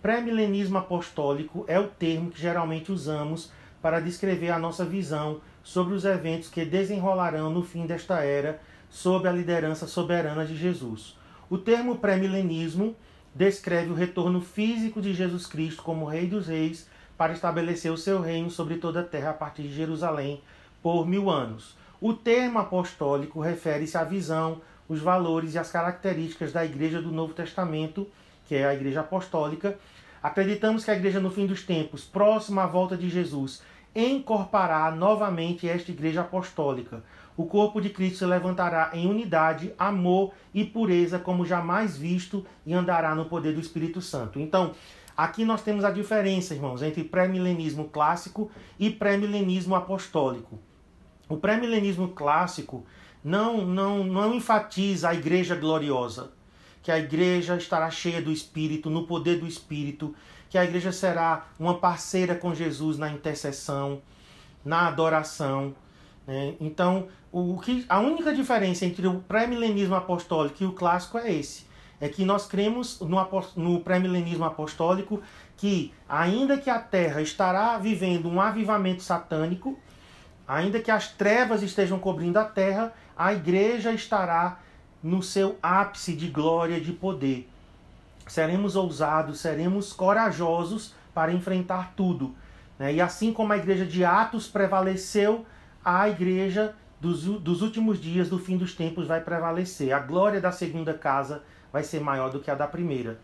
pré-milenismo 0.02 0.78
apostólico 0.78 1.66
é 1.68 1.80
o 1.80 1.88
termo 1.88 2.30
que 2.30 2.40
geralmente 2.40 2.92
usamos 2.92 3.52
para 3.82 4.00
descrever 4.00 4.52
a 4.52 4.60
nossa 4.60 4.86
visão 4.86 5.42
sobre 5.64 5.94
os 5.94 6.06
eventos 6.06 6.50
que 6.50 6.64
desenrolarão 6.64 7.50
no 7.50 7.64
fim 7.64 7.86
desta 7.86 8.22
era 8.24 8.62
sob 8.90 9.28
a 9.28 9.32
liderança 9.32 9.88
soberana 9.88 10.46
de 10.46 10.56
Jesus. 10.56 11.18
O 11.50 11.58
termo 11.58 11.98
pré-milenismo 11.98 12.96
descreve 13.36 13.92
o 13.92 13.96
retorno 13.96 14.42
físico 14.42 15.02
de 15.02 15.14
Jesus 15.14 15.46
Cristo 15.46 15.82
como 15.82 16.06
Rei 16.06 16.28
dos 16.28 16.48
Reis 16.48 16.88
para 17.18 17.34
estabelecer 17.34 17.92
o 17.92 17.98
seu 17.98 18.22
reino 18.22 18.50
sobre 18.50 18.78
toda 18.78 19.02
a 19.02 19.04
terra 19.04 19.32
a 19.32 19.34
partir 19.34 19.64
de 19.64 19.74
Jerusalém 19.74 20.42
por 20.82 21.08
mil 21.08 21.30
anos. 21.30 21.76
O 22.00 22.14
termo 22.14 22.60
apostólico 22.60 23.40
refere-se 23.40 23.98
à 23.98 24.04
visão, 24.04 24.62
os 24.90 25.00
valores 25.00 25.54
e 25.54 25.58
as 25.58 25.72
características 25.72 26.52
da 26.52 26.66
Igreja 26.66 27.02
do 27.02 27.12
Novo 27.12 27.34
Testamento, 27.34 28.08
que 28.46 28.56
é 28.56 28.66
a 28.66 28.74
Igreja 28.74 29.00
Apostólica. 29.00 29.78
Acreditamos 30.22 30.84
que 30.84 30.92
a 30.92 30.96
Igreja 30.96 31.20
no 31.20 31.32
fim 31.32 31.46
dos 31.46 31.64
tempos, 31.64 32.04
próxima 32.04 32.64
à 32.64 32.68
volta 32.68 32.98
de 32.98 33.10
Jesus, 33.10 33.64
encorpará 33.96 34.92
novamente 34.92 35.68
esta 35.68 35.92
Igreja 35.92 36.22
Apostólica, 36.22 37.04
o 37.36 37.46
corpo 37.46 37.82
de 37.82 37.90
Cristo 37.90 38.20
se 38.20 38.26
levantará 38.26 38.92
em 38.94 39.08
unidade, 39.08 39.74
amor 39.78 40.34
e 40.54 40.64
pureza 40.64 41.18
como 41.18 41.46
jamais 41.46 41.98
visto 41.98 42.46
e 42.66 42.74
andará 42.74 43.16
no 43.16 43.26
poder 43.26 43.54
do 43.54 43.60
Espírito 43.60 44.02
Santo. 44.02 44.40
Então, 44.40 44.74
aqui 45.18 45.44
nós 45.44 45.62
temos 45.62 45.84
a 45.84 45.92
diferença, 45.92 46.54
irmãos, 46.54 46.82
entre 46.82 47.04
pré-milenismo 47.04 47.86
clássico 47.90 48.52
e 48.80 48.90
pré-milenismo 48.90 49.76
apostólico. 49.76 50.60
O 51.28 51.38
pré-milenismo 51.38 52.10
clássico 52.10 52.86
não, 53.24 53.66
não, 53.66 54.04
não 54.04 54.36
enfatiza 54.36 55.10
a 55.10 55.16
igreja 55.16 55.56
gloriosa, 55.56 56.32
que 56.82 56.92
a 56.92 57.00
igreja 57.00 57.56
estará 57.56 57.90
cheia 57.90 58.22
do 58.22 58.32
Espírito, 58.32 58.90
no 58.90 59.08
poder 59.08 59.40
do 59.40 59.48
Espírito, 59.48 60.14
que 60.50 60.58
a 60.58 60.66
igreja 60.66 60.92
será 60.92 61.48
uma 61.58 61.80
parceira 61.80 62.36
com 62.36 62.54
Jesus 62.54 62.98
na 62.98 63.10
intercessão, 63.10 64.02
na 64.64 64.88
adoração. 64.88 65.74
Né? 66.26 66.56
Então, 66.60 67.08
o 67.32 67.60
que, 67.60 67.86
a 67.90 68.00
única 68.00 68.34
diferença 68.34 68.86
entre 68.86 69.08
o 69.08 69.20
pré-milenismo 69.22 69.96
apostólico 69.96 70.64
e 70.64 70.66
o 70.66 70.74
clássico 70.74 71.18
é 71.18 71.32
esse. 71.32 71.66
É 72.00 72.10
que 72.10 72.26
nós 72.26 72.46
cremos 72.46 73.00
no, 73.00 73.18
no 73.56 73.80
pré-milenismo 73.80 74.44
apostólico 74.44 75.22
que, 75.56 75.94
ainda 76.08 76.58
que 76.58 76.70
a 76.70 76.80
Terra 76.80 77.22
estará 77.22 77.78
vivendo 77.78 78.30
um 78.30 78.42
avivamento 78.42 79.02
satânico, 79.02 79.80
ainda 80.48 80.80
que 80.80 80.92
as 80.92 81.10
trevas 81.10 81.64
estejam 81.64 82.00
cobrindo 82.00 82.40
a 82.40 82.44
Terra, 82.44 82.94
a 83.16 83.34
igreja 83.34 83.92
estará 83.92 84.60
no 85.02 85.22
seu 85.22 85.58
ápice 85.62 86.14
de 86.14 86.28
glória 86.28 86.80
de 86.80 86.92
poder. 86.92 87.50
Seremos 88.28 88.76
ousados, 88.76 89.40
seremos 89.40 89.94
corajosos 89.94 90.94
para 91.14 91.32
enfrentar 91.32 91.94
tudo. 91.96 92.36
Né? 92.80 92.96
E 92.96 93.02
assim 93.02 93.34
como 93.34 93.54
a 93.54 93.58
igreja 93.58 93.86
de 93.86 94.04
Atos 94.04 94.48
prevaleceu, 94.48 95.46
a 95.84 96.08
igreja 96.10 96.76
dos, 97.00 97.24
dos 97.24 97.62
últimos 97.62 98.02
dias 98.02 98.30
do 98.30 98.40
fim 98.40 98.58
dos 98.58 98.74
tempos 98.74 99.08
vai 99.08 99.22
prevalecer. 99.22 99.92
A 99.92 100.00
glória 100.00 100.40
da 100.40 100.52
segunda 100.52 100.94
casa 100.94 101.44
vai 101.72 101.84
ser 101.84 102.00
maior 102.00 102.30
do 102.30 102.40
que 102.40 102.50
a 102.50 102.56
da 102.56 102.68
primeira. 102.68 103.20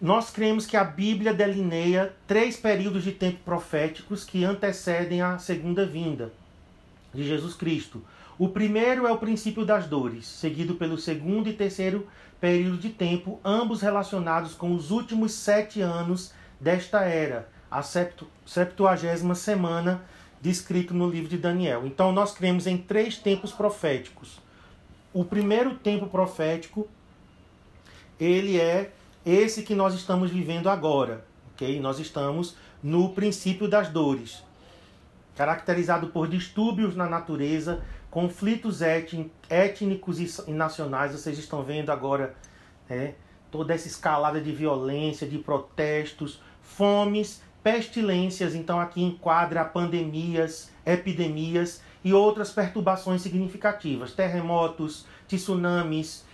Nós 0.00 0.30
cremos 0.30 0.66
que 0.66 0.76
a 0.76 0.84
Bíblia 0.84 1.32
delineia 1.32 2.14
três 2.26 2.56
períodos 2.56 3.04
de 3.04 3.12
tempo 3.12 3.38
proféticos 3.44 4.24
que 4.24 4.44
antecedem 4.44 5.22
a 5.22 5.38
segunda 5.38 5.86
vinda 5.86 6.32
de 7.12 7.24
Jesus 7.24 7.54
Cristo. 7.54 8.02
O 8.38 8.48
primeiro 8.48 9.06
é 9.06 9.12
o 9.12 9.18
princípio 9.18 9.64
das 9.64 9.86
dores, 9.86 10.26
seguido 10.26 10.74
pelo 10.74 10.98
segundo 10.98 11.48
e 11.48 11.52
terceiro 11.52 12.08
período 12.40 12.78
de 12.78 12.90
tempo, 12.90 13.40
ambos 13.44 13.80
relacionados 13.80 14.54
com 14.54 14.74
os 14.74 14.90
últimos 14.90 15.32
sete 15.32 15.80
anos 15.80 16.32
desta 16.60 17.04
era, 17.04 17.48
a 17.70 17.80
septuagésima 17.82 19.34
semana 19.34 20.02
descrito 20.44 20.92
no 20.92 21.08
livro 21.08 21.30
de 21.30 21.38
Daniel. 21.38 21.86
Então 21.86 22.12
nós 22.12 22.34
cremos 22.34 22.66
em 22.66 22.76
três 22.76 23.16
tempos 23.16 23.50
proféticos. 23.50 24.38
O 25.10 25.24
primeiro 25.24 25.76
tempo 25.76 26.06
profético, 26.06 26.86
ele 28.20 28.60
é 28.60 28.92
esse 29.24 29.62
que 29.62 29.74
nós 29.74 29.94
estamos 29.94 30.30
vivendo 30.30 30.68
agora, 30.68 31.24
ok? 31.54 31.80
Nós 31.80 31.98
estamos 31.98 32.56
no 32.82 33.14
princípio 33.14 33.66
das 33.66 33.88
dores, 33.88 34.44
caracterizado 35.34 36.08
por 36.08 36.28
distúrbios 36.28 36.94
na 36.94 37.08
natureza, 37.08 37.82
conflitos 38.10 38.82
étnicos 38.82 40.18
e 40.46 40.52
nacionais. 40.52 41.12
Vocês 41.12 41.38
estão 41.38 41.62
vendo 41.62 41.88
agora 41.88 42.34
né, 42.86 43.14
toda 43.50 43.72
essa 43.72 43.88
escalada 43.88 44.42
de 44.42 44.52
violência, 44.52 45.26
de 45.26 45.38
protestos, 45.38 46.38
fomes 46.60 47.40
pestilências, 47.64 48.54
então 48.54 48.78
aqui 48.78 49.02
enquadra 49.02 49.64
pandemias, 49.64 50.70
epidemias 50.84 51.82
e 52.04 52.12
outras 52.12 52.52
perturbações 52.52 53.22
significativas, 53.22 54.12
terremotos, 54.12 55.06
tsunamis, 55.26 56.26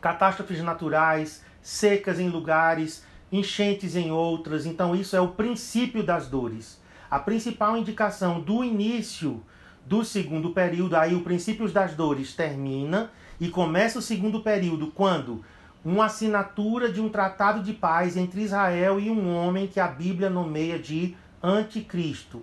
catástrofes 0.00 0.62
naturais, 0.62 1.44
secas 1.60 2.20
em 2.20 2.28
lugares, 2.28 3.04
enchentes 3.32 3.96
em 3.96 4.12
outras. 4.12 4.64
Então, 4.64 4.94
isso 4.94 5.16
é 5.16 5.20
o 5.20 5.32
princípio 5.32 6.04
das 6.04 6.28
dores. 6.28 6.80
A 7.10 7.18
principal 7.18 7.76
indicação 7.76 8.40
do 8.40 8.62
início 8.62 9.42
do 9.84 10.04
segundo 10.04 10.50
período, 10.50 10.94
aí 10.94 11.16
o 11.16 11.22
princípio 11.22 11.68
das 11.68 11.94
dores 11.94 12.32
termina 12.32 13.10
e 13.40 13.48
começa 13.48 13.98
o 13.98 14.02
segundo 14.02 14.40
período 14.40 14.92
quando 14.92 15.44
uma 15.84 16.06
assinatura 16.06 16.90
de 16.90 17.00
um 17.00 17.08
tratado 17.08 17.62
de 17.62 17.72
paz 17.72 18.16
entre 18.16 18.42
Israel 18.42 18.98
e 18.98 19.10
um 19.10 19.36
homem 19.36 19.66
que 19.66 19.78
a 19.78 19.86
Bíblia 19.86 20.30
nomeia 20.30 20.78
de 20.78 21.14
anticristo. 21.42 22.42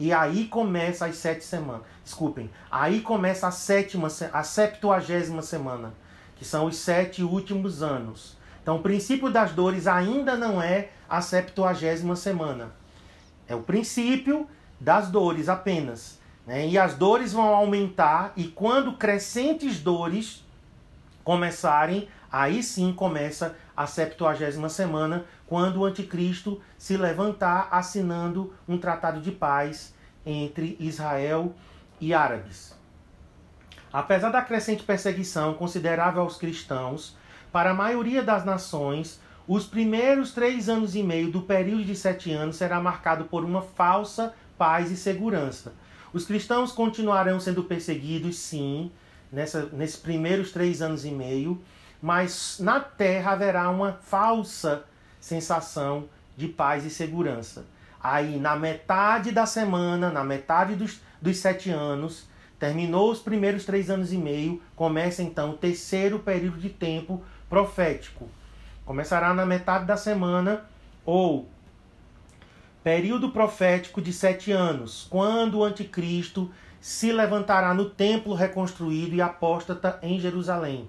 E 0.00 0.12
aí 0.12 0.46
começa 0.46 1.06
as 1.06 1.16
sete 1.16 1.44
semanas. 1.44 1.82
Desculpem. 2.02 2.50
Aí 2.70 3.00
começa 3.00 3.48
a 3.48 3.50
sétima, 3.50 4.08
a 4.32 4.42
septuagésima 4.42 5.42
semana, 5.42 5.92
que 6.36 6.44
são 6.44 6.66
os 6.66 6.76
sete 6.76 7.22
últimos 7.22 7.82
anos. 7.82 8.38
Então, 8.62 8.76
o 8.76 8.82
princípio 8.82 9.30
das 9.30 9.52
dores 9.52 9.86
ainda 9.86 10.36
não 10.36 10.62
é 10.62 10.90
a 11.08 11.20
septuagésima 11.20 12.14
semana. 12.14 12.72
É 13.46 13.54
o 13.54 13.62
princípio 13.62 14.46
das 14.80 15.08
dores 15.08 15.48
apenas. 15.48 16.18
Né? 16.46 16.68
E 16.68 16.78
as 16.78 16.94
dores 16.94 17.32
vão 17.32 17.54
aumentar, 17.54 18.32
e 18.36 18.44
quando 18.44 18.92
crescentes 18.92 19.80
dores 19.80 20.44
começarem, 21.28 22.08
aí 22.32 22.62
sim 22.62 22.90
começa 22.90 23.54
a 23.76 23.86
septuagésima 23.86 24.70
semana, 24.70 25.26
quando 25.46 25.80
o 25.80 25.84
anticristo 25.84 26.58
se 26.78 26.96
levantar 26.96 27.68
assinando 27.70 28.54
um 28.66 28.78
tratado 28.78 29.20
de 29.20 29.30
paz 29.30 29.94
entre 30.24 30.74
Israel 30.80 31.54
e 32.00 32.14
árabes. 32.14 32.74
Apesar 33.92 34.30
da 34.30 34.40
crescente 34.40 34.84
perseguição 34.84 35.52
considerável 35.52 36.22
aos 36.22 36.38
cristãos, 36.38 37.14
para 37.52 37.72
a 37.72 37.74
maioria 37.74 38.22
das 38.22 38.42
nações, 38.42 39.20
os 39.46 39.66
primeiros 39.66 40.32
três 40.32 40.66
anos 40.66 40.94
e 40.96 41.02
meio 41.02 41.30
do 41.30 41.42
período 41.42 41.84
de 41.84 41.94
sete 41.94 42.32
anos 42.32 42.56
será 42.56 42.80
marcado 42.80 43.26
por 43.26 43.44
uma 43.44 43.60
falsa 43.60 44.32
paz 44.56 44.90
e 44.90 44.96
segurança. 44.96 45.74
Os 46.10 46.24
cristãos 46.24 46.72
continuarão 46.72 47.38
sendo 47.38 47.64
perseguidos, 47.64 48.38
sim, 48.38 48.90
nessa, 49.30 49.66
nesses 49.72 49.96
primeiros 49.96 50.52
três 50.52 50.82
anos 50.82 51.04
e 51.04 51.10
meio, 51.10 51.60
mas 52.00 52.58
na 52.60 52.80
terra 52.80 53.32
haverá 53.32 53.68
uma 53.70 53.92
falsa 53.92 54.84
sensação 55.20 56.08
de 56.36 56.48
paz 56.48 56.84
e 56.84 56.90
segurança. 56.90 57.66
Aí, 58.00 58.38
na 58.38 58.54
metade 58.54 59.32
da 59.32 59.44
semana, 59.44 60.10
na 60.10 60.22
metade 60.22 60.76
dos, 60.76 61.00
dos 61.20 61.36
sete 61.38 61.70
anos, 61.70 62.28
terminou 62.58 63.10
os 63.10 63.18
primeiros 63.18 63.64
três 63.64 63.90
anos 63.90 64.12
e 64.12 64.16
meio, 64.16 64.62
começa 64.76 65.22
então 65.22 65.50
o 65.50 65.56
terceiro 65.56 66.18
período 66.20 66.58
de 66.58 66.70
tempo 66.70 67.22
profético. 67.48 68.28
Começará 68.84 69.34
na 69.34 69.44
metade 69.44 69.84
da 69.84 69.96
semana 69.96 70.64
ou 71.04 71.48
período 72.82 73.30
profético 73.30 74.00
de 74.00 74.12
sete 74.12 74.52
anos, 74.52 75.06
quando 75.10 75.58
o 75.58 75.64
anticristo 75.64 76.50
se 76.80 77.12
levantará 77.12 77.74
no 77.74 77.90
templo 77.90 78.34
reconstruído 78.34 79.14
e 79.14 79.22
apóstata 79.22 79.98
em 80.02 80.18
Jerusalém, 80.20 80.88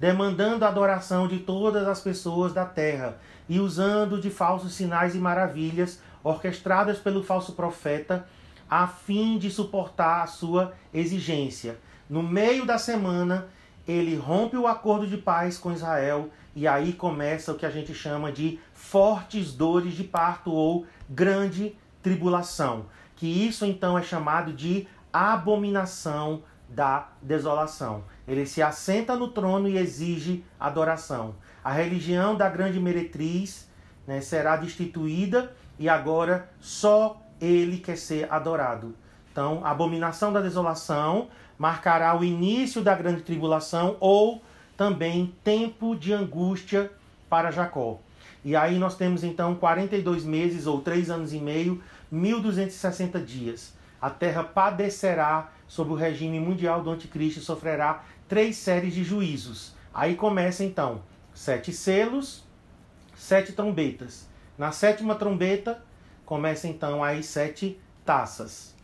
demandando 0.00 0.64
a 0.64 0.68
adoração 0.68 1.28
de 1.28 1.38
todas 1.38 1.86
as 1.86 2.00
pessoas 2.00 2.52
da 2.52 2.64
terra 2.64 3.18
e 3.48 3.60
usando 3.60 4.20
de 4.20 4.30
falsos 4.30 4.74
sinais 4.74 5.14
e 5.14 5.18
maravilhas 5.18 6.00
orquestradas 6.22 6.98
pelo 6.98 7.22
falso 7.22 7.52
profeta 7.52 8.26
a 8.68 8.86
fim 8.86 9.38
de 9.38 9.50
suportar 9.50 10.22
a 10.22 10.26
sua 10.26 10.74
exigência. 10.92 11.78
No 12.10 12.22
meio 12.22 12.66
da 12.66 12.78
semana, 12.78 13.46
ele 13.86 14.16
rompe 14.16 14.56
o 14.56 14.66
acordo 14.66 15.06
de 15.06 15.16
paz 15.16 15.56
com 15.56 15.72
Israel 15.72 16.30
e 16.54 16.66
aí 16.66 16.92
começa 16.92 17.52
o 17.52 17.54
que 17.54 17.66
a 17.66 17.70
gente 17.70 17.94
chama 17.94 18.32
de 18.32 18.58
fortes 18.72 19.52
dores 19.52 19.94
de 19.94 20.02
parto 20.02 20.50
ou 20.50 20.86
grande 21.08 21.76
tribulação, 22.02 22.86
que 23.14 23.26
isso 23.26 23.64
então 23.64 23.96
é 23.96 24.02
chamado 24.02 24.52
de 24.52 24.88
abominação 25.16 26.42
da 26.68 27.08
desolação. 27.22 28.04
Ele 28.26 28.44
se 28.44 28.60
assenta 28.62 29.16
no 29.16 29.28
trono 29.28 29.68
e 29.68 29.78
exige 29.78 30.44
adoração. 30.58 31.34
A 31.62 31.72
religião 31.72 32.36
da 32.36 32.48
grande 32.48 32.80
meretriz 32.80 33.68
né, 34.06 34.20
será 34.20 34.56
destituída 34.56 35.52
e 35.78 35.88
agora 35.88 36.48
só 36.60 37.20
ele 37.40 37.78
quer 37.78 37.96
ser 37.96 38.32
adorado. 38.32 38.94
Então, 39.30 39.60
a 39.64 39.70
abominação 39.70 40.32
da 40.32 40.40
desolação 40.40 41.28
marcará 41.58 42.18
o 42.18 42.24
início 42.24 42.82
da 42.82 42.94
grande 42.94 43.22
tribulação 43.22 43.96
ou 44.00 44.42
também 44.76 45.34
tempo 45.44 45.94
de 45.94 46.12
angústia 46.12 46.90
para 47.28 47.50
Jacó. 47.50 47.98
E 48.44 48.54
aí 48.54 48.78
nós 48.78 48.96
temos 48.96 49.24
então 49.24 49.54
42 49.54 50.24
meses 50.24 50.66
ou 50.66 50.80
3 50.80 51.10
anos 51.10 51.32
e 51.32 51.38
meio, 51.38 51.82
1260 52.10 53.18
dias. 53.20 53.75
A 54.00 54.10
terra 54.10 54.44
padecerá 54.44 55.50
sob 55.66 55.92
o 55.92 55.96
regime 55.96 56.38
mundial 56.38 56.82
do 56.82 56.90
anticristo 56.90 57.40
e 57.40 57.42
sofrerá 57.42 58.04
três 58.28 58.56
séries 58.56 58.94
de 58.94 59.02
juízos. 59.02 59.74
Aí 59.92 60.14
começa 60.14 60.62
então 60.62 61.02
sete 61.32 61.72
selos, 61.72 62.44
sete 63.14 63.52
trombetas. 63.52 64.28
Na 64.58 64.72
sétima 64.72 65.14
trombeta 65.14 65.82
começa 66.24 66.68
então 66.68 67.02
as 67.02 67.26
sete 67.26 67.80
taças. 68.04 68.74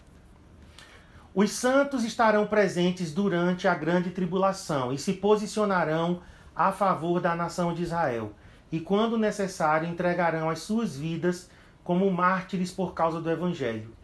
Os 1.34 1.50
santos 1.52 2.04
estarão 2.04 2.46
presentes 2.46 3.12
durante 3.12 3.66
a 3.66 3.74
grande 3.74 4.10
tribulação 4.10 4.92
e 4.92 4.98
se 4.98 5.14
posicionarão 5.14 6.20
a 6.54 6.70
favor 6.72 7.20
da 7.20 7.34
nação 7.34 7.72
de 7.72 7.82
Israel, 7.82 8.32
e 8.70 8.78
quando 8.78 9.16
necessário 9.16 9.88
entregarão 9.88 10.50
as 10.50 10.58
suas 10.58 10.94
vidas 10.94 11.50
como 11.82 12.10
mártires 12.10 12.70
por 12.70 12.92
causa 12.92 13.18
do 13.18 13.30
evangelho. 13.30 13.94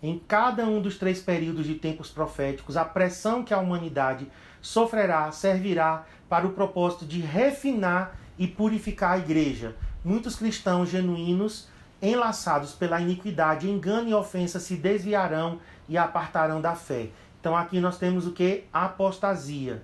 Em 0.00 0.16
cada 0.16 0.64
um 0.64 0.80
dos 0.80 0.96
três 0.96 1.20
períodos 1.20 1.66
de 1.66 1.74
tempos 1.74 2.08
proféticos, 2.08 2.76
a 2.76 2.84
pressão 2.84 3.42
que 3.42 3.52
a 3.52 3.58
humanidade 3.58 4.30
sofrerá 4.62 5.32
servirá 5.32 6.06
para 6.28 6.46
o 6.46 6.52
propósito 6.52 7.04
de 7.04 7.20
refinar 7.20 8.16
e 8.38 8.46
purificar 8.46 9.12
a 9.12 9.18
igreja. 9.18 9.74
Muitos 10.04 10.36
cristãos 10.36 10.88
genuínos, 10.88 11.68
enlaçados 12.00 12.72
pela 12.74 13.00
iniquidade, 13.00 13.68
engano 13.68 14.08
e 14.08 14.14
ofensa, 14.14 14.60
se 14.60 14.76
desviarão 14.76 15.58
e 15.88 15.98
apartarão 15.98 16.60
da 16.60 16.76
fé. 16.76 17.08
Então 17.40 17.56
aqui 17.56 17.80
nós 17.80 17.98
temos 17.98 18.24
o 18.24 18.32
que? 18.32 18.64
Apostasia. 18.72 19.82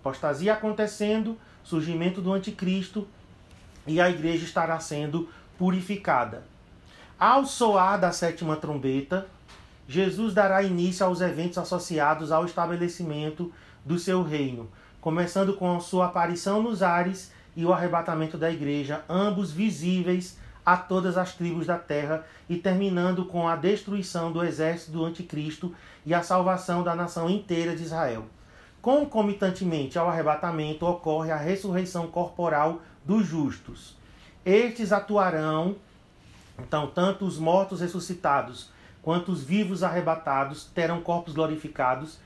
Apostasia 0.00 0.52
acontecendo, 0.52 1.36
surgimento 1.64 2.20
do 2.20 2.32
anticristo 2.32 3.08
e 3.88 4.00
a 4.00 4.08
igreja 4.08 4.44
estará 4.44 4.78
sendo 4.78 5.28
purificada. 5.58 6.44
Ao 7.18 7.44
soar 7.44 7.98
da 7.98 8.12
sétima 8.12 8.54
trombeta, 8.54 9.26
Jesus 9.88 10.34
dará 10.34 10.62
início 10.62 11.06
aos 11.06 11.22
eventos 11.22 11.56
associados 11.56 12.30
ao 12.30 12.44
estabelecimento 12.44 13.50
do 13.82 13.98
seu 13.98 14.22
reino, 14.22 14.68
começando 15.00 15.54
com 15.54 15.74
a 15.74 15.80
sua 15.80 16.06
aparição 16.06 16.62
nos 16.62 16.82
ares 16.82 17.32
e 17.56 17.64
o 17.64 17.72
arrebatamento 17.72 18.36
da 18.36 18.50
igreja, 18.50 19.02
ambos 19.08 19.50
visíveis 19.50 20.38
a 20.64 20.76
todas 20.76 21.16
as 21.16 21.32
tribos 21.32 21.66
da 21.66 21.78
terra 21.78 22.26
e 22.50 22.56
terminando 22.56 23.24
com 23.24 23.48
a 23.48 23.56
destruição 23.56 24.30
do 24.30 24.44
exército 24.44 24.92
do 24.92 25.06
anticristo 25.06 25.74
e 26.04 26.12
a 26.12 26.22
salvação 26.22 26.82
da 26.82 26.94
nação 26.94 27.30
inteira 27.30 27.74
de 27.74 27.82
Israel. 27.82 28.26
Concomitantemente 28.82 29.98
ao 29.98 30.06
arrebatamento 30.06 30.84
ocorre 30.84 31.30
a 31.30 31.36
ressurreição 31.36 32.08
corporal 32.08 32.82
dos 33.02 33.26
justos. 33.26 33.96
Estes 34.44 34.92
atuarão, 34.92 35.76
então, 36.58 36.88
tanto 36.88 37.24
os 37.24 37.38
mortos 37.38 37.80
ressuscitados 37.80 38.76
quanto 39.02 39.32
os 39.32 39.42
vivos 39.42 39.82
arrebatados 39.82 40.64
terão 40.66 41.00
corpos 41.00 41.34
glorificados 41.34 42.18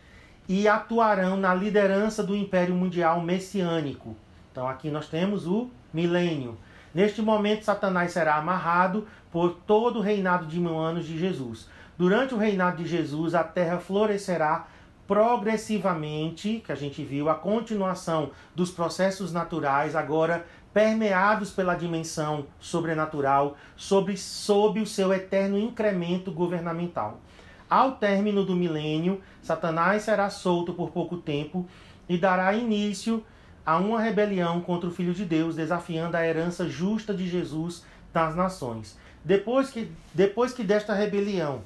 e 0.49 0.67
atuarão 0.67 1.37
na 1.37 1.55
liderança 1.55 2.23
do 2.23 2.35
império 2.35 2.75
mundial 2.75 3.21
messiânico. 3.21 4.17
Então, 4.51 4.69
aqui 4.69 4.91
nós 4.91 5.09
temos 5.09 5.47
o 5.47 5.71
milênio 5.93 6.59
Neste 6.95 7.23
momento, 7.23 7.65
Satanás 7.65 8.13
será 8.13 8.37
amarrado 8.37 9.07
por 9.31 9.55
todo 9.67 9.99
o 9.99 10.03
reinado 10.03 10.47
de 10.47 10.61
mil 10.61 10.79
anos 10.79 11.07
de 11.07 11.19
Jesus. 11.19 11.69
Durante 11.97 12.35
o 12.35 12.39
reinado 12.39 12.83
de 12.83 12.89
Jesus, 12.89 13.35
a 13.35 13.43
terra 13.43 13.79
florescerá 13.79 14.67
progressivamente, 15.07 16.63
que 16.65 16.71
a 16.71 16.75
gente 16.75 17.03
viu, 17.03 17.29
a 17.29 17.35
continuação 17.35 18.31
dos 18.55 18.71
processos 18.71 19.33
naturais, 19.33 19.97
agora 19.97 20.47
permeados 20.73 21.51
pela 21.51 21.75
dimensão 21.75 22.47
sobrenatural, 22.59 23.57
sobre, 23.77 24.17
sob 24.17 24.81
o 24.81 24.87
seu 24.87 25.13
eterno 25.13 25.59
incremento 25.59 26.33
governamental. 26.33 27.21
Ao 27.69 27.93
término 27.93 28.45
do 28.45 28.55
milênio, 28.55 29.21
Satanás 29.43 30.03
será 30.03 30.29
solto 30.31 30.73
por 30.75 30.91
pouco 30.91 31.17
tempo 31.17 31.67
e 32.09 32.19
dará 32.19 32.55
início 32.55 33.25
a 33.65 33.79
uma 33.79 34.01
rebelião 34.01 34.61
contra 34.61 34.89
o 34.89 34.93
Filho 34.93 35.15
de 35.15 35.25
Deus, 35.25 35.57
desafiando 35.57 36.17
a 36.17 36.27
herança 36.27 36.69
justa 36.69 37.15
de 37.15 37.29
Jesus 37.29 37.85
das 38.13 38.35
nações. 38.35 38.99
Depois 39.25 39.71
que, 39.71 39.91
depois 40.13 40.53
que 40.53 40.65
desta 40.65 40.93
rebelião, 40.93 41.63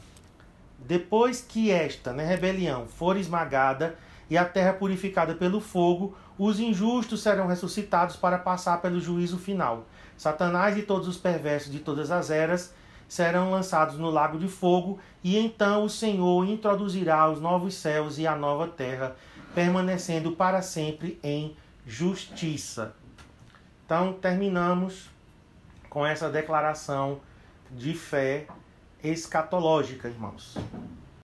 depois 0.79 1.41
que 1.41 1.71
esta 1.71 2.13
né, 2.13 2.25
rebelião 2.25 2.87
for 2.87 3.17
esmagada 3.17 3.97
e 4.29 4.37
a 4.37 4.45
terra 4.45 4.75
purificada 4.75 5.35
pelo 5.35 5.61
fogo, 5.61 6.17
Os 6.39 6.61
injustos 6.61 7.23
serão 7.23 7.47
ressuscitados 7.47 8.17
para 8.17 8.39
passar 8.39 8.83
pelo 8.83 9.01
juízo 9.01 9.39
final. 9.39 9.87
Satanás 10.17 10.77
e 10.77 10.83
todos 10.83 11.09
os 11.09 11.17
perversos 11.17 11.73
de 11.73 11.79
todas 11.79 12.11
as 12.11 12.31
eras 12.31 12.75
serão 13.09 13.51
lançados 13.51 13.97
no 13.97 14.11
lago 14.11 14.39
de 14.39 14.49
fogo, 14.49 14.99
e 15.23 15.39
então 15.39 15.85
o 15.85 15.91
Senhor 15.91 16.45
introduzirá 16.47 17.31
os 17.31 17.41
novos 17.41 17.75
céus 17.75 18.19
e 18.19 18.27
a 18.27 18.35
nova 18.35 18.67
terra, 18.67 19.17
permanecendo 19.55 20.33
para 20.33 20.61
sempre 20.61 21.19
em 21.23 21.57
justiça. 21.87 22.95
Então, 23.85 24.13
terminamos 24.15 25.09
com 25.89 26.05
essa 26.05 26.29
declaração 26.29 27.21
de 27.71 27.95
fé 27.95 28.47
escatológica, 29.03 30.09
irmãos. 30.09 30.57